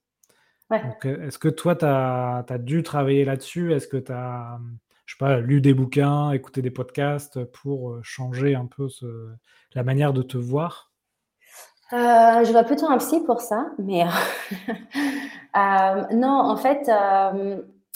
Euh, 0.72 1.26
est-ce 1.26 1.38
que 1.38 1.48
toi, 1.48 1.76
tu 1.76 1.84
as, 1.84 2.58
dû 2.58 2.82
travailler 2.82 3.24
là-dessus? 3.24 3.72
Est-ce 3.72 3.86
que 3.86 3.96
tu 3.96 4.12
as, 4.12 4.58
je 5.04 5.14
sais 5.14 5.18
pas, 5.18 5.38
lu 5.38 5.60
des 5.60 5.74
bouquins, 5.74 6.32
écouté 6.32 6.62
des 6.62 6.70
podcasts 6.70 7.44
pour 7.44 7.90
euh, 7.90 8.00
changer 8.02 8.54
un 8.54 8.66
peu 8.66 8.88
la 9.74 9.82
manière 9.82 10.12
de 10.12 10.22
te 10.22 10.36
voir? 10.36 10.92
Euh, 11.92 12.44
je 12.44 12.50
vois 12.50 12.64
plutôt 12.64 12.88
un 12.88 12.98
psy 12.98 13.20
pour 13.24 13.40
ça, 13.40 13.66
mais 13.78 14.04
euh, 15.56 16.02
non, 16.12 16.28
en 16.28 16.56
fait, 16.56 16.90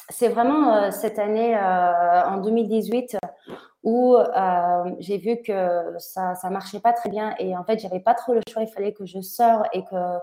c'est 0.09 0.29
vraiment 0.29 0.93
cette 0.93 1.19
année, 1.19 1.59
en 1.59 2.39
2018, 2.39 3.17
où 3.83 4.17
j'ai 4.99 5.19
vu 5.19 5.39
que 5.43 5.95
ça 5.99 6.35
ça 6.35 6.51
marchait 6.51 6.81
pas 6.81 6.93
très 6.93 7.09
bien 7.11 7.35
et 7.39 7.57
en 7.57 7.65
fait 7.65 7.79
j'avais 7.79 8.01
pas 8.01 8.15
trop 8.15 8.35
le 8.35 8.41
choix. 8.51 8.63
Il 8.63 8.69
fallait 8.69 8.93
que 8.93 9.07
je 9.07 9.21
sors 9.21 9.65
et 9.73 9.85
que 9.85 10.19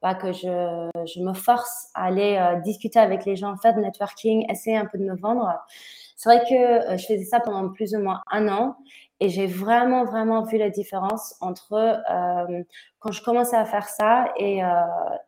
bah, 0.00 0.14
que 0.14 0.32
je, 0.32 0.88
je 1.06 1.20
me 1.20 1.34
force 1.34 1.88
à 1.94 2.06
aller 2.06 2.60
discuter 2.64 2.98
avec 2.98 3.24
les 3.24 3.36
gens 3.36 3.56
faire 3.56 3.74
de 3.74 3.80
networking 3.80 4.50
essayer 4.50 4.76
un 4.76 4.86
peu 4.86 4.98
de 4.98 5.04
me 5.04 5.16
vendre. 5.16 5.52
C'est 6.16 6.28
vrai 6.28 6.44
que 6.48 6.96
je 6.96 7.04
faisais 7.04 7.24
ça 7.24 7.40
pendant 7.40 7.68
plus 7.70 7.94
ou 7.94 7.98
moins 7.98 8.22
un 8.30 8.48
an 8.48 8.76
et 9.22 9.28
j'ai 9.28 9.46
vraiment, 9.46 10.04
vraiment 10.04 10.42
vu 10.42 10.58
la 10.58 10.68
différence 10.68 11.36
entre 11.40 11.74
euh, 11.74 12.64
quand 12.98 13.12
je 13.12 13.22
commençais 13.22 13.54
à 13.54 13.64
faire 13.64 13.88
ça 13.88 14.32
et, 14.36 14.64
euh, 14.64 14.68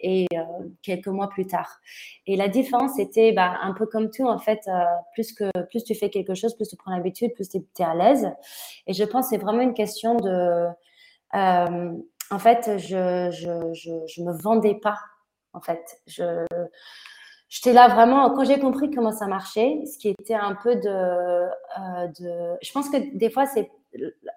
et 0.00 0.26
euh, 0.34 0.42
quelques 0.82 1.06
mois 1.06 1.28
plus 1.28 1.46
tard. 1.46 1.78
Et 2.26 2.34
la 2.34 2.48
différence 2.48 2.98
était 2.98 3.30
bah, 3.30 3.56
un 3.62 3.72
peu 3.72 3.86
comme 3.86 4.10
tout, 4.10 4.26
en 4.26 4.40
fait, 4.40 4.68
plus, 5.12 5.32
que, 5.32 5.48
plus 5.70 5.84
tu 5.84 5.94
fais 5.94 6.10
quelque 6.10 6.34
chose, 6.34 6.56
plus 6.56 6.66
tu 6.66 6.76
prends 6.76 6.90
l'habitude, 6.90 7.34
plus 7.34 7.48
tu 7.48 7.58
es, 7.58 7.84
à 7.84 7.94
l'aise. 7.94 8.32
Et 8.88 8.94
je 8.94 9.04
pense 9.04 9.26
que 9.26 9.36
c'est 9.36 9.40
vraiment 9.40 9.62
une 9.62 9.74
question 9.74 10.16
de... 10.16 10.66
en 11.32 12.38
fait, 12.40 12.78
je 12.78 13.30
je, 13.30 13.72
je, 13.74 13.92
je 14.08 14.22
me 14.24 14.32
vendais 14.32 14.74
pas, 14.74 14.98
en 15.52 15.60
fait. 15.60 16.00
Je 16.08 16.44
j'étais 17.54 17.72
là 17.72 17.86
vraiment 17.88 18.30
quand 18.34 18.44
j'ai 18.44 18.58
compris 18.58 18.90
comment 18.90 19.12
ça 19.12 19.28
marchait, 19.28 19.82
ce 19.86 19.96
qui 19.98 20.08
était 20.08 20.34
un 20.34 20.56
peu 20.56 20.74
de, 20.74 21.46
de 22.18 22.56
je 22.60 22.72
pense 22.72 22.88
que 22.90 23.16
des 23.16 23.30
fois 23.30 23.46
c'est 23.46 23.70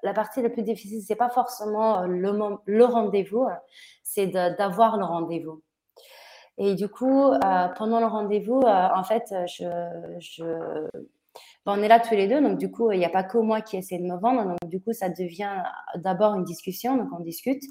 la 0.03 0.13
partie 0.13 0.41
la 0.41 0.49
plus 0.49 0.63
difficile, 0.63 1.01
c'est 1.01 1.15
pas 1.15 1.29
forcément 1.29 2.01
euh, 2.01 2.07
le, 2.07 2.31
le 2.65 2.85
rendez-vous, 2.85 3.47
c'est 4.03 4.27
d'avoir 4.27 4.97
le 4.97 5.05
rendez-vous. 5.05 5.61
Et 6.57 6.75
du 6.75 6.87
coup, 6.89 7.31
euh, 7.31 7.67
pendant 7.77 7.99
le 7.99 8.07
rendez-vous, 8.07 8.61
euh, 8.61 8.87
en 8.95 9.03
fait, 9.03 9.33
je, 9.47 9.65
je 10.19 10.43
ben, 11.65 11.75
on 11.77 11.83
est 11.83 11.87
là 11.87 11.99
tous 11.99 12.15
les 12.15 12.27
deux, 12.27 12.41
donc 12.41 12.57
du 12.57 12.71
coup, 12.71 12.91
il 12.91 12.99
n'y 12.99 13.05
a 13.05 13.09
pas 13.09 13.23
que 13.23 13.37
moi 13.37 13.61
qui 13.61 13.77
essaie 13.77 13.99
de 13.99 14.03
me 14.03 14.17
vendre, 14.17 14.43
donc 14.43 14.69
du 14.69 14.81
coup, 14.81 14.93
ça 14.93 15.09
devient 15.09 15.63
d'abord 15.95 16.33
une 16.35 16.43
discussion, 16.43 16.97
donc 16.97 17.09
on 17.15 17.19
discute. 17.19 17.61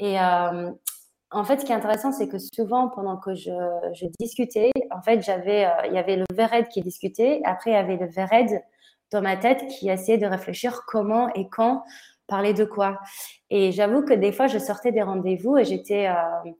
Et 0.00 0.18
en 0.18 1.44
fait, 1.44 1.60
ce 1.60 1.64
qui 1.64 1.72
est 1.72 1.74
intéressant, 1.74 2.12
c'est 2.12 2.28
que 2.28 2.38
souvent, 2.38 2.88
pendant 2.88 3.16
que 3.16 3.34
je, 3.34 3.52
je 3.94 4.06
discutais, 4.18 4.70
en 4.90 5.00
fait, 5.00 5.22
j'avais, 5.22 5.66
il 5.86 5.94
y 5.94 5.98
avait 5.98 6.16
le 6.16 6.24
Vered 6.34 6.68
qui 6.68 6.82
discutait, 6.82 7.40
après 7.44 7.70
il 7.70 7.74
y 7.74 7.76
avait 7.76 7.96
le 7.96 8.06
Vered 8.06 8.62
dans 9.12 9.22
ma 9.22 9.36
tête 9.36 9.66
qui 9.68 9.88
essayait 9.88 10.18
de 10.18 10.26
réfléchir 10.26 10.82
comment 10.86 11.32
et 11.34 11.48
quand 11.48 11.84
parler 12.30 12.54
de 12.54 12.64
quoi. 12.64 12.98
Et 13.50 13.72
j'avoue 13.72 14.02
que 14.02 14.14
des 14.14 14.32
fois, 14.32 14.46
je 14.46 14.58
sortais 14.58 14.92
des 14.92 15.02
rendez-vous 15.02 15.58
et 15.58 15.64
j'étais, 15.64 16.06
euh, 16.06 16.50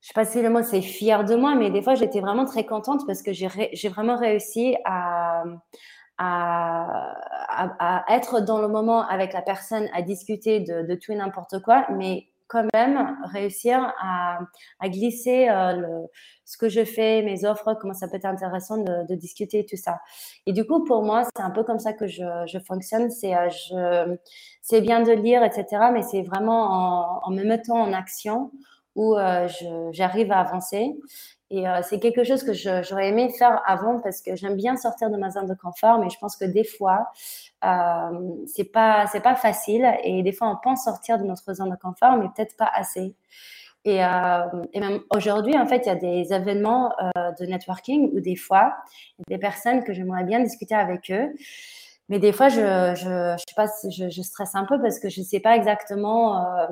je 0.00 0.08
sais 0.08 0.14
pas 0.14 0.24
si 0.24 0.40
le 0.40 0.48
mot 0.48 0.62
c'est 0.62 0.80
fière 0.80 1.24
de 1.24 1.34
moi, 1.34 1.54
mais 1.56 1.70
des 1.70 1.82
fois, 1.82 1.96
j'étais 1.96 2.20
vraiment 2.20 2.46
très 2.46 2.64
contente 2.64 3.02
parce 3.06 3.22
que 3.22 3.32
j'ai 3.32 3.88
vraiment 3.88 4.16
réussi 4.16 4.76
à, 4.86 5.42
à, 6.16 7.14
à, 7.78 8.14
être 8.14 8.40
dans 8.40 8.60
le 8.60 8.68
moment 8.68 9.06
avec 9.06 9.32
la 9.32 9.42
personne, 9.42 9.88
à 9.92 10.00
discuter 10.00 10.60
de, 10.60 10.82
de 10.82 10.94
tout 10.94 11.12
et 11.12 11.16
n'importe 11.16 11.60
quoi, 11.62 11.86
mais 11.90 12.28
quand 12.48 12.64
même 12.74 13.16
réussir 13.24 13.92
à, 14.00 14.38
glisser 14.84 15.48
euh, 15.48 16.02
ce 16.44 16.56
que 16.56 16.68
je 16.68 16.84
fais, 16.84 17.22
mes 17.22 17.44
offres, 17.44 17.76
comment 17.80 17.94
ça 17.94 18.08
peut 18.08 18.16
être 18.16 18.24
intéressant 18.24 18.78
de, 18.78 19.06
de 19.06 19.14
discuter 19.14 19.66
tout 19.66 19.76
ça. 19.76 20.00
Et 20.46 20.52
du 20.52 20.66
coup, 20.66 20.84
pour 20.84 21.02
moi, 21.02 21.24
c'est 21.36 21.42
un 21.42 21.50
peu 21.50 21.62
comme 21.62 21.78
ça 21.78 21.92
que 21.92 22.06
je, 22.06 22.58
fonctionne. 22.66 23.10
C'est 23.10 23.34
euh, 23.34 24.80
bien 24.80 25.02
de 25.02 25.12
lire, 25.12 25.42
etc., 25.44 25.66
mais 25.92 26.02
c'est 26.02 26.22
vraiment 26.22 27.20
en, 27.20 27.20
en, 27.24 27.30
me 27.30 27.44
mettant 27.44 27.80
en 27.80 27.92
action 27.92 28.50
où 28.94 29.16
euh, 29.16 29.46
j'arrive 29.92 30.32
à 30.32 30.40
avancer. 30.40 30.96
Et 31.50 31.66
euh, 31.66 31.80
c'est 31.82 31.98
quelque 31.98 32.24
chose 32.24 32.44
que 32.44 32.52
j'aurais 32.52 33.08
aimé 33.08 33.30
faire 33.30 33.62
avant 33.64 34.00
parce 34.00 34.20
que 34.20 34.36
j'aime 34.36 34.54
bien 34.56 34.76
sortir 34.76 35.10
de 35.10 35.16
ma 35.16 35.30
zone 35.30 35.46
de 35.46 35.54
confort, 35.54 35.98
mais 35.98 36.10
je 36.10 36.18
pense 36.18 36.36
que 36.36 36.44
des 36.44 36.64
fois, 36.64 37.08
euh, 37.64 38.36
c'est 38.46 38.70
pas 38.70 39.06
c'est 39.06 39.22
pas 39.22 39.34
facile 39.34 39.90
et 40.04 40.22
des 40.22 40.32
fois 40.32 40.48
on 40.48 40.56
pense 40.62 40.84
sortir 40.84 41.18
de 41.18 41.24
notre 41.24 41.54
zone 41.54 41.70
de 41.70 41.76
confort, 41.76 42.16
mais 42.16 42.26
peut-être 42.36 42.56
pas 42.56 42.70
assez. 42.74 43.14
Et, 43.84 44.04
euh, 44.04 44.64
et 44.74 44.80
même 44.80 45.00
aujourd'hui, 45.14 45.56
en 45.56 45.66
fait, 45.66 45.86
il 45.86 45.88
y 45.88 45.90
a 45.90 45.94
des 45.94 46.32
événements 46.34 46.92
euh, 47.16 47.32
de 47.40 47.46
networking 47.46 48.10
où 48.12 48.20
des 48.20 48.36
fois, 48.36 48.76
des 49.28 49.38
personnes 49.38 49.82
que 49.84 49.94
j'aimerais 49.94 50.24
bien 50.24 50.40
discuter 50.40 50.74
avec 50.74 51.10
eux. 51.10 51.32
Mais 52.10 52.18
des 52.18 52.32
fois, 52.32 52.48
je, 52.48 52.56
je, 52.96 53.36
sais 53.38 53.54
pas, 53.56 53.66
je, 53.90 54.10
je 54.10 54.22
stresse 54.22 54.54
un 54.54 54.64
peu 54.64 54.80
parce 54.80 54.98
que 54.98 55.08
je 55.08 55.22
sais 55.22 55.40
pas 55.40 55.56
exactement 55.56 56.68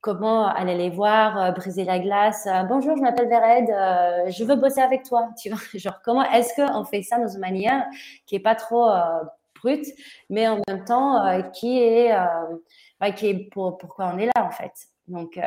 comment 0.00 0.46
aller 0.46 0.76
les 0.76 0.90
voir, 0.90 1.38
euh, 1.38 1.50
briser 1.52 1.84
la 1.84 1.98
glace. 1.98 2.46
Euh, 2.46 2.62
Bonjour, 2.64 2.96
je 2.96 3.02
m'appelle 3.02 3.28
Vered, 3.28 3.70
euh, 3.70 4.30
je 4.30 4.44
veux 4.44 4.56
bosser 4.56 4.80
avec 4.80 5.02
toi. 5.04 5.30
Tu 5.40 5.50
vois, 5.50 5.58
genre 5.74 6.00
comment 6.04 6.22
est-ce 6.30 6.54
qu'on 6.54 6.84
fait 6.84 7.02
ça 7.02 7.18
dans 7.18 7.28
une 7.28 7.40
manière 7.40 7.84
qui 8.26 8.36
est 8.36 8.40
pas 8.40 8.54
trop 8.54 8.90
brute, 9.56 9.86
mais 10.30 10.46
en 10.48 10.60
même 10.68 10.84
temps 10.84 11.42
qui 11.52 11.78
est, 11.80 12.14
qui 13.16 13.26
est 13.26 13.50
pour, 13.50 13.76
pourquoi 13.78 14.12
on 14.14 14.18
est 14.18 14.26
là 14.26 14.44
en 14.44 14.50
fait. 14.50 14.72
Donc, 15.08 15.38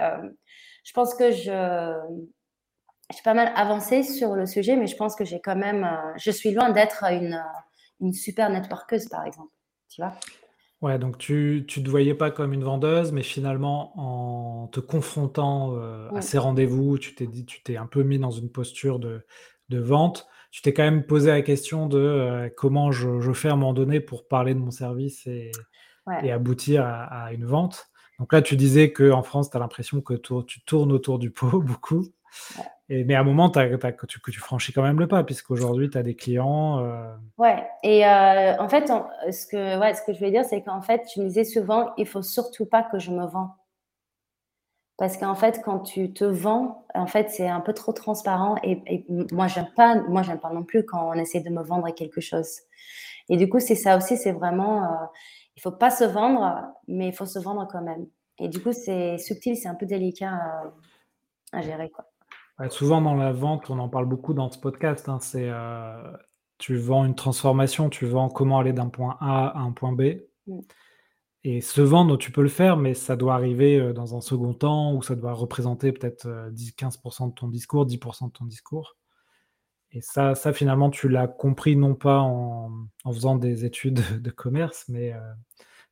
je 0.83 0.93
pense 0.93 1.13
que 1.13 1.31
je 1.31 1.97
j'ai 3.13 3.21
pas 3.23 3.33
mal 3.33 3.51
avancé 3.55 4.03
sur 4.03 4.35
le 4.35 4.45
sujet, 4.45 4.77
mais 4.77 4.87
je 4.87 4.95
pense 4.95 5.15
que 5.15 5.25
j'ai 5.25 5.41
quand 5.41 5.55
même, 5.55 5.89
je 6.17 6.31
suis 6.31 6.51
loin 6.51 6.69
d'être 6.69 7.03
une, 7.11 7.43
une 7.99 8.13
super 8.13 8.49
networkeuse 8.49 9.07
par 9.09 9.25
exemple. 9.25 9.51
Tu 9.89 10.01
vois 10.01 10.13
Ouais, 10.81 10.97
donc 10.97 11.19
tu 11.19 11.63
tu 11.67 11.83
te 11.83 11.89
voyais 11.89 12.15
pas 12.15 12.31
comme 12.31 12.53
une 12.53 12.63
vendeuse, 12.63 13.11
mais 13.11 13.21
finalement 13.21 13.93
en 13.99 14.67
te 14.67 14.79
confrontant, 14.79 15.75
heu, 15.77 16.09
à 16.15 16.21
ces 16.21 16.39
rendez-vous, 16.39 16.97
tu 16.97 17.13
t'es 17.13 17.27
dit 17.27 17.45
tu 17.45 17.61
t'es 17.61 17.77
un 17.77 17.85
peu 17.85 18.01
mis 18.01 18.17
dans 18.17 18.31
une 18.31 18.51
posture 18.51 18.97
de 18.97 19.23
de 19.69 19.79
vente. 19.79 20.27
Tu 20.49 20.61
t'es 20.63 20.73
quand 20.73 20.81
même 20.83 21.05
posé 21.05 21.29
la 21.29 21.43
question 21.43 21.85
de, 21.87 21.99
heu, 21.99 22.53
comment 22.57 22.91
je 22.91 23.21
je 23.21 23.31
fais 23.31 23.49
à 23.49 23.53
un 23.53 23.55
moment 23.57 23.73
donné 23.73 23.99
pour 23.99 24.27
parler 24.27 24.55
de 24.55 24.59
mon 24.59 24.71
service 24.71 25.27
et 25.27 25.67
Ouais. 26.05 26.23
et 26.23 26.31
aboutir 26.31 26.85
à 26.85 27.03
à 27.27 27.33
une 27.33 27.45
vente. 27.45 27.87
Donc 28.19 28.33
là, 28.33 28.41
tu 28.41 28.55
disais 28.57 28.93
qu'en 28.93 29.23
France, 29.23 29.49
tu 29.51 29.57
as 29.57 29.59
l'impression 29.61 30.01
que 30.01 30.15
tour 30.15 30.45
tu 30.45 30.63
tournes 30.65 30.91
autour 30.93 31.19
du 31.19 31.31
pot 31.33 31.61
beaucoup 31.61 32.05
Ouais. 32.55 32.71
Mais 33.07 33.15
à 33.15 33.21
un 33.21 33.23
moment, 33.23 33.49
tu 33.49 34.39
franchis 34.39 34.73
quand 34.73 34.83
même 34.83 34.99
le 34.99 35.07
pas 35.07 35.23
puisqu'aujourd'hui 35.23 35.89
tu 35.89 35.97
as 35.97 36.03
des 36.03 36.15
clients, 36.15 36.83
heu 36.83 37.11
Ouais, 37.37 37.67
et 37.83 38.05
euh, 38.05 38.57
en 38.57 38.69
fait, 38.69 38.91
ce 39.31 39.47
que, 39.47 39.79
ouais, 39.79 39.93
ce 39.93 40.01
que 40.03 40.13
je 40.13 40.19
voulais 40.19 40.31
dire, 40.31 40.45
c'est 40.45 40.61
qu'en 40.61 40.81
fait, 40.81 41.01
je 41.15 41.21
me 41.21 41.27
disais 41.27 41.43
souvent, 41.43 41.93
il 41.97 42.05
faut 42.05 42.21
surtout 42.21 42.65
pas 42.65 42.83
que 42.83 42.99
je 42.99 43.11
me 43.11 43.25
vends. 43.25 43.55
Parce 44.97 45.17
qu'en 45.17 45.33
fait, 45.33 45.61
quand 45.63 45.79
tu 45.79 46.13
te 46.13 46.23
vends, 46.23 46.85
en 46.93 47.07
fait, 47.07 47.31
c'est 47.31 47.47
un 47.47 47.61
peu 47.61 47.73
trop 47.73 47.93
transparent 47.93 48.55
et, 48.63 49.05
moi, 49.31 49.47
j'aime 49.47 49.69
pas, 49.75 49.95
pas 49.95 50.53
non 50.53 50.63
plus 50.63 50.85
quand 50.85 51.09
on 51.09 51.13
essaie 51.13 51.39
de 51.39 51.49
me 51.49 51.63
vendre 51.63 51.89
quelque 51.95 52.21
chose. 52.21 52.59
Et 53.29 53.37
du 53.37 53.49
coup, 53.49 53.59
c'est 53.59 53.75
ça 53.75 53.97
aussi, 53.97 54.17
c'est 54.17 54.33
vraiment, 54.33 54.83
euh, 54.83 55.05
il 55.55 55.61
faut 55.61 55.71
pas 55.71 55.89
se 55.89 56.03
vendre, 56.03 56.67
mais 56.87 57.07
il 57.07 57.13
faut 57.13 57.25
se 57.25 57.39
vendre 57.39 57.67
quand 57.71 57.81
même. 57.81 58.05
Et 58.37 58.49
du 58.49 58.61
coup, 58.61 58.73
c'est 58.73 59.17
subtil, 59.17 59.57
c'est 59.57 59.69
un 59.69 59.75
peu 59.75 59.85
délicat 59.87 60.33
à, 60.33 60.63
à 61.53 61.61
gérer, 61.61 61.89
quoi. 61.89 62.10
Ouais, 62.61 62.69
souvent 62.69 63.01
dans 63.01 63.15
la 63.15 63.31
vente, 63.31 63.71
on 63.71 63.79
en 63.79 63.89
parle 63.89 64.05
beaucoup 64.05 64.35
dans 64.35 64.51
ce 64.51 64.59
podcast, 64.59 65.09
hein, 65.09 65.17
c'est, 65.19 65.49
heu, 65.49 65.95
tu 66.59 66.75
vends 66.77 67.05
une 67.05 67.15
transformation, 67.15 67.89
tu 67.89 68.05
vends 68.05 68.29
comment 68.29 68.59
aller 68.59 68.71
d'un 68.71 68.89
point 68.89 69.17
A 69.19 69.47
à 69.47 69.59
un 69.61 69.71
point 69.71 69.93
B 69.93 70.21
Mm. 70.47 70.59
et 71.43 71.61
se 71.61 71.81
vendre, 71.81 72.17
tu 72.17 72.31
peux 72.31 72.41
le 72.43 72.49
faire, 72.49 72.77
mais 72.77 72.93
ça 72.95 73.15
doit 73.15 73.33
arriver, 73.35 73.77
heu, 73.79 73.93
dans 73.93 74.15
un 74.15 74.21
second 74.21 74.53
temps 74.53 74.93
ou 74.95 75.01
ça 75.03 75.15
doit 75.15 75.33
représenter 75.33 75.91
peut-être, 75.91 76.27
heu, 76.27 76.51
10-15% 76.51 77.27
de 77.29 77.33
ton 77.33 77.47
discours, 77.47 77.85
10% 77.87 78.27
de 78.27 78.31
ton 78.31 78.45
discours 78.45 78.95
et 79.91 80.01
ça 80.01 80.35
ça 80.35 80.53
finalement 80.53 80.89
tu 80.89 81.09
l'as 81.09 81.27
compris 81.27 81.75
non 81.75 81.95
pas 81.95 82.19
en 82.19 82.71
en 83.03 83.11
faisant 83.13 83.35
des 83.35 83.65
études 83.65 84.21
de 84.21 84.29
commerce, 84.31 84.85
mais, 84.89 85.13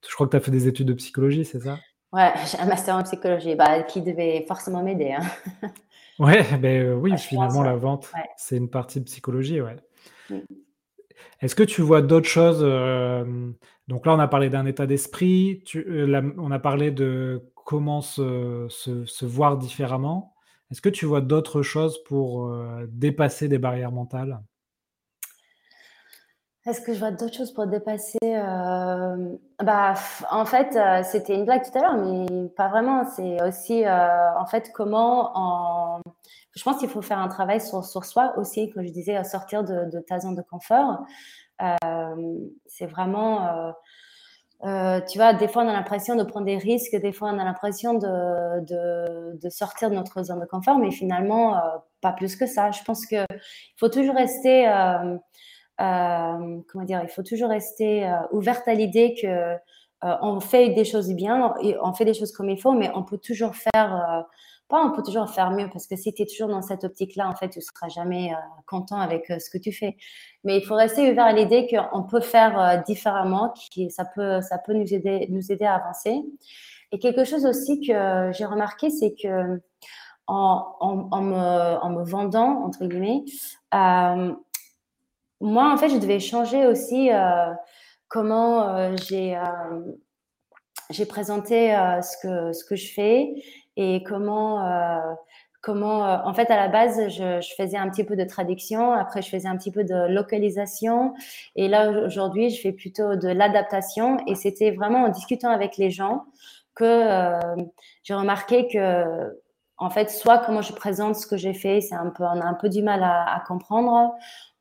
je 0.07 0.13
crois 0.15 0.27
que 0.27 0.31
tu 0.31 0.37
as 0.37 0.41
fait 0.41 0.51
des 0.51 0.67
études 0.67 0.87
de 0.87 0.93
psychologie, 0.93 1.45
c'est 1.45 1.61
ça? 1.61 1.77
Ouais, 2.13 2.33
j'ai 2.51 2.57
un 2.59 2.65
master 2.65 2.95
en 2.95 3.03
psychologie, 3.03 3.55
bah, 3.55 3.83
qui 3.83 4.01
devait 4.01 4.45
forcément 4.47 4.83
m'aider, 4.83 5.11
hein. 5.13 5.23
Ouais, 6.19 6.43
beh, 6.57 6.79
heu, 6.79 6.95
oui, 6.95 7.17
finalement 7.17 7.63
la 7.63 7.75
vente, 7.75 8.11
Ouais. 8.13 8.21
c'est 8.37 8.57
une 8.57 8.69
partie 8.69 8.99
de 8.99 9.05
psychologie, 9.05 9.61
ouais. 9.61 9.77
Mm. 10.29 10.39
Est-ce 11.41 11.55
que 11.55 11.63
tu 11.63 11.81
vois 11.81 12.01
d'autres 12.01 12.27
choses, 12.27 12.59
donc 13.87 14.05
là, 14.05 14.13
on 14.13 14.19
a 14.19 14.27
parlé 14.27 14.49
d'un 14.49 14.65
état 14.65 14.85
d'esprit, 14.85 15.63
la 15.73 16.21
on 16.37 16.51
a 16.51 16.59
parlé 16.59 16.91
de 16.91 17.41
comment 17.65 18.01
se 18.01 18.67
se 18.69 19.05
se 19.05 19.25
voir 19.25 19.57
différemment. 19.57 20.35
Est-ce 20.71 20.81
que 20.81 20.89
tu 20.89 21.05
vois 21.05 21.21
d'autres 21.21 21.61
choses 21.61 22.03
pour, 22.03 22.53
dépasser 22.89 23.47
des 23.47 23.57
barrières 23.57 23.91
mentales? 23.91 24.39
Est-ce 26.67 26.81
que 26.81 26.93
je 26.93 26.99
vois 26.99 27.11
d'autres 27.11 27.35
choses 27.35 27.53
pour 27.53 27.67
dépasser, 27.67 28.17
hem, 28.21 29.37
bah, 29.63 29.93
en 30.29 30.45
fait, 30.45 30.75
heu, 30.75 31.03
c'était 31.03 31.33
une 31.35 31.45
blague 31.45 31.63
tout 31.63 31.77
à 31.77 31.81
l'heure, 31.81 31.97
mais 31.97 32.49
pas 32.49 32.67
vraiment. 32.67 33.05
C'est 33.15 33.41
aussi, 33.43 33.85
heu, 33.85 33.89
en 34.37 34.45
fait, 34.45 34.71
comment 34.73 35.31
en 35.35 36.01
je 36.55 36.63
pense 36.63 36.77
qu'il 36.79 36.89
faut 36.89 37.01
faire 37.01 37.19
un 37.19 37.27
travail 37.29 37.61
sur 37.61 37.85
sur 37.85 38.03
soi 38.05 38.33
aussi, 38.37 38.69
comme 38.71 38.85
je 38.85 38.91
disais, 38.91 39.23
sortir 39.23 39.63
de 39.63 39.85
de 39.89 39.99
ta 40.01 40.19
zone 40.19 40.35
de 40.35 40.41
confort. 40.41 40.99
C'est 42.67 42.85
vraiment, 42.85 43.73
euh, 44.65 44.99
tu 45.09 45.17
vois, 45.17 45.33
des 45.33 45.47
fois, 45.47 45.63
on 45.63 45.69
a 45.69 45.73
l'impression 45.73 46.15
de 46.15 46.23
prendre 46.23 46.45
des 46.45 46.57
risques, 46.57 46.95
des 46.95 47.13
fois, 47.13 47.29
on 47.31 47.39
a 47.39 47.43
l'impression 47.45 47.93
de, 47.93 48.59
de, 48.65 49.37
de, 49.41 49.49
sortir 49.49 49.89
de 49.89 49.95
notre 49.95 50.23
zone 50.23 50.39
de 50.41 50.45
confort, 50.45 50.77
mais 50.79 50.91
finalement, 50.91 51.57
euh, 51.57 51.61
pas 52.01 52.11
plus 52.11 52.35
que 52.35 52.45
ça. 52.45 52.71
Je 52.71 52.83
pense 52.83 53.05
qu'il 53.05 53.25
faut 53.77 53.87
toujours 53.89 54.15
rester, 54.15 54.67
euh, 54.67 54.73
euh, 55.15 55.17
comment 55.79 56.85
dire, 56.85 57.01
il 57.03 57.09
faut 57.09 57.23
toujours 57.23 57.49
rester 57.49 58.05
euh, 58.05 58.15
ouverte 58.31 58.67
à 58.67 58.73
l'idée 58.73 59.15
que 59.19 59.55
on 60.01 60.39
fait 60.39 60.69
des 60.69 60.85
choses 60.85 61.09
bien, 61.13 61.53
et 61.61 61.75
on 61.81 61.93
fait 61.93 62.05
des 62.05 62.13
choses 62.13 62.31
comme 62.31 62.49
il 62.49 62.61
faut, 62.61 62.71
mais 62.71 62.89
on 62.95 63.03
peut 63.03 63.17
toujours 63.17 63.53
faire 63.55 64.25
pas 64.69 64.85
on 64.85 64.91
peut 64.91 65.01
toujours 65.03 65.29
faire 65.29 65.51
mieux 65.51 65.67
parce 65.73 65.87
que 65.87 65.95
si 65.95 66.13
tu 66.13 66.21
es 66.21 66.25
toujours 66.25 66.47
dans 66.47 66.61
cette 66.61 66.83
optique-là, 66.83 67.27
en 67.27 67.35
fait, 67.35 67.49
tu 67.49 67.59
seras 67.59 67.89
jamais 67.89 68.31
euh, 68.31 68.37
content 68.67 68.99
avec 68.99 69.29
euh, 69.31 69.39
ce 69.39 69.49
que 69.49 69.57
tu 69.57 69.73
fais. 69.73 69.97
Mais 70.43 70.57
il 70.59 70.63
faut 70.63 70.75
rester 70.75 71.11
ouvert 71.11 71.25
à 71.25 71.33
l'idée 71.33 71.67
qu'on 71.67 72.03
peut 72.03 72.21
faire 72.21 72.59
euh, 72.59 72.77
différemment, 72.85 73.51
qui 73.71 73.89
ça 73.89 74.05
peut 74.05 74.41
ça 74.41 74.59
peut 74.59 74.73
nous 74.73 74.93
aider 74.93 75.27
nous 75.29 75.51
aider 75.51 75.65
à 75.65 75.75
avancer. 75.75 76.21
Et 76.91 76.99
quelque 76.99 77.23
chose 77.23 77.45
aussi 77.45 77.81
que 77.81 78.31
j'ai 78.31 78.45
remarqué, 78.45 78.89
c'est 78.91 79.13
que 79.21 79.59
en, 80.27 80.75
en, 80.79 81.21
me, 81.21 82.03
vendant 82.03 82.63
entre 82.63 82.85
guillemets, 82.85 83.23
moi 85.41 85.71
en 85.71 85.77
fait, 85.77 85.89
je 85.89 85.97
devais 85.97 86.19
changer 86.19 86.67
aussi 86.67 87.09
comment 88.07 88.95
j'ai 88.95 89.39
j'ai 90.89 91.05
présenté 91.05 91.69
ce 92.01 92.17
que 92.21 92.53
ce 92.53 92.65
que 92.65 92.75
je 92.75 92.91
fais 92.93 93.33
et 93.79 94.03
comment 94.03 94.65
euh, 94.65 94.99
comment 95.61 96.05
euh, 96.05 96.17
en 96.25 96.33
fait 96.33 96.51
à 96.51 96.57
la 96.57 96.67
base 96.67 96.99
je, 97.07 97.39
faisais 97.57 97.77
un 97.77 97.89
petit 97.89 98.03
peu 98.03 98.17
de 98.17 98.25
traduction 98.25 98.91
après 98.91 99.21
je 99.21 99.29
faisais 99.29 99.47
un 99.47 99.57
petit 99.57 99.71
peu 99.71 99.83
de 99.85 100.07
localisation 100.13 101.13
et 101.55 101.67
là 101.69 101.89
aujourd'hui 102.05 102.49
je 102.49 102.61
fais 102.61 102.73
plutôt 102.73 103.15
de 103.15 103.29
l'adaptation 103.29 104.17
et 104.27 104.35
c'était 104.35 104.71
vraiment 104.71 105.05
en 105.05 105.09
discutant 105.09 105.49
avec 105.49 105.77
les 105.77 105.91
gens 105.91 106.25
que 106.75 106.83
euh, 106.83 107.39
j'ai 108.03 108.13
remarqué 108.13 108.67
que 108.67 109.39
en 109.77 109.89
fait 109.89 110.09
soit 110.09 110.39
comment 110.39 110.61
je 110.61 110.73
présente 110.73 111.15
ce 111.15 111.25
que 111.25 111.37
j'ai 111.37 111.53
fait 111.53 111.79
c'est 111.79 111.95
un 111.95 112.09
peu 112.09 112.23
on 112.23 112.41
a 112.41 112.45
un 112.45 112.53
peu 112.53 112.67
du 112.67 112.81
mal 112.81 113.01
à 113.01 113.41
comprendre 113.47 114.13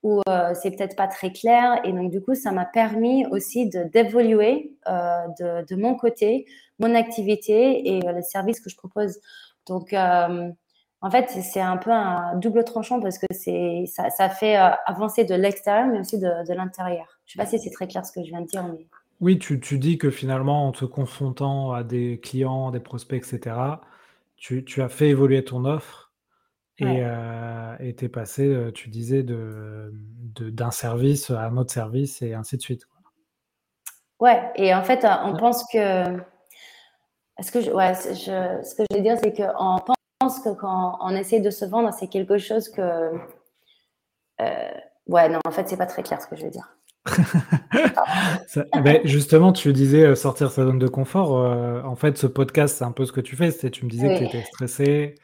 ou 0.02 0.20
euh, 0.28 0.54
c'est 0.54 0.70
peut-être 0.70 0.96
pas 0.96 1.08
très 1.08 1.32
clair 1.32 1.80
et 1.84 1.92
donc 1.92 2.10
du 2.10 2.20
coup 2.20 2.34
ça 2.34 2.52
m'a 2.52 2.64
permis 2.64 3.26
aussi 3.26 3.68
d'évoluer 3.68 4.72
euh, 4.88 5.26
de, 5.40 5.66
de, 5.66 5.80
mon 5.80 5.96
côté 5.96 6.46
mon 6.78 6.94
activité 6.94 7.96
et 7.96 8.06
euh, 8.06 8.12
les 8.12 8.22
services 8.22 8.60
que 8.60 8.70
je 8.70 8.76
propose. 8.76 9.18
Donc, 9.66 9.92
en 9.92 11.10
fait, 11.10 11.28
c'est 11.28 11.60
un 11.60 11.76
peu 11.76 11.90
un 11.90 12.36
double 12.36 12.64
tranchant 12.64 13.00
parce 13.00 13.18
que 13.18 13.26
ça, 13.86 14.08
ça, 14.08 14.28
fait 14.30 14.56
avancer 14.56 15.24
de 15.24 15.34
l'extérieur, 15.34 15.86
mais 15.88 16.00
aussi 16.00 16.18
de, 16.18 16.46
de 16.48 16.54
l'intérieur. 16.54 17.20
Je 17.26 17.34
sais 17.34 17.38
pas 17.38 17.44
si 17.44 17.58
c'est 17.58 17.70
très 17.70 17.86
clair 17.86 18.06
ce 18.06 18.12
que 18.12 18.24
je 18.24 18.30
viens 18.30 18.40
de 18.40 18.46
dire, 18.46 18.64
mais... 18.64 18.86
Oui, 19.20 19.38
tu, 19.38 19.60
tu, 19.60 19.78
dis 19.78 19.98
que 19.98 20.10
finalement, 20.10 20.66
en 20.66 20.72
te 20.72 20.86
confrontant 20.86 21.72
à 21.72 21.84
des 21.84 22.18
clients, 22.18 22.70
des 22.70 22.80
prospects, 22.80 23.18
etc., 23.18 23.56
tu, 24.38 24.64
tu 24.64 24.80
as 24.80 24.88
fait 24.88 25.08
évoluer 25.08 25.44
ton 25.44 25.66
offre 25.66 26.07
et 26.78 26.84
ouais. 26.84 27.02
euh, 27.02 27.92
tu 27.96 28.04
es 28.04 28.08
passé, 28.08 28.70
tu 28.74 28.88
disais, 28.88 29.22
d'un 29.22 29.90
de, 30.36 30.50
d'un 30.50 30.70
service 30.70 31.30
à 31.30 31.46
un 31.46 31.56
autre 31.56 31.72
service 31.72 32.22
et 32.22 32.34
ainsi 32.34 32.56
de 32.56 32.62
suite. 32.62 32.84
Quoi. 32.86 32.98
Ouais, 34.20 34.50
et 34.56 34.74
en 34.74 34.82
fait, 34.82 35.06
on 35.24 35.36
pense 35.36 35.64
que 35.72 36.18
ce 37.40 37.52
que 37.52 37.60
je, 37.60 37.70
ouais, 37.70 37.94
je, 37.94 38.62
ce 38.64 38.74
que 38.74 38.82
je 38.90 38.96
veux 38.96 39.02
dire, 39.02 39.16
c'est 39.22 39.32
qu'on 39.32 39.78
pense 40.18 40.40
que 40.40 40.50
quand 40.54 40.98
on 41.00 41.10
essaie 41.10 41.40
de 41.40 41.50
se 41.50 41.64
vendre, 41.64 41.92
c'est 41.92 42.08
quelque 42.08 42.38
chose 42.38 42.68
que. 42.68 43.12
Euh, 44.40 44.70
ouais, 45.06 45.28
non, 45.28 45.38
en 45.46 45.50
fait, 45.50 45.68
c'est 45.68 45.76
pas 45.76 45.86
très 45.86 46.02
clair 46.02 46.20
ce 46.20 46.26
que 46.26 46.36
je 46.36 46.44
veux 46.44 46.50
dire. 46.50 46.74
ça, 48.46 48.64
ben 48.82 49.00
justement, 49.04 49.52
tu 49.52 49.72
disais 49.72 50.04
euh, 50.04 50.14
sortir 50.14 50.50
sa 50.50 50.64
zone 50.64 50.78
de 50.78 50.88
confort. 50.88 51.38
Euh, 51.38 51.82
en 51.82 51.94
fait, 51.94 52.18
ce 52.18 52.26
podcast, 52.26 52.76
c'est 52.78 52.84
un 52.84 52.92
peu 52.92 53.06
ce 53.06 53.12
que 53.12 53.20
tu 53.20 53.36
fais. 53.36 53.50
C'est 53.50 53.70
tu 53.70 53.84
me 53.84 53.90
disais 53.90 54.08
que 54.14 54.18
tu 54.18 54.24
étais 54.24 54.42
stressé, 54.42 55.14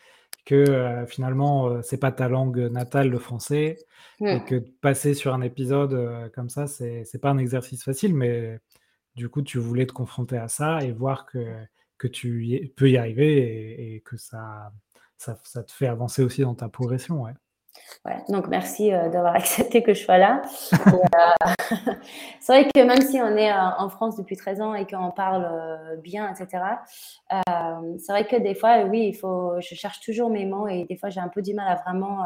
que 0.44 0.54
euh, 0.54 1.06
finalement, 1.06 1.68
euh, 1.68 1.82
c'est 1.82 1.98
pas 1.98 2.12
ta 2.12 2.28
langue 2.28 2.58
natale, 2.58 3.08
le 3.08 3.18
français, 3.18 3.78
et 4.20 4.42
que 4.44 4.56
passer 4.80 5.14
sur 5.14 5.34
un 5.34 5.42
épisode 5.42 5.94
euh, 5.94 6.28
comme 6.30 6.48
ça, 6.48 6.66
c'est 6.66 7.20
pas 7.20 7.30
un 7.30 7.38
exercice 7.38 7.82
facile, 7.84 8.14
mais 8.14 8.58
du 9.16 9.28
coup, 9.28 9.42
tu 9.42 9.58
voulais 9.58 9.86
te 9.86 9.92
confronter 9.92 10.36
à 10.38 10.48
ça 10.48 10.82
et 10.82 10.92
voir 10.92 11.26
que 11.26 11.38
que 11.96 12.08
tu 12.08 12.44
y, 12.46 12.68
peux 12.68 12.90
y 12.90 12.96
arriver 12.96 13.38
et, 13.38 13.94
et 13.96 14.00
que 14.00 14.16
ça, 14.16 14.72
ça, 15.16 15.38
ça, 15.44 15.62
te 15.62 15.72
fait 15.72 15.86
avancer 15.86 16.22
aussi 16.24 16.42
dans 16.42 16.54
ta 16.54 16.68
progression. 16.68 17.22
Ouais. 17.22 17.32
Ouais, 18.04 18.22
donc 18.28 18.48
merci 18.48 18.92
euh, 18.92 19.08
d'avoir 19.08 19.34
accepté 19.36 19.82
que 19.82 19.94
je 19.94 20.04
sois 20.04 20.18
là. 20.18 20.42
euh, 20.72 21.74
c'est 22.40 22.52
vrai 22.52 22.68
que 22.74 22.82
même 22.82 23.00
si 23.00 23.20
on 23.20 23.36
est 23.36 23.50
euh, 23.50 23.70
en 23.78 23.88
France 23.88 24.16
depuis 24.16 24.36
13 24.36 24.60
ans 24.60 24.74
et 24.74 24.86
qu'on 24.86 25.10
parle 25.10 25.48
bien, 26.02 26.30
etc., 26.30 26.62
c'est 27.98 28.12
vrai 28.12 28.26
que 28.26 28.36
des 28.36 28.54
fois, 28.54 28.84
oui, 28.84 29.08
il 29.08 29.14
faut, 29.14 29.54
je 29.60 29.74
cherche 29.74 30.00
toujours 30.00 30.30
mes 30.30 30.44
mots 30.44 30.68
et 30.68 30.84
des 30.84 30.96
fois 30.96 31.08
j'ai 31.10 31.20
un 31.20 31.28
peu 31.28 31.42
du 31.42 31.54
mal 31.54 31.66
à 31.68 31.76
vraiment. 31.76 32.24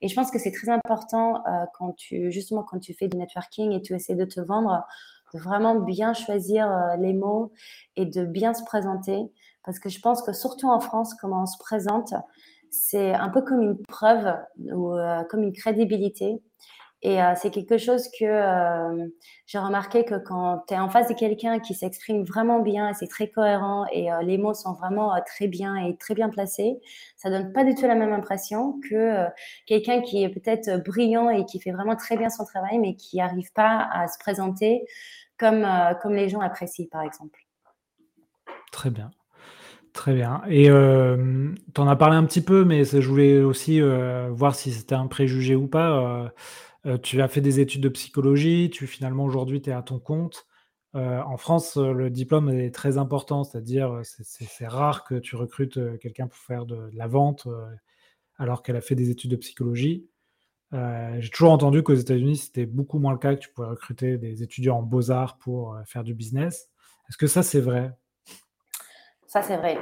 et 0.00 0.08
je 0.08 0.14
pense 0.14 0.30
que 0.30 0.38
c'est 0.38 0.52
très 0.52 0.68
important 0.68 1.42
quand 1.74 1.92
tu, 1.92 2.30
justement, 2.30 2.62
quand 2.62 2.78
tu 2.78 2.94
fais 2.94 3.08
du 3.08 3.16
networking 3.16 3.72
et 3.72 3.82
tu 3.82 3.94
essaies 3.94 4.14
de 4.14 4.24
te 4.24 4.40
vendre, 4.40 4.84
de 5.32 5.38
vraiment 5.38 5.76
bien 5.76 6.12
choisir 6.12 6.68
les 6.98 7.12
mots 7.12 7.52
et 7.96 8.06
de 8.06 8.24
bien 8.24 8.54
se 8.54 8.64
présenter. 8.64 9.30
Parce 9.64 9.78
que 9.78 9.88
je 9.88 10.00
pense 10.00 10.22
que 10.22 10.32
surtout 10.32 10.68
en 10.68 10.80
France, 10.80 11.14
comment 11.14 11.42
on 11.42 11.46
se 11.46 11.58
présente, 11.58 12.12
c'est 12.74 13.12
un 13.14 13.28
peu 13.28 13.42
comme 13.42 13.62
une 13.62 13.78
preuve 13.86 14.36
ou 14.58 14.94
euh, 14.94 15.22
comme 15.24 15.42
une 15.42 15.52
crédibilité. 15.52 16.42
Et 17.02 17.22
euh, 17.22 17.34
c'est 17.36 17.50
quelque 17.50 17.76
chose 17.76 18.08
que 18.18 18.24
euh, 18.24 19.08
j'ai 19.46 19.58
remarqué 19.58 20.06
que 20.06 20.14
quand 20.14 20.64
tu 20.66 20.74
es 20.74 20.78
en 20.78 20.88
face 20.88 21.08
de 21.08 21.14
quelqu'un 21.14 21.60
qui 21.60 21.74
s'exprime 21.74 22.24
vraiment 22.24 22.60
bien 22.60 22.94
c'est 22.94 23.08
très 23.08 23.28
cohérent 23.28 23.84
et 23.92 24.08
les 24.22 24.38
mots 24.38 24.54
sont 24.54 24.72
vraiment 24.72 25.12
très 25.26 25.46
bien 25.46 25.76
et 25.76 25.98
très 25.98 26.14
bien 26.14 26.30
placés, 26.30 26.80
ça 27.16 27.28
donne 27.28 27.52
pas 27.52 27.62
du 27.64 27.74
tout 27.74 27.86
la 27.86 27.94
même 27.94 28.14
impression 28.14 28.80
que 28.88 29.26
quelqu'un 29.66 30.00
qui 30.00 30.22
est 30.24 30.30
peut-être 30.30 30.82
brillant 30.82 31.28
et 31.28 31.44
qui 31.44 31.60
fait 31.60 31.72
vraiment 31.72 31.94
très 31.94 32.16
bien 32.16 32.30
son 32.30 32.46
travail 32.46 32.78
mais 32.78 32.96
qui 32.96 33.18
n'arrive 33.18 33.52
pas 33.52 33.86
à 33.92 34.08
se 34.08 34.18
présenter 34.18 34.86
comme, 35.38 35.66
comme 36.00 36.14
les 36.14 36.30
gens 36.30 36.40
apprécient, 36.40 36.86
par 36.90 37.02
exemple. 37.02 37.38
Très 38.72 38.88
bien. 38.90 39.10
Très 39.94 40.12
bien. 40.12 40.42
Et 40.48 40.68
euh, 40.70 41.52
tu 41.72 41.80
en 41.80 41.86
as 41.86 41.94
parlé 41.94 42.16
un 42.16 42.24
petit 42.24 42.40
peu, 42.40 42.64
mais 42.64 42.84
je 42.84 43.08
voulais 43.08 43.40
aussi 43.40 43.80
euh, 43.80 44.28
voir 44.32 44.56
si 44.56 44.72
c'était 44.72 44.96
un 44.96 45.06
préjugé 45.06 45.54
ou 45.54 45.68
pas. 45.68 46.32
Euh, 46.84 46.98
tu 46.98 47.22
as 47.22 47.28
fait 47.28 47.40
des 47.40 47.60
études 47.60 47.82
de 47.82 47.88
psychologie, 47.88 48.70
tu 48.70 48.88
finalement 48.88 49.24
aujourd'hui 49.24 49.62
tu 49.62 49.70
es 49.70 49.72
à 49.72 49.82
ton 49.82 50.00
compte. 50.00 50.46
en 50.94 51.36
France, 51.36 51.76
le 51.76 52.10
diplôme 52.10 52.50
est 52.50 52.74
très 52.74 52.98
important, 52.98 53.44
c'est-à-dire 53.44 54.00
c'est 54.02 54.66
rare 54.66 55.04
que 55.04 55.14
tu 55.14 55.36
recrutes 55.36 55.78
quelqu'un 56.00 56.26
pour 56.26 56.38
faire 56.38 56.66
de, 56.66 56.90
de 56.90 56.96
la 56.96 57.06
vente 57.06 57.48
alors 58.36 58.62
qu'elle 58.62 58.76
a 58.76 58.80
fait 58.82 58.96
des 58.96 59.10
études 59.10 59.30
de 59.30 59.36
psychologie. 59.36 60.08
J'ai 60.72 61.30
toujours 61.30 61.52
entendu 61.52 61.82
qu'aux 61.82 61.94
États-Unis, 61.94 62.36
c'était 62.38 62.66
beaucoup 62.66 62.98
moins 62.98 63.12
le 63.12 63.18
cas, 63.18 63.34
que 63.34 63.40
tu 63.40 63.50
pouvais 63.50 63.68
recruter 63.68 64.18
des 64.18 64.42
étudiants 64.42 64.78
en 64.78 64.82
beaux-arts 64.82 65.38
pour 65.38 65.78
faire 65.86 66.04
du 66.04 66.14
business. 66.14 66.68
Est-ce 67.08 67.16
que 67.16 67.28
ça, 67.28 67.42
c'est 67.42 67.60
vrai? 67.60 67.92
Ça, 69.34 69.42
c'est 69.42 69.56
vrai. 69.56 69.76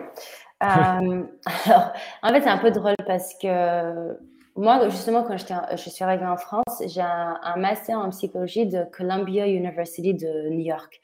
Euh, 0.62 1.24
alors, 1.66 1.92
en 2.22 2.28
fait, 2.30 2.40
c'est 2.40 2.48
un 2.48 2.56
peu 2.56 2.70
drôle 2.70 2.94
parce 3.06 3.34
que 3.34 4.16
moi, 4.56 4.88
justement, 4.88 5.22
quand 5.24 5.36
je 5.36 5.90
suis 5.90 6.02
arrivée 6.02 6.24
en 6.24 6.38
France, 6.38 6.82
j'ai 6.86 7.02
un, 7.02 7.56
master 7.58 7.98
en 7.98 8.08
psychologie 8.08 8.64
de 8.64 8.84
Columbia 8.96 9.46
University 9.46 10.14
de 10.14 10.48
New 10.48 10.60
York. 10.60 11.00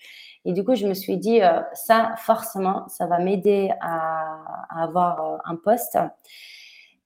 Et 0.46 0.54
du 0.54 0.64
coup, 0.64 0.74
je 0.74 0.86
me 0.86 0.94
suis 0.94 1.18
dit, 1.18 1.42
euh, 1.42 1.60
ça, 1.74 2.14
forcément, 2.16 2.88
ça 2.88 3.06
va 3.06 3.18
m'aider 3.18 3.70
à, 3.82 4.38
avoir 4.70 5.20
euh, 5.20 5.36
un 5.44 5.56
poste. 5.56 5.98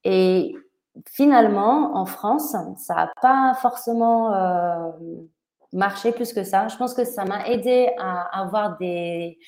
Et 0.04 0.54
finalement, 1.10 1.96
en 1.96 2.06
France, 2.06 2.54
ça 2.76 2.94
n'a 2.94 3.12
pas 3.20 3.54
forcément 3.60 4.30
marché 5.72 6.12
plus 6.12 6.32
que 6.32 6.44
ça. 6.44 6.68
Je 6.68 6.76
pense 6.76 6.94
que 6.94 7.04
ça 7.04 7.24
m'a 7.24 7.46
aidé 7.48 7.90
à 7.98 8.40
avoir 8.40 8.76
des, 8.78 9.38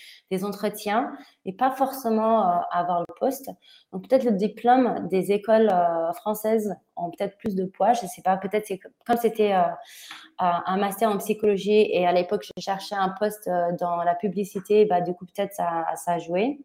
entretiens 0.42 1.12
et 1.44 1.52
pas 1.52 1.70
forcément 1.70 2.40
euh, 2.40 2.56
à 2.72 2.80
avoir 2.80 3.04
le 3.08 3.14
poste. 3.20 3.48
Donc 3.92 4.08
peut-être 4.08 4.24
le 4.24 4.32
diplôme 4.32 5.06
des 5.08 5.30
écoles 5.30 5.70
euh, 5.72 6.12
françaises 6.14 6.74
ont 6.96 7.10
peut-être 7.10 7.38
plus 7.38 7.54
de 7.54 7.64
poids. 7.66 7.92
Je 7.92 8.04
sais 8.06 8.20
pas, 8.20 8.36
peut-être 8.36 8.68
comme 9.06 9.16
c'était 9.16 9.52
euh, 9.52 9.62
un 10.40 10.76
master 10.76 11.08
en 11.08 11.18
psychologie 11.18 11.88
et 11.92 12.04
à 12.04 12.12
l'époque 12.12 12.44
je 12.44 12.60
cherchais 12.60 12.96
un 12.96 13.10
poste 13.10 13.48
dans 13.78 14.02
la 14.02 14.16
publicité, 14.16 14.86
bah, 14.86 15.00
du 15.00 15.14
coup 15.14 15.24
peut-être 15.24 15.54
ça, 15.54 15.86
ça 15.94 16.14
a 16.14 16.18
joué. 16.18 16.58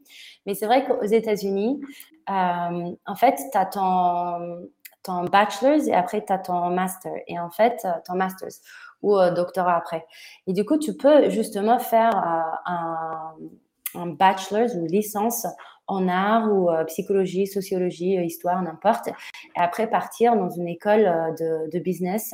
Mais 0.48 0.56
c'est 0.56 0.66
vrai 0.66 0.84
qu'aux 0.84 1.04
États-Unis, 1.04 1.80
en 2.28 3.16
fait, 3.16 3.36
tu 3.52 3.58
as 3.58 3.66
ton, 3.68 4.68
ton 5.04 5.26
bachelor's 5.26 5.88
et 5.88 5.94
après 5.94 6.26
tu 6.26 6.34
as 6.34 6.40
ton 6.40 6.72
master. 6.72 7.14
Et 7.28 7.40
en 7.40 7.52
fait, 7.52 7.86
ton 8.08 8.16
master's 8.16 8.62
ou 9.02 9.18
euh, 9.18 9.32
doctorat 9.32 9.76
après. 9.76 10.06
Et 10.48 10.54
du 10.54 10.66
coup, 10.66 10.78
tu 10.78 10.96
peux 10.96 11.30
justement 11.30 11.80
faire 11.80 12.16
euh, 12.16 12.72
un, 13.96 14.08
bachelor's 14.08 14.76
ou 14.76 14.86
licence 14.86 15.48
en 15.88 16.08
art 16.08 16.52
ou 16.52 16.70
euh, 16.70 16.84
psychologie, 16.86 17.48
sociologie, 17.48 18.16
histoire, 18.24 18.62
n'importe. 18.62 19.08
Et 19.08 19.12
après 19.60 19.90
partir 19.90 20.36
dans 20.36 20.50
une 20.50 20.68
école 20.68 21.04
de, 21.40 21.80
business 21.80 22.34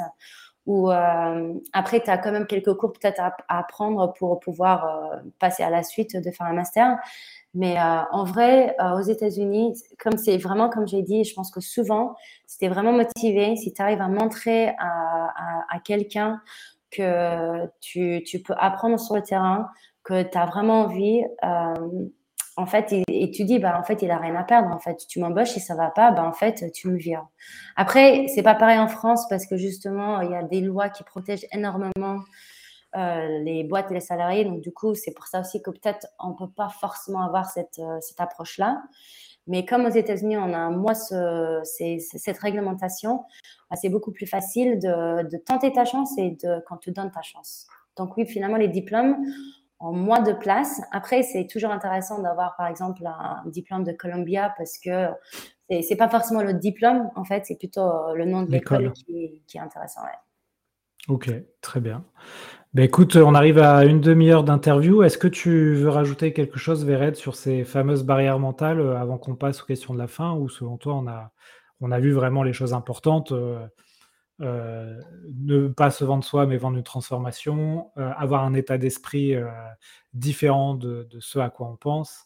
Ou 0.66 0.90
après, 0.90 2.02
tu 2.02 2.10
as 2.10 2.18
quand 2.18 2.32
même 2.32 2.48
quelques 2.48 2.74
cours 2.74 2.92
peut-être 2.92 3.22
à, 3.22 3.36
apprendre 3.48 4.14
pour 4.14 4.40
pouvoir 4.40 5.22
passer 5.40 5.64
à 5.64 5.70
la 5.70 5.84
suite 5.84 6.22
de 6.22 6.32
faire 6.32 6.48
un 6.48 6.54
master. 6.54 6.98
Mais 7.56 7.78
en 7.80 8.26
vrai, 8.26 8.76
aux 8.80 9.02
États-Unis, 9.02 9.82
comme 9.98 10.18
c'est 10.18 10.38
vraiment, 10.38 10.70
comme 10.70 10.88
j'ai 10.88 11.02
dit, 11.02 11.24
je 11.24 11.34
pense 11.34 11.52
que 11.52 11.62
souvent, 11.62 12.16
si 12.46 12.58
tu 12.58 12.66
es 12.66 12.68
vraiment 12.68 12.92
motivé, 12.92 13.56
si 13.56 13.74
tu 13.74 13.82
arrives 13.82 14.02
à 14.02 14.10
montrer 14.10 14.70
à, 14.78 15.34
à, 15.70 15.80
quelqu'un 15.80 16.42
que 16.92 17.66
tu, 17.80 18.24
tu, 18.26 18.42
peux 18.42 18.54
apprendre 18.58 19.00
sur 19.00 19.16
le 19.16 19.22
terrain, 19.22 19.70
que 20.04 20.24
tu 20.24 20.38
as 20.38 20.46
vraiment 20.46 20.82
envie, 20.82 21.24
en 22.58 22.66
fait, 22.66 22.94
et, 23.08 23.32
tu 23.32 23.44
dis, 23.44 23.60
bah, 23.60 23.78
en 23.80 23.84
fait, 23.84 24.02
il 24.02 24.12
a 24.12 24.18
rien 24.18 24.36
à 24.36 24.44
perdre. 24.44 24.70
En 24.70 24.80
fait, 24.80 24.98
tu 25.10 25.20
m'embauches, 25.20 25.58
et 25.58 25.60
ça 25.60 25.76
va 25.76 25.90
pas, 25.90 26.12
bah, 26.12 26.24
en 26.24 26.32
fait, 26.34 26.72
tu 26.74 26.88
me 26.88 26.98
vires. 26.98 27.26
Après, 27.76 28.28
c'est 28.34 28.44
pas 28.44 28.56
pareil 28.56 28.80
en 28.80 28.88
France 28.88 29.28
parce 29.30 29.46
que 29.46 29.58
justement, 29.58 30.22
il 30.22 30.32
y 30.32 30.36
a 30.36 30.44
des 30.44 30.62
lois 30.62 30.90
qui 30.90 31.04
protègent 31.04 31.48
énormément 31.52 32.20
euh, 32.96 33.40
les 33.40 33.64
boîtes 33.64 33.92
et 33.92 33.94
les 33.94 34.00
salariés. 34.00 34.46
Donc, 34.46 34.62
du 34.62 34.72
coup, 34.72 34.96
c'est 34.96 35.14
pour 35.14 35.28
ça 35.28 35.42
aussi 35.42 35.62
que 35.62 35.70
peut-être 35.70 36.08
on 36.20 36.34
peut 36.34 36.50
pas 36.50 36.70
forcément 36.70 37.22
avoir 37.22 37.50
cette, 37.50 37.80
euh, 37.80 37.98
cette 38.02 38.22
approche-là. 38.22 38.84
Mais 39.48 39.66
comme 39.66 39.86
aux 39.86 39.90
États-Unis, 39.90 40.38
on 40.38 40.54
a 40.54 40.58
un 40.58 40.72
mois 40.72 40.96
ce, 40.96 41.62
cette 41.64 42.38
réglementation, 42.38 43.24
bah, 43.70 43.76
c'est 43.76 43.90
beaucoup 43.90 44.12
plus 44.12 44.26
facile 44.26 44.80
de, 44.80 45.30
de, 45.30 45.38
tenter 45.38 45.72
ta 45.72 45.86
chance 45.86 46.18
et 46.18 46.32
de, 46.32 46.64
quand 46.68 46.78
tu 46.78 46.92
donnes 46.92 47.12
ta 47.12 47.22
chance. 47.22 47.68
Donc 47.96 48.18
oui, 48.18 48.26
finalement, 48.26 48.58
les 48.58 48.68
diplômes, 48.68 49.18
en 49.80 49.92
moins 49.92 50.22
de 50.22 50.34
place. 50.34 50.82
Après, 50.92 51.22
c'est 51.22 51.48
toujours 51.48 51.72
intéressant 51.72 52.22
d'avoir, 52.22 52.56
par 52.56 52.68
exemple, 52.68 53.06
un 53.06 53.44
diplôme 53.46 53.84
de 53.84 53.92
Columbia 53.92 54.54
parce 54.58 54.80
que 54.80 55.10
c'est 55.70 55.96
pas 55.96 56.10
forcément 56.10 56.42
le 56.42 56.54
diplôme, 56.54 57.10
en 57.16 57.24
fait, 57.24 57.46
c'est 57.46 57.58
plutôt 57.58 58.14
le 58.16 58.26
nom 58.26 58.44
de 58.44 58.52
l'école 58.52 58.94
qui, 58.94 59.42
qui, 59.48 59.58
est 59.58 59.62
intéressant. 59.62 60.02
Ok, 61.08 61.30
très 61.62 61.80
bien. 61.80 62.04
Ben 62.76 62.84
écoute, 62.84 63.16
on 63.16 63.36
arrive 63.36 63.58
à 63.60 63.86
une 63.86 64.02
demi-heure 64.02 64.44
d'interview. 64.44 65.02
Est-ce 65.02 65.18
que 65.18 65.30
tu 65.30 65.76
veux 65.76 65.88
rajouter 65.88 66.34
quelque 66.34 66.60
chose, 66.60 66.84
Véred, 66.84 67.16
sur 67.16 67.38
ces 67.38 67.64
fameuses 67.64 68.04
barrières 68.04 68.38
mentales 68.38 68.82
euh, 68.82 69.00
avant 69.00 69.18
qu'on 69.18 69.38
passe 69.38 69.64
aux 69.64 69.66
questions 69.66 69.94
de 69.94 69.98
la 69.98 70.08
fin 70.08 70.34
ou 70.34 70.50
selon 70.50 70.76
toi, 70.76 70.94
on 70.96 71.08
a, 71.08 71.32
on 71.80 71.90
a 71.90 72.02
vu 72.02 72.12
vraiment 72.12 72.44
les 72.44 72.52
choses 72.52 72.74
importantes 72.74 73.32
euh, 73.32 73.66
euh, 74.42 75.00
ne 75.36 75.70
pas 75.70 75.90
se 75.90 76.04
vendre 76.04 76.26
soi, 76.26 76.48
mais 76.48 76.58
vendre 76.58 76.76
une 76.76 76.84
transformation, 76.84 77.92
avoir 77.96 78.44
un 78.44 78.54
état 78.54 78.78
d'esprit 78.78 79.36
différent 80.14 80.76
de, 80.76 81.08
ce 81.22 81.40
à 81.40 81.50
quoi 81.50 81.70
on 81.70 81.78
pense, 81.78 82.26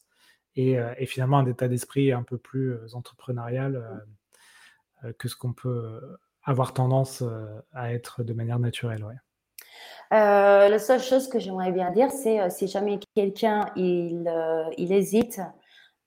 et, 0.55 0.79
finalement 1.05 1.37
un 1.37 1.45
état 1.45 1.67
d'esprit 1.67 2.11
un 2.11 2.23
peu 2.23 2.39
plus 2.39 2.75
entrepreneurial 2.95 4.03
que 5.19 5.27
ce 5.27 5.35
qu'on 5.35 5.53
peut 5.53 6.17
avoir 6.41 6.73
tendance 6.73 7.23
à 7.71 7.93
être 7.93 8.23
de 8.23 8.33
manière 8.33 8.57
naturelle. 8.57 9.03
Ouais. 9.03 9.17
La 10.11 10.79
seule 10.79 10.99
chose 10.99 11.27
que 11.29 11.39
j'aimerais 11.39 11.71
bien 11.71 11.91
dire, 11.91 12.11
c'est 12.11 12.49
si 12.49 12.67
jamais 12.67 12.99
quelqu'un 13.15 13.65
il, 13.75 14.31
il, 14.77 14.91
hésite 14.91 15.41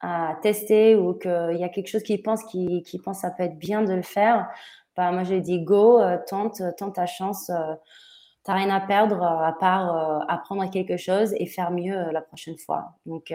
à 0.00 0.36
tester 0.42 0.96
ou 0.96 1.14
qu'il 1.14 1.56
y 1.58 1.64
a 1.64 1.68
quelque 1.68 1.88
chose 1.88 2.02
qu'il 2.02 2.22
pense 2.22 2.42
qui, 2.44 2.82
qui 2.82 2.98
pense 2.98 3.20
ça 3.20 3.30
peut 3.30 3.44
être 3.44 3.58
bien 3.58 3.82
de 3.82 3.92
le 3.92 4.02
faire, 4.02 4.48
bah, 4.96 5.10
moi, 5.12 5.24
j'ai 5.24 5.40
dit 5.40 5.60
go, 5.62 6.00
euh, 6.00 6.18
tente, 6.26 6.60
euh, 6.60 6.70
tente 6.76 6.96
ta 6.96 7.06
chance. 7.06 7.50
Euh, 7.50 7.74
t'as 8.44 8.54
rien 8.54 8.70
à 8.70 8.80
perdre 8.80 9.22
à 9.22 9.52
part 9.58 10.24
apprendre 10.28 10.68
quelque 10.70 10.96
chose 10.96 11.32
et 11.38 11.46
faire 11.46 11.70
mieux 11.70 12.10
la 12.10 12.20
prochaine 12.20 12.58
fois. 12.58 12.94
Donc, 13.06 13.32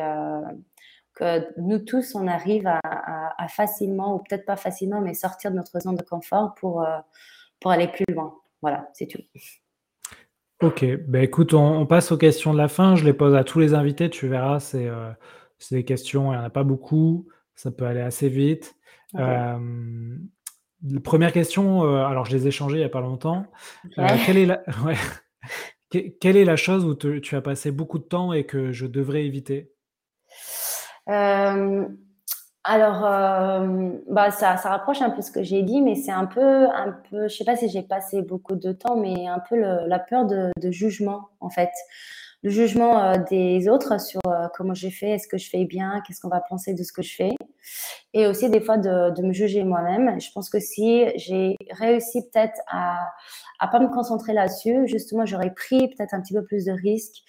que 1.14 1.62
nous 1.62 1.80
tous, 1.80 2.14
on 2.16 2.28
arrive 2.28 2.68
à, 2.68 3.48
facilement, 3.48 4.16
ou 4.16 4.20
peut-être 4.20 4.46
pas 4.46 4.58
facilement, 4.58 5.00
mais 5.02 5.14
sortir 5.14 5.52
de 5.52 5.56
notre 5.56 5.80
zone 5.80 5.96
de 5.96 6.04
confort 6.04 6.56
pour, 6.56 6.86
pour 7.62 7.72
aller 7.72 7.88
plus 7.88 8.06
loin. 8.14 8.36
Voilà, 8.62 8.90
c'est 8.94 9.08
tout. 9.08 9.22
Ok, 10.62 10.86
ben 11.08 11.22
écoute, 11.22 11.54
on, 11.54 11.86
passe 11.86 12.12
aux 12.12 12.18
questions 12.18 12.52
de 12.52 12.58
la 12.58 12.68
fin. 12.68 12.96
Je 12.96 13.06
les 13.06 13.14
pose 13.14 13.36
à 13.36 13.44
tous 13.44 13.60
les 13.60 13.74
invités, 13.74 14.10
tu 14.10 14.28
verras, 14.28 14.60
c'est 14.60 14.90
des 15.72 15.86
questions, 15.86 16.34
il 16.34 16.38
n'y 16.38 16.42
en 16.42 16.46
a 16.46 16.50
pas 16.50 16.64
beaucoup, 16.64 17.28
ça 17.56 17.72
peut 17.72 17.86
aller 17.86 18.02
assez 18.02 18.28
vite. 18.28 18.76
Première 21.04 21.32
question, 21.32 21.84
euh, 21.86 22.06
alors 22.06 22.26
je 22.26 22.38
les 22.38 22.48
ai 22.48 22.52
changées 22.52 22.78
il 22.78 22.82
n'y 22.82 22.86
a 22.86 22.90
pas 22.90 23.02
longtemps. 23.02 23.46
Euh, 23.98 24.08
quelle, 24.26 24.38
est 24.38 24.46
la... 24.46 24.64
quelle 26.20 26.38
est 26.38 26.46
la 26.46 26.56
chose 26.56 26.86
où 26.86 26.96
tu 26.96 27.36
as 27.36 27.42
passé 27.42 27.72
beaucoup 27.72 27.98
de 27.98 28.04
temps 28.04 28.32
et 28.32 28.46
que 28.46 28.72
je 28.72 28.86
devrais 28.86 29.26
éviter? 29.26 29.72
Euh, 32.70 32.74
Alors, 32.74 33.02
bah, 34.10 34.32
ça, 34.32 34.58
ça, 34.58 34.70
rapproche 34.70 35.02
un 35.02 35.10
peu 35.10 35.22
ce 35.22 35.32
que 35.32 35.44
j'ai 35.44 35.64
dit, 35.64 35.82
mais 35.82 35.96
c'est 35.96 36.12
un 36.12 36.26
peu, 36.26 36.68
un 36.70 36.96
peu, 37.10 37.28
je 37.28 37.36
sais 37.36 37.46
pas 37.46 37.56
si 37.56 37.70
j'ai 37.70 37.84
passé 37.84 38.22
beaucoup 38.22 38.56
de 38.56 38.72
temps, 38.72 38.96
mais 38.96 39.28
un 39.28 39.40
peu 39.40 39.56
la 39.58 40.00
peur 40.00 40.26
de, 40.26 40.52
jugement, 40.72 41.30
en 41.40 41.50
fait. 41.50 41.72
Le 42.44 42.52
jugement 42.52 43.18
des 43.30 43.68
autres 43.68 44.00
sur 44.00 44.22
comment 44.56 44.76
j'ai 44.76 44.92
fait, 44.92 45.10
est-ce 45.12 45.28
que 45.28 45.38
je 45.38 45.50
fais 45.50 45.66
bien, 45.66 46.02
qu'est-ce 46.06 46.22
qu'on 46.22 46.30
va 46.30 46.42
penser 46.42 46.74
de 46.74 46.84
ce 46.84 46.94
que 46.94 47.02
je 47.02 47.16
fais 47.16 47.32
et 48.14 48.26
aussi 48.26 48.50
des 48.50 48.62
fois 48.62 48.78
de, 48.78 49.14
de 49.14 49.22
me 49.22 49.34
juger 49.34 49.64
moi-même. 49.64 50.20
Je 50.22 50.32
pense 50.32 50.50
que 50.50 50.60
si 50.60 51.04
j'ai 51.18 51.58
réussi 51.78 52.22
peut-être 52.30 52.60
à 52.68 53.10
à 53.60 53.68
pas 53.68 53.80
me 53.80 53.88
concentrer 53.88 54.34
là-dessus, 54.34 54.88
justement, 54.88 55.26
j'aurais 55.26 55.54
pris 55.54 55.88
peut-être 55.90 56.14
un 56.14 56.22
petit 56.22 56.34
peu 56.34 56.44
plus 56.44 56.66
de 56.66 56.72
risques 56.72 57.24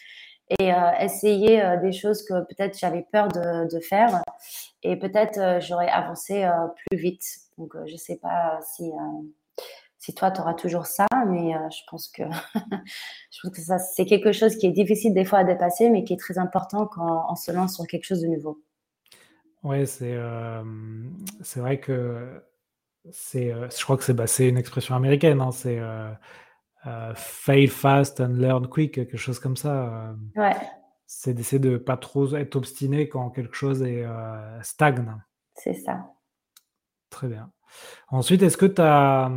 et 0.59 0.73
euh, 0.73 0.91
essayer 1.01 1.63
euh, 1.63 1.77
des 1.77 1.93
choses 1.93 2.25
que 2.25 2.45
peut-être 2.47 2.79
j'avais 2.79 3.07
peur 3.13 3.29
de, 3.29 3.81
faire 3.81 4.23
et 4.83 4.99
peut-être 4.99 5.39
euh, 5.39 5.61
j'aurais 5.61 5.89
avancé 5.89 6.49
plus 6.77 6.99
vite. 6.99 7.25
Donc, 7.59 7.75
je 7.87 7.97
sais 7.97 8.17
pas 8.17 8.59
si 8.63 8.91
si 10.01 10.15
toi, 10.15 10.31
tu 10.31 10.41
auras 10.41 10.55
toujours 10.55 10.87
ça, 10.87 11.07
mais 11.27 11.53
je 11.71 11.81
pense 11.91 12.09
que 12.09 12.23
que 13.53 13.61
c'est 13.95 14.05
quelque 14.07 14.31
chose 14.31 14.57
qui 14.57 14.67
est 14.67 14.73
difficile 14.73 15.13
des 15.13 15.25
fois 15.25 15.41
à 15.41 15.45
dépasser, 15.45 15.91
mais 15.91 16.05
qui 16.05 16.13
est 16.13 16.19
très 16.19 16.39
important 16.39 16.87
quand 16.87 17.27
on 17.29 17.35
se 17.35 17.51
lance 17.51 17.75
sur 17.75 17.87
quelque 17.87 18.05
chose 18.05 18.23
de 18.23 18.29
nouveau. 18.29 18.63
Ouais, 19.65 19.87
c'est, 19.87 20.15
vrai 21.57 21.81
que 21.81 22.41
c'est, 23.11 23.51
je 23.51 23.85
crois 23.85 23.97
que 23.97 24.05
c'est, 24.05 24.15
bah, 24.15 24.27
une 24.39 24.57
expression 24.57 24.95
américaine, 24.95 25.41
hein, 25.41 25.51
c'est, 25.51 25.81
«fail 27.15 27.69
fast 27.69 28.21
and 28.21 28.35
learn 28.35 28.69
quick», 28.69 28.95
quelque 28.95 29.17
chose 29.17 29.39
comme 29.39 29.57
ça, 29.57 30.15
Ouais. 30.37 30.57
C'est 31.11 31.33
d'essayer 31.33 31.59
de 31.59 31.79
pas 31.79 31.97
trop 31.97 32.35
être 32.35 32.57
obstiné 32.57 33.09
quand 33.09 33.31
quelque 33.31 33.55
chose 33.55 33.83
est, 33.83 34.05
stagne. 34.63 35.17
C'est 35.55 35.73
ça. 35.73 36.13
Très 37.09 37.29
bien. 37.29 37.51
Ensuite, 38.09 38.43
est-ce 38.43 38.59
que 38.59 38.67
tu 38.67 38.83
as, 38.83 39.31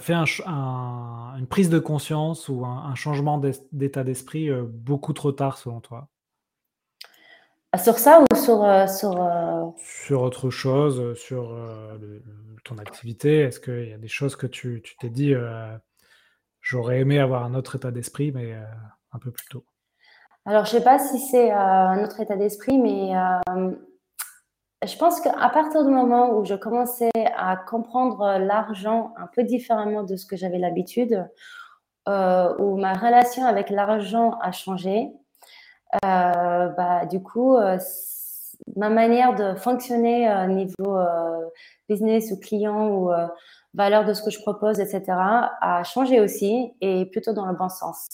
fait 0.00 0.14
une 0.14 1.46
prise 1.48 1.70
de 1.70 1.78
conscience 1.78 2.48
ou 2.48 2.64
un 2.64 2.94
changement 2.96 3.40
d'état 3.70 4.02
d'esprit, 4.02 4.50
beaucoup 4.50 5.12
trop 5.12 5.30
tard 5.30 5.56
selon 5.56 5.80
toi? 5.80 6.08
Ah, 7.74 7.78
sur 7.78 7.98
ça 7.98 8.20
ou 8.20 8.36
sur. 8.36 8.62
Euh, 8.62 8.86
sur, 8.86 9.20
euh, 9.20 9.64
sur 9.78 10.22
autre 10.22 10.48
chose, 10.48 11.00
euh, 11.00 11.14
sur 11.16 11.58
ton 12.62 12.78
activité 12.78 13.40
Est-ce 13.40 13.58
qu'il 13.58 13.88
y 13.88 13.92
a 13.92 13.98
des 13.98 14.06
choses 14.06 14.36
que 14.36 14.46
tu 14.46 14.80
t'es 15.00 15.10
dit, 15.10 15.34
j'aurais 16.64 17.00
aimé 17.00 17.20
avoir 17.20 17.44
un 17.44 17.54
autre 17.54 17.76
état 17.76 17.92
d'esprit, 17.92 18.32
mais 18.32 18.54
un 19.12 19.18
peu 19.20 19.30
plus 19.30 19.46
tôt. 19.46 19.64
Alors, 20.46 20.64
je 20.64 20.74
ne 20.74 20.78
sais 20.80 20.84
pas 20.84 20.98
si 20.98 21.20
c'est 21.20 21.52
un 21.52 22.02
autre 22.02 22.20
état 22.20 22.36
d'esprit, 22.36 22.78
mais 22.78 23.12
je 24.84 24.96
pense 24.98 25.20
qu'à 25.20 25.48
partir 25.50 25.84
du 25.84 25.90
moment 25.90 26.36
où 26.36 26.44
je 26.44 26.54
commençais 26.54 27.10
à 27.36 27.56
comprendre 27.56 28.38
l'argent 28.38 29.14
un 29.16 29.28
peu 29.28 29.44
différemment 29.44 30.02
de 30.02 30.16
ce 30.16 30.26
que 30.26 30.36
j'avais 30.36 30.58
l'habitude, 30.58 31.24
où 32.08 32.76
ma 32.76 32.94
relation 32.94 33.44
avec 33.46 33.70
l'argent 33.70 34.38
a 34.40 34.50
changé, 34.50 35.12
euh, 36.04 36.68
bah, 36.70 37.06
du 37.06 37.22
coup, 37.22 37.56
euh, 37.56 37.78
ma 38.76 38.90
manière 38.90 39.34
de 39.34 39.54
fonctionner 39.54 40.28
au 40.28 40.32
euh, 40.32 40.46
niveau 40.46 40.98
business 41.88 42.32
ou 42.32 42.40
client 42.40 42.88
ou 42.88 43.10
valeur 43.74 44.04
de 44.04 44.14
ce 44.14 44.22
que 44.22 44.30
je 44.30 44.40
propose, 44.40 44.80
etc., 44.80 45.02
a 45.08 45.82
changé 45.84 46.20
aussi 46.20 46.72
et 46.80 47.06
plutôt 47.06 47.32
dans 47.32 47.46
le 47.46 47.54
bon 47.54 47.68
sens. 47.68 48.06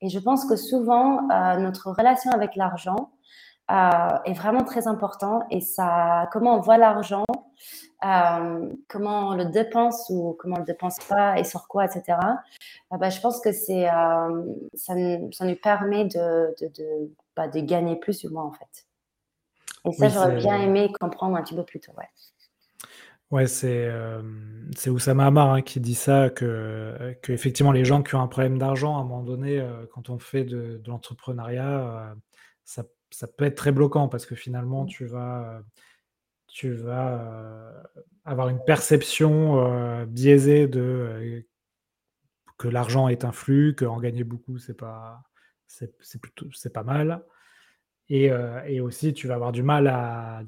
Et 0.00 0.08
je 0.08 0.18
pense 0.18 0.44
que 0.44 0.56
souvent, 0.56 1.22
notre 1.58 1.90
relation 1.90 2.30
avec 2.30 2.54
l'argent 2.56 3.10
est 3.68 4.34
vraiment 4.34 4.64
très 4.64 4.86
important 4.86 5.42
et 5.50 5.60
ça, 5.60 6.28
comment 6.32 6.56
on 6.56 6.60
voit 6.60 6.78
l'argent, 6.78 7.24
comment 8.00 9.28
on 9.30 9.34
le 9.34 9.46
dépense 9.46 10.06
ou 10.10 10.36
comment 10.38 10.56
on 10.56 10.60
le 10.60 10.64
dépense 10.64 10.98
pas 11.08 11.38
et 11.38 11.44
sur 11.44 11.66
quoi, 11.68 11.84
etc. 11.84 12.18
bah, 12.90 13.10
je 13.10 13.20
pense 13.20 13.40
que 13.40 13.52
c'est, 13.52 13.86
ça, 13.86 14.94
ça, 15.32 15.44
nous 15.44 15.56
permet 15.56 16.04
de, 16.04 16.54
de, 16.60 16.68
de, 16.68 17.12
bah, 17.34 17.48
de 17.48 17.60
gagner 17.60 17.96
plus 17.96 18.18
du 18.20 18.28
moins 18.28 18.44
en 18.44 18.52
fait. 18.52 18.86
Et 19.84 19.92
ça, 19.92 20.08
j'aurais 20.08 20.36
bien 20.36 20.60
aimé 20.60 20.92
comprendre 21.00 21.36
un 21.36 21.42
petit 21.42 21.54
peu 21.54 21.64
plus 21.64 21.80
tôt. 21.80 21.92
Ouais. 21.96 22.08
Ouais, 23.30 23.46
c'est 23.46 23.86
euh, 23.86 24.22
Oussama 24.86 25.26
Hamar 25.26 25.52
hein, 25.52 25.62
qui 25.62 25.80
dit 25.80 25.94
ça, 25.94 26.30
que, 26.30 27.14
que, 27.22 27.32
effectivement 27.32 27.72
les 27.72 27.84
gens 27.84 28.02
qui 28.02 28.14
ont 28.14 28.22
un 28.22 28.26
problème 28.28 28.58
d'argent, 28.58 28.96
à 28.96 29.00
un 29.00 29.04
moment 29.04 29.22
donné, 29.22 29.62
quand 29.92 30.08
on 30.08 30.18
fait 30.18 30.44
de, 30.44 30.80
de 30.82 30.90
l'entrepreneuriat, 30.90 32.14
ça, 32.64 32.84
ça, 33.10 33.26
peut 33.26 33.44
être 33.44 33.56
très 33.56 33.72
bloquant 33.72 34.08
parce 34.08 34.24
que 34.24 34.34
finalement, 34.34 34.84
mmh. 34.84 34.88
tu 34.88 35.04
vas, 35.04 35.62
tu 36.48 36.72
vas 36.72 37.20
euh, 37.20 37.82
avoir 38.24 38.48
une 38.48 38.62
perception 38.64 39.64
euh, 39.64 40.06
biaisée 40.06 40.66
de 40.66 40.80
euh, 40.80 41.40
que 42.56 42.66
l'argent 42.66 43.06
est 43.06 43.24
un 43.24 43.32
flux, 43.32 43.76
qu'en 43.76 44.00
gagner 44.00 44.24
beaucoup, 44.24 44.58
c'est 44.58 44.76
pas, 44.76 45.22
c'est, 45.68 46.20
plutôt, 46.20 46.48
c'est 46.52 46.72
pas 46.72 46.82
mal. 46.82 47.22
Et, 48.08 48.30
et, 48.66 48.80
aussi, 48.80 49.12
tu 49.12 49.28
vas 49.28 49.34
avoir 49.34 49.52
du 49.52 49.62
mal 49.62 49.86
à 49.86 50.42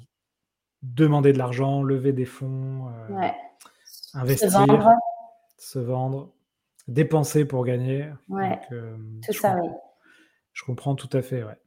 demander 0.83 1.33
de 1.33 1.39
l'argent, 1.39 1.83
lever 1.83 2.13
des 2.13 2.25
fonds, 2.25 2.91
investir, 4.15 4.51
se 5.59 5.79
vendre. 5.79 6.33
dépenser 6.89 7.45
pour 7.45 7.65
gagner. 7.65 8.09
Ouais. 8.29 8.61
tout 9.27 9.33
ça, 9.33 9.57
oui. 9.57 9.69
Je 10.53 10.65
comprends 10.65 10.95
tout 10.95 11.15
à 11.17 11.23
fait, 11.23 11.43
ouais. 11.43 11.59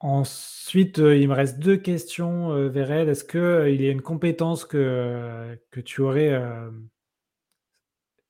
Ensuite, 0.00 1.00
euh, 1.00 1.16
il 1.16 1.28
me 1.28 1.34
reste 1.34 1.58
deux 1.58 1.76
questions, 1.76 2.52
euh, 2.52 2.72
Est-ce 3.08 3.24
qu'il 3.24 3.40
euh, 3.40 3.70
y 3.70 3.88
a 3.88 3.90
une 3.90 4.02
compétence 4.02 4.64
que, 4.64 5.58
que 5.72 5.80
tu 5.80 6.02
aurais, 6.02 6.40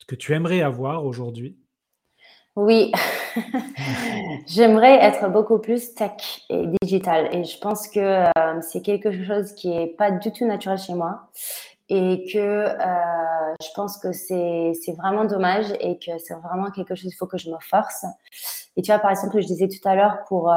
que 0.06 0.14
tu 0.14 0.32
aimerais 0.32 0.62
avoir 0.62 1.04
aujourd'hui? 1.04 1.58
Oui, 2.60 2.90
j'aimerais 4.48 4.96
être 4.96 5.30
beaucoup 5.30 5.60
plus 5.60 5.94
tech 5.94 6.42
et 6.50 6.64
digital. 6.82 7.28
Et 7.32 7.44
je 7.44 7.56
pense 7.60 7.86
que 7.86 8.24
c'est 8.62 8.82
quelque 8.82 9.12
chose 9.24 9.52
qui 9.52 9.72
est 9.72 9.86
pas 9.96 10.10
du 10.10 10.32
tout 10.32 10.44
naturel 10.44 10.76
chez 10.76 10.94
moi 10.94 11.30
et 11.88 12.26
que 12.32 12.66
je 13.62 13.68
pense 13.76 13.98
que 13.98 14.10
c'est 14.10 14.72
vraiment 14.96 15.24
dommage 15.24 15.66
et 15.78 16.00
que 16.00 16.18
c'est 16.18 16.34
vraiment 16.34 16.72
quelque 16.72 16.96
chose, 16.96 17.12
il 17.12 17.16
faut 17.16 17.28
que 17.28 17.38
je 17.38 17.48
me 17.48 17.58
force. 17.60 18.04
Et 18.76 18.82
tu 18.82 18.90
vois, 18.90 18.98
par 18.98 19.12
exemple, 19.12 19.40
je 19.40 19.46
disais 19.46 19.68
tout 19.68 19.88
à 19.88 19.94
l'heure 19.94 20.24
pour 20.26 20.52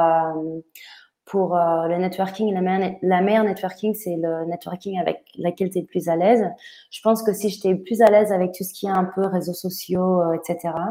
pour 1.32 1.56
euh, 1.56 1.88
le 1.88 1.96
networking, 1.96 2.52
la 2.52 2.60
meilleure, 2.60 2.96
la 3.00 3.20
meilleure 3.22 3.44
networking, 3.44 3.94
c'est 3.94 4.16
le 4.16 4.44
networking 4.44 4.98
avec 5.00 5.24
laquelle 5.38 5.70
tu 5.70 5.78
es 5.78 5.80
le 5.80 5.86
plus 5.86 6.08
à 6.08 6.16
l'aise. 6.16 6.44
Je 6.90 7.00
pense 7.00 7.22
que 7.22 7.32
si 7.32 7.48
j'étais 7.48 7.74
plus 7.74 8.02
à 8.02 8.10
l'aise 8.10 8.32
avec 8.32 8.52
tout 8.52 8.64
ce 8.64 8.74
qui 8.74 8.86
est 8.86 8.90
un 8.90 9.04
peu 9.04 9.24
réseaux 9.24 9.54
sociaux, 9.54 10.20
euh, 10.20 10.34
etc., 10.34 10.74
euh, 10.74 10.90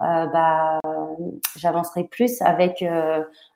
bah, 0.00 0.80
j'avancerais 1.56 2.04
plus 2.04 2.40
avec, 2.42 2.84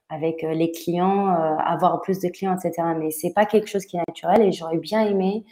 avec 0.09 0.43
les 0.43 0.71
clients, 0.71 1.29
avoir 1.59 2.01
plus 2.01 2.21
de 2.21 2.29
clients, 2.29 2.57
etc. 2.57 2.89
Mais 2.99 3.11
c'est 3.11 3.33
pas 3.33 3.47
quelque 3.47 3.69
chose 3.69 3.87
qui 3.87 3.97
est 3.97 4.03
naturel 4.07 4.43
et 4.43 4.53
j'aurais 4.53 4.79
bien 4.79 5.03
aimé 5.03 5.45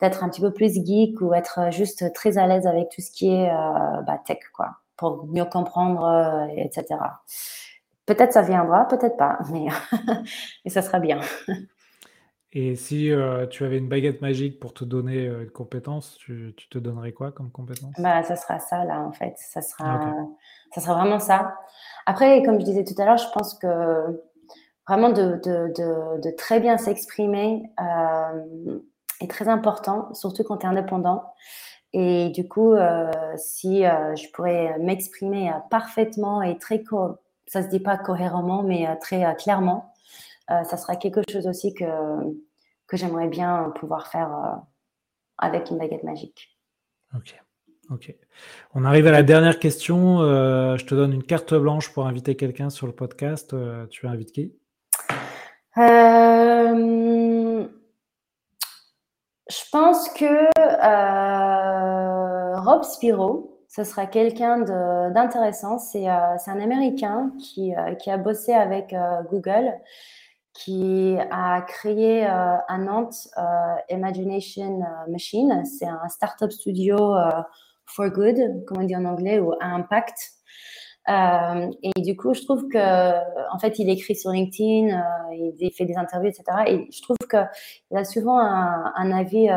d'être 0.00 0.24
un 0.24 0.28
petit 0.28 0.40
peu 0.40 0.52
plus 0.52 0.74
geek 0.74 1.20
ou 1.20 1.34
être 1.34 1.70
juste 1.70 2.12
très 2.14 2.38
à 2.38 2.46
l'aise 2.46 2.66
avec 2.66 2.88
tout 2.88 3.02
ce 3.02 3.10
qui 3.10 3.28
est 3.28 3.50
bah, 4.06 4.18
tech, 4.26 4.38
quoi, 4.54 4.70
pour 4.96 5.26
mieux 5.26 5.44
comprendre, 5.44 6.48
etc. 6.56 6.96
Peut-être 8.06 8.32
ça 8.32 8.42
viendra, 8.42 8.88
peut-être 8.88 9.16
pas, 9.16 9.38
mais, 9.52 9.68
ça 10.70 10.82
sera 10.82 10.98
bien. 10.98 11.20
Et 12.52 12.74
si 12.74 13.12
euh, 13.12 13.46
tu 13.46 13.64
avais 13.64 13.78
une 13.78 13.88
baguette 13.88 14.20
magique 14.22 14.58
pour 14.58 14.74
te 14.74 14.84
donner 14.84 15.28
euh, 15.28 15.44
une 15.44 15.50
compétence, 15.50 16.16
tu, 16.18 16.54
te 16.70 16.78
donnerais 16.78 17.12
quoi 17.12 17.30
comme 17.30 17.50
compétence? 17.50 17.94
Bah, 17.98 18.22
Ça 18.24 18.36
sera 18.36 18.58
ça, 18.58 18.84
là, 18.84 19.00
en 19.00 19.12
fait. 19.12 19.34
Ça 19.36 19.62
sera, 19.62 20.14
ça 20.74 20.80
sera 20.80 20.94
vraiment 20.94 21.20
ça. 21.20 21.54
Après, 22.06 22.42
comme 22.42 22.58
je 22.58 22.64
disais 22.64 22.84
tout 22.84 23.00
à 23.00 23.04
l'heure, 23.04 23.18
je 23.18 23.30
pense 23.32 23.54
que 23.54 24.22
vraiment 24.88 25.10
de, 25.10 25.40
de, 25.44 26.36
très 26.36 26.58
bien 26.58 26.76
s'exprimer 26.76 27.62
euh, 27.80 28.78
est 29.20 29.30
très 29.30 29.48
important, 29.48 30.12
surtout 30.14 30.42
quand 30.42 30.58
tu 30.58 30.66
es 30.66 30.68
indépendant. 30.68 31.32
Et 31.92 32.30
du 32.30 32.48
coup, 32.48 32.74
si 33.36 33.82
je 33.82 34.30
pourrais 34.32 34.78
m'exprimer 34.78 35.52
parfaitement 35.70 36.40
et 36.40 36.56
très 36.56 36.82
ça 37.50 37.64
se 37.64 37.68
dit 37.68 37.80
pas 37.80 37.98
cohéremment, 37.98 38.62
mais 38.62 38.86
euh, 38.86 38.94
très 39.00 39.24
euh, 39.24 39.32
clairement. 39.32 39.89
Euh, 40.50 40.64
ça 40.64 40.76
sera 40.76 40.96
quelque 40.96 41.20
chose 41.30 41.46
aussi 41.46 41.74
que, 41.74 41.84
que 42.86 42.96
j'aimerais 42.96 43.28
bien 43.28 43.72
pouvoir 43.76 44.08
faire 44.08 44.60
avec 45.38 45.70
une 45.70 45.78
baguette 45.78 46.04
magique. 46.04 46.58
Ok. 47.14 47.40
Ok. 47.90 48.14
On 48.74 48.84
arrive 48.84 49.06
à 49.06 49.10
la 49.10 49.22
dernière 49.22 49.58
question. 49.58 50.18
je 50.20 50.84
te 50.84 50.94
donne 50.94 51.12
une 51.12 51.24
carte 51.24 51.54
blanche 51.54 51.92
pour 51.92 52.06
inviter 52.06 52.36
quelqu'un 52.36 52.70
sur 52.70 52.86
le 52.86 52.92
podcast. 52.92 53.54
tu 53.90 54.06
invites 54.06 54.32
qui? 54.32 54.54
Je 59.50 59.64
pense 59.72 60.08
que 60.10 60.50
Rob 62.60 62.84
Spiro, 62.84 63.60
ce 63.70 63.84
sera 63.84 64.06
quelqu'un 64.06 64.58
d'intéressant. 65.10 65.78
C'est 65.78 66.08
euh, 66.08 66.36
un 66.46 66.60
Américain 66.60 67.32
qui, 67.38 67.74
euh, 67.74 67.94
qui, 67.94 68.10
a 68.10 68.16
bossé 68.16 68.52
avec 68.52 68.92
euh, 68.92 69.22
Google, 69.30 69.72
qui 70.64 71.16
a 71.30 71.62
créé 71.62 72.24
à 72.24 72.78
Nantes 72.78 73.28
Imagination 73.88 74.80
Machine. 75.08 75.64
C'est 75.64 75.86
un 75.86 76.08
startup 76.08 76.52
studio 76.52 77.14
for 77.86 78.10
good, 78.10 78.64
comme 78.66 78.82
on 78.82 78.84
dit 78.84 78.96
en 78.96 79.04
anglais, 79.04 79.38
ou 79.38 79.52
à 79.60 79.66
impact. 79.66 80.16
Euh, 81.08 81.70
et 81.82 82.00
du 82.02 82.16
coup, 82.16 82.34
je 82.34 82.42
trouve 82.42 82.68
que, 82.68 83.52
en 83.52 83.58
fait, 83.58 83.78
il 83.78 83.88
écrit 83.88 84.14
sur 84.14 84.30
LinkedIn, 84.30 84.96
euh, 84.96 85.52
il 85.58 85.72
fait 85.72 85.86
des 85.86 85.96
interviews, 85.96 86.28
etc. 86.28 86.44
Et 86.66 86.88
je 86.92 87.02
trouve 87.02 87.16
qu'il 87.28 87.96
a 87.96 88.04
souvent 88.04 88.38
un, 88.38 89.10
avis 89.12 89.48
euh, 89.48 89.56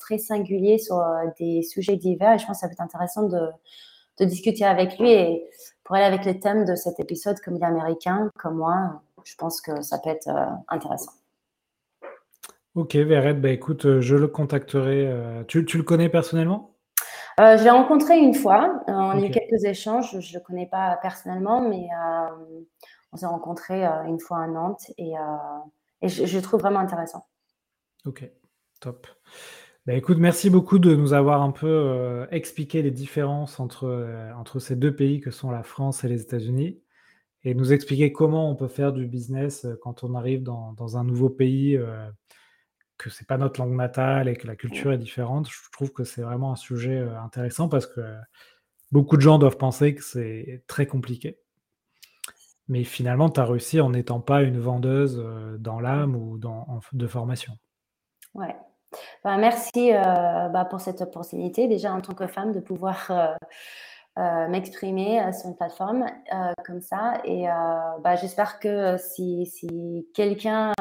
très 0.00 0.18
singulier 0.18 0.78
sur 0.78 1.02
des 1.38 1.62
sujets 1.62 1.96
divers. 1.96 2.34
Et 2.34 2.38
je 2.38 2.46
pense 2.46 2.56
que 2.56 2.60
ça 2.60 2.68
peut 2.68 2.72
être 2.72 2.80
intéressant 2.80 3.24
de, 3.24 3.50
discuter 4.24 4.64
avec 4.64 4.98
lui. 4.98 5.12
Et 5.12 5.44
pour 5.84 5.94
aller 5.96 6.04
avec 6.04 6.24
les 6.24 6.40
thèmes 6.40 6.64
de 6.64 6.74
cet 6.74 6.98
épisode, 6.98 7.38
comme 7.40 7.56
il 7.56 7.62
est 7.62 7.66
américain, 7.66 8.30
comme 8.38 8.56
moi, 8.56 9.02
je 9.28 9.34
pense 9.36 9.60
que 9.60 9.82
ça 9.82 9.98
peut 9.98 10.10
être 10.10 10.30
intéressant. 10.68 11.12
Ok, 12.74 12.94
Vered, 12.96 13.40
bah 13.40 13.50
écoute, 13.50 14.00
je 14.00 14.16
le 14.16 14.28
contacterai. 14.28 15.44
Tu, 15.48 15.64
tu 15.66 15.76
le 15.76 15.82
connais 15.82 16.08
personnellement? 16.08 16.78
Euh, 17.38 17.56
je 17.56 17.62
l'ai 17.62 17.70
rencontré 17.70 18.18
une 18.18 18.34
fois. 18.34 18.82
Euh, 18.88 18.92
on 18.92 19.10
a 19.10 19.20
eu 19.20 19.30
quelques 19.30 19.64
échanges. 19.64 20.18
Je 20.18 20.32
ne 20.32 20.38
le 20.38 20.44
connais 20.44 20.66
pas 20.66 20.98
personnellement, 21.00 21.60
mais 21.68 21.88
euh, 21.92 22.62
on 23.12 23.16
s'est 23.16 23.26
rencontrés 23.26 23.84
une 24.06 24.18
fois 24.18 24.38
à 24.38 24.46
Nantes 24.48 24.90
et, 24.98 25.14
je, 26.02 26.36
le 26.36 26.42
trouve 26.42 26.60
vraiment 26.60 26.80
intéressant. 26.80 27.26
Ok, 28.04 28.28
top. 28.80 29.06
Bah, 29.86 29.94
écoute, 29.94 30.18
merci 30.18 30.50
beaucoup 30.50 30.78
de 30.78 30.94
nous 30.94 31.12
avoir 31.12 31.42
un 31.42 31.52
peu 31.52 32.26
expliqué 32.30 32.82
les 32.82 32.90
différences 32.90 33.60
entre, 33.60 34.08
entre 34.36 34.58
ces 34.58 34.74
deux 34.74 34.94
pays 34.94 35.20
que 35.20 35.30
sont 35.30 35.50
la 35.50 35.62
France 35.62 36.04
et 36.04 36.08
les 36.08 36.22
États-Unis 36.22 36.80
et 37.48 37.54
nous 37.54 37.72
expliquer 37.72 38.12
comment 38.12 38.50
on 38.50 38.54
peut 38.54 38.68
faire 38.68 38.92
du 38.92 39.06
business 39.06 39.66
quand 39.82 40.04
on 40.04 40.14
arrive 40.14 40.42
dans, 40.42 40.72
dans 40.74 40.96
un 40.96 41.04
nouveau 41.04 41.30
pays 41.30 41.78
que 42.98 43.08
c'est 43.10 43.26
pas 43.26 43.38
notre 43.38 43.60
langue 43.60 43.76
natale 43.76 44.28
et 44.28 44.36
que 44.36 44.46
la 44.46 44.56
culture 44.56 44.92
est 44.92 44.98
différente, 44.98 45.48
je 45.48 45.70
trouve 45.72 45.92
que 45.92 46.04
c'est 46.04 46.22
vraiment 46.22 46.52
un 46.52 46.56
sujet 46.56 46.98
euh, 46.98 47.18
intéressant 47.20 47.68
parce 47.68 47.86
que 47.86 48.00
beaucoup 48.90 49.16
de 49.16 49.22
gens 49.22 49.38
doivent 49.38 49.56
penser 49.56 49.94
que 49.94 50.02
c'est 50.02 50.64
très 50.66 50.86
compliqué. 50.86 51.38
Mais 52.66 52.84
finalement, 52.84 53.30
tu 53.30 53.40
as 53.40 53.46
réussi 53.46 53.80
en 53.80 53.90
n'étant 53.90 54.20
pas 54.20 54.42
une 54.42 54.58
vendeuse 54.58 55.22
euh, 55.24 55.56
dans 55.58 55.80
l'âme 55.80 56.14
ou 56.14 56.36
dans, 56.36 56.80
de 56.92 57.06
formation. 57.06 57.54
Ouais. 58.34 58.54
Bah, 59.24 59.36
merci 59.38 59.92
euh, 59.94 60.48
bah, 60.48 60.64
pour 60.64 60.80
cette 60.80 61.00
opportunité, 61.00 61.68
déjà 61.68 61.94
en 61.94 62.00
tant 62.00 62.14
que 62.14 62.26
femme, 62.26 62.52
de 62.52 62.60
pouvoir 62.60 63.36
m'exprimer 64.48 65.32
sur 65.32 65.48
une 65.48 65.56
plateforme 65.56 66.06
comme 66.64 66.80
ça. 66.80 67.20
Et 67.24 67.46
bah, 68.02 68.16
j'espère 68.16 68.58
que 68.58 68.96
si, 68.98 69.46
si 69.46 70.08
quelqu'un 70.14 70.72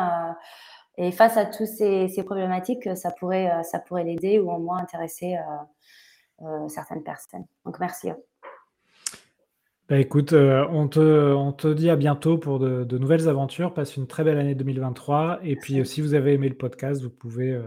et 0.97 1.11
face 1.11 1.37
à 1.37 1.45
toutes 1.45 1.67
ces, 1.67 2.23
problématiques, 2.23 2.89
ça 2.97 3.11
pourrait, 3.11 3.51
euh, 3.51 3.63
ça 3.63 3.79
pourrait 3.79 4.03
l'aider 4.03 4.39
ou 4.39 4.51
au 4.51 4.57
moins 4.57 4.79
intéresser 4.79 5.35
euh, 5.35 6.45
euh, 6.45 6.67
certaines 6.69 7.03
personnes. 7.03 7.45
Donc, 7.65 7.79
merci. 7.79 8.09
Bah 9.89 9.99
écoute, 9.99 10.33
on, 10.33 10.89
te, 10.89 11.33
on 11.33 11.53
te 11.53 11.69
dit 11.69 11.89
à 11.89 11.95
bientôt 11.95 12.37
pour 12.37 12.59
de, 12.59 12.97
nouvelles 12.97 13.29
aventures. 13.29 13.73
Passe 13.73 13.95
une 13.95 14.05
très 14.05 14.25
belle 14.25 14.37
année 14.37 14.53
2023. 14.53 15.39
Et 15.43 15.55
puis, 15.55 15.85
si 15.85 16.01
vous 16.01 16.13
avez 16.13 16.33
aimé 16.33 16.49
le 16.49 16.57
podcast, 16.57 17.01
vous 17.01 17.09
pouvez 17.09 17.57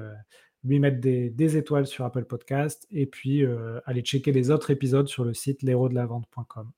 lui 0.65 0.79
mettre 0.79 1.01
des, 1.01 1.57
étoiles 1.57 1.87
sur 1.87 2.05
Apple 2.05 2.25
Podcast 2.25 2.87
et 2.91 3.07
puis 3.07 3.45
aller 3.87 4.03
checker 4.03 4.33
les 4.33 4.51
autres 4.51 4.71
épisodes 4.71 5.09
sur 5.09 5.25
le 5.25 5.35
site 5.35 5.63
l'héros-de-la-vente.com. 5.63 6.71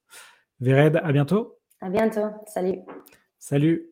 Véred, 0.60 1.00
à 1.02 1.12
bientôt. 1.12 1.58
À 1.80 1.90
bientôt. 1.90 2.28
Salut. 2.46 2.78
Salut. 3.38 3.88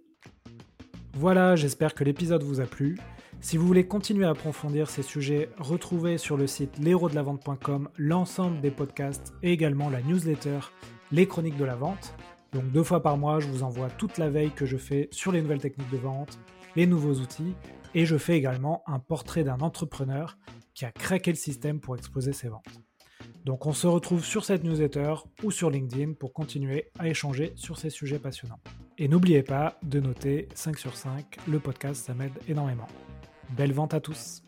Voilà, 1.14 1.56
j'espère 1.56 1.94
que 1.94 2.04
l'épisode 2.04 2.44
vous 2.44 2.60
a 2.60 2.66
plu. 2.66 2.96
Si 3.40 3.56
vous 3.56 3.66
voulez 3.66 3.86
continuer 3.86 4.26
à 4.26 4.30
approfondir 4.30 4.88
ces 4.88 5.02
sujets, 5.02 5.48
retrouvez 5.58 6.18
sur 6.18 6.36
le 6.36 6.46
site 6.46 6.78
l'héros-de-la-vente.com 6.78 7.88
l'ensemble 7.96 8.60
des 8.60 8.70
podcasts 8.70 9.32
et 9.42 9.50
également 9.50 9.90
la 9.90 10.02
newsletter 10.02 10.60
Les 11.10 11.26
Chroniques 11.26 11.56
de 11.56 11.64
la 11.64 11.74
Vente. 11.74 12.14
Donc 12.52 12.70
deux 12.70 12.82
fois 12.82 13.02
par 13.02 13.16
mois, 13.16 13.40
je 13.40 13.48
vous 13.48 13.62
envoie 13.62 13.88
toute 13.90 14.18
la 14.18 14.28
veille 14.28 14.50
que 14.50 14.66
je 14.66 14.76
fais 14.76 15.08
sur 15.10 15.32
les 15.32 15.40
nouvelles 15.40 15.60
techniques 15.60 15.90
de 15.90 15.96
vente, 15.96 16.38
les 16.76 16.86
nouveaux 16.86 17.14
outils, 17.14 17.54
et 17.94 18.06
je 18.06 18.16
fais 18.16 18.36
également 18.36 18.82
un 18.86 18.98
portrait 18.98 19.44
d'un 19.44 19.60
entrepreneur 19.60 20.38
qui 20.74 20.84
a 20.84 20.92
craqué 20.92 21.30
le 21.30 21.36
système 21.36 21.80
pour 21.80 21.96
exposer 21.96 22.32
ses 22.32 22.48
ventes. 22.48 22.80
Donc 23.44 23.66
on 23.66 23.72
se 23.72 23.86
retrouve 23.86 24.24
sur 24.24 24.44
cette 24.44 24.64
newsletter 24.64 25.14
ou 25.42 25.50
sur 25.50 25.70
LinkedIn 25.70 26.12
pour 26.14 26.32
continuer 26.32 26.90
à 26.98 27.08
échanger 27.08 27.52
sur 27.56 27.78
ces 27.78 27.90
sujets 27.90 28.18
passionnants. 28.18 28.60
Et 28.98 29.08
n'oubliez 29.08 29.42
pas 29.42 29.78
de 29.82 30.00
noter 30.00 30.48
5 30.54 30.78
sur 30.78 30.96
5, 30.96 31.38
le 31.48 31.58
podcast 31.58 32.04
ça 32.04 32.14
m'aide 32.14 32.38
énormément. 32.48 32.86
Belle 33.56 33.72
vente 33.72 33.94
à 33.94 34.00
tous 34.00 34.42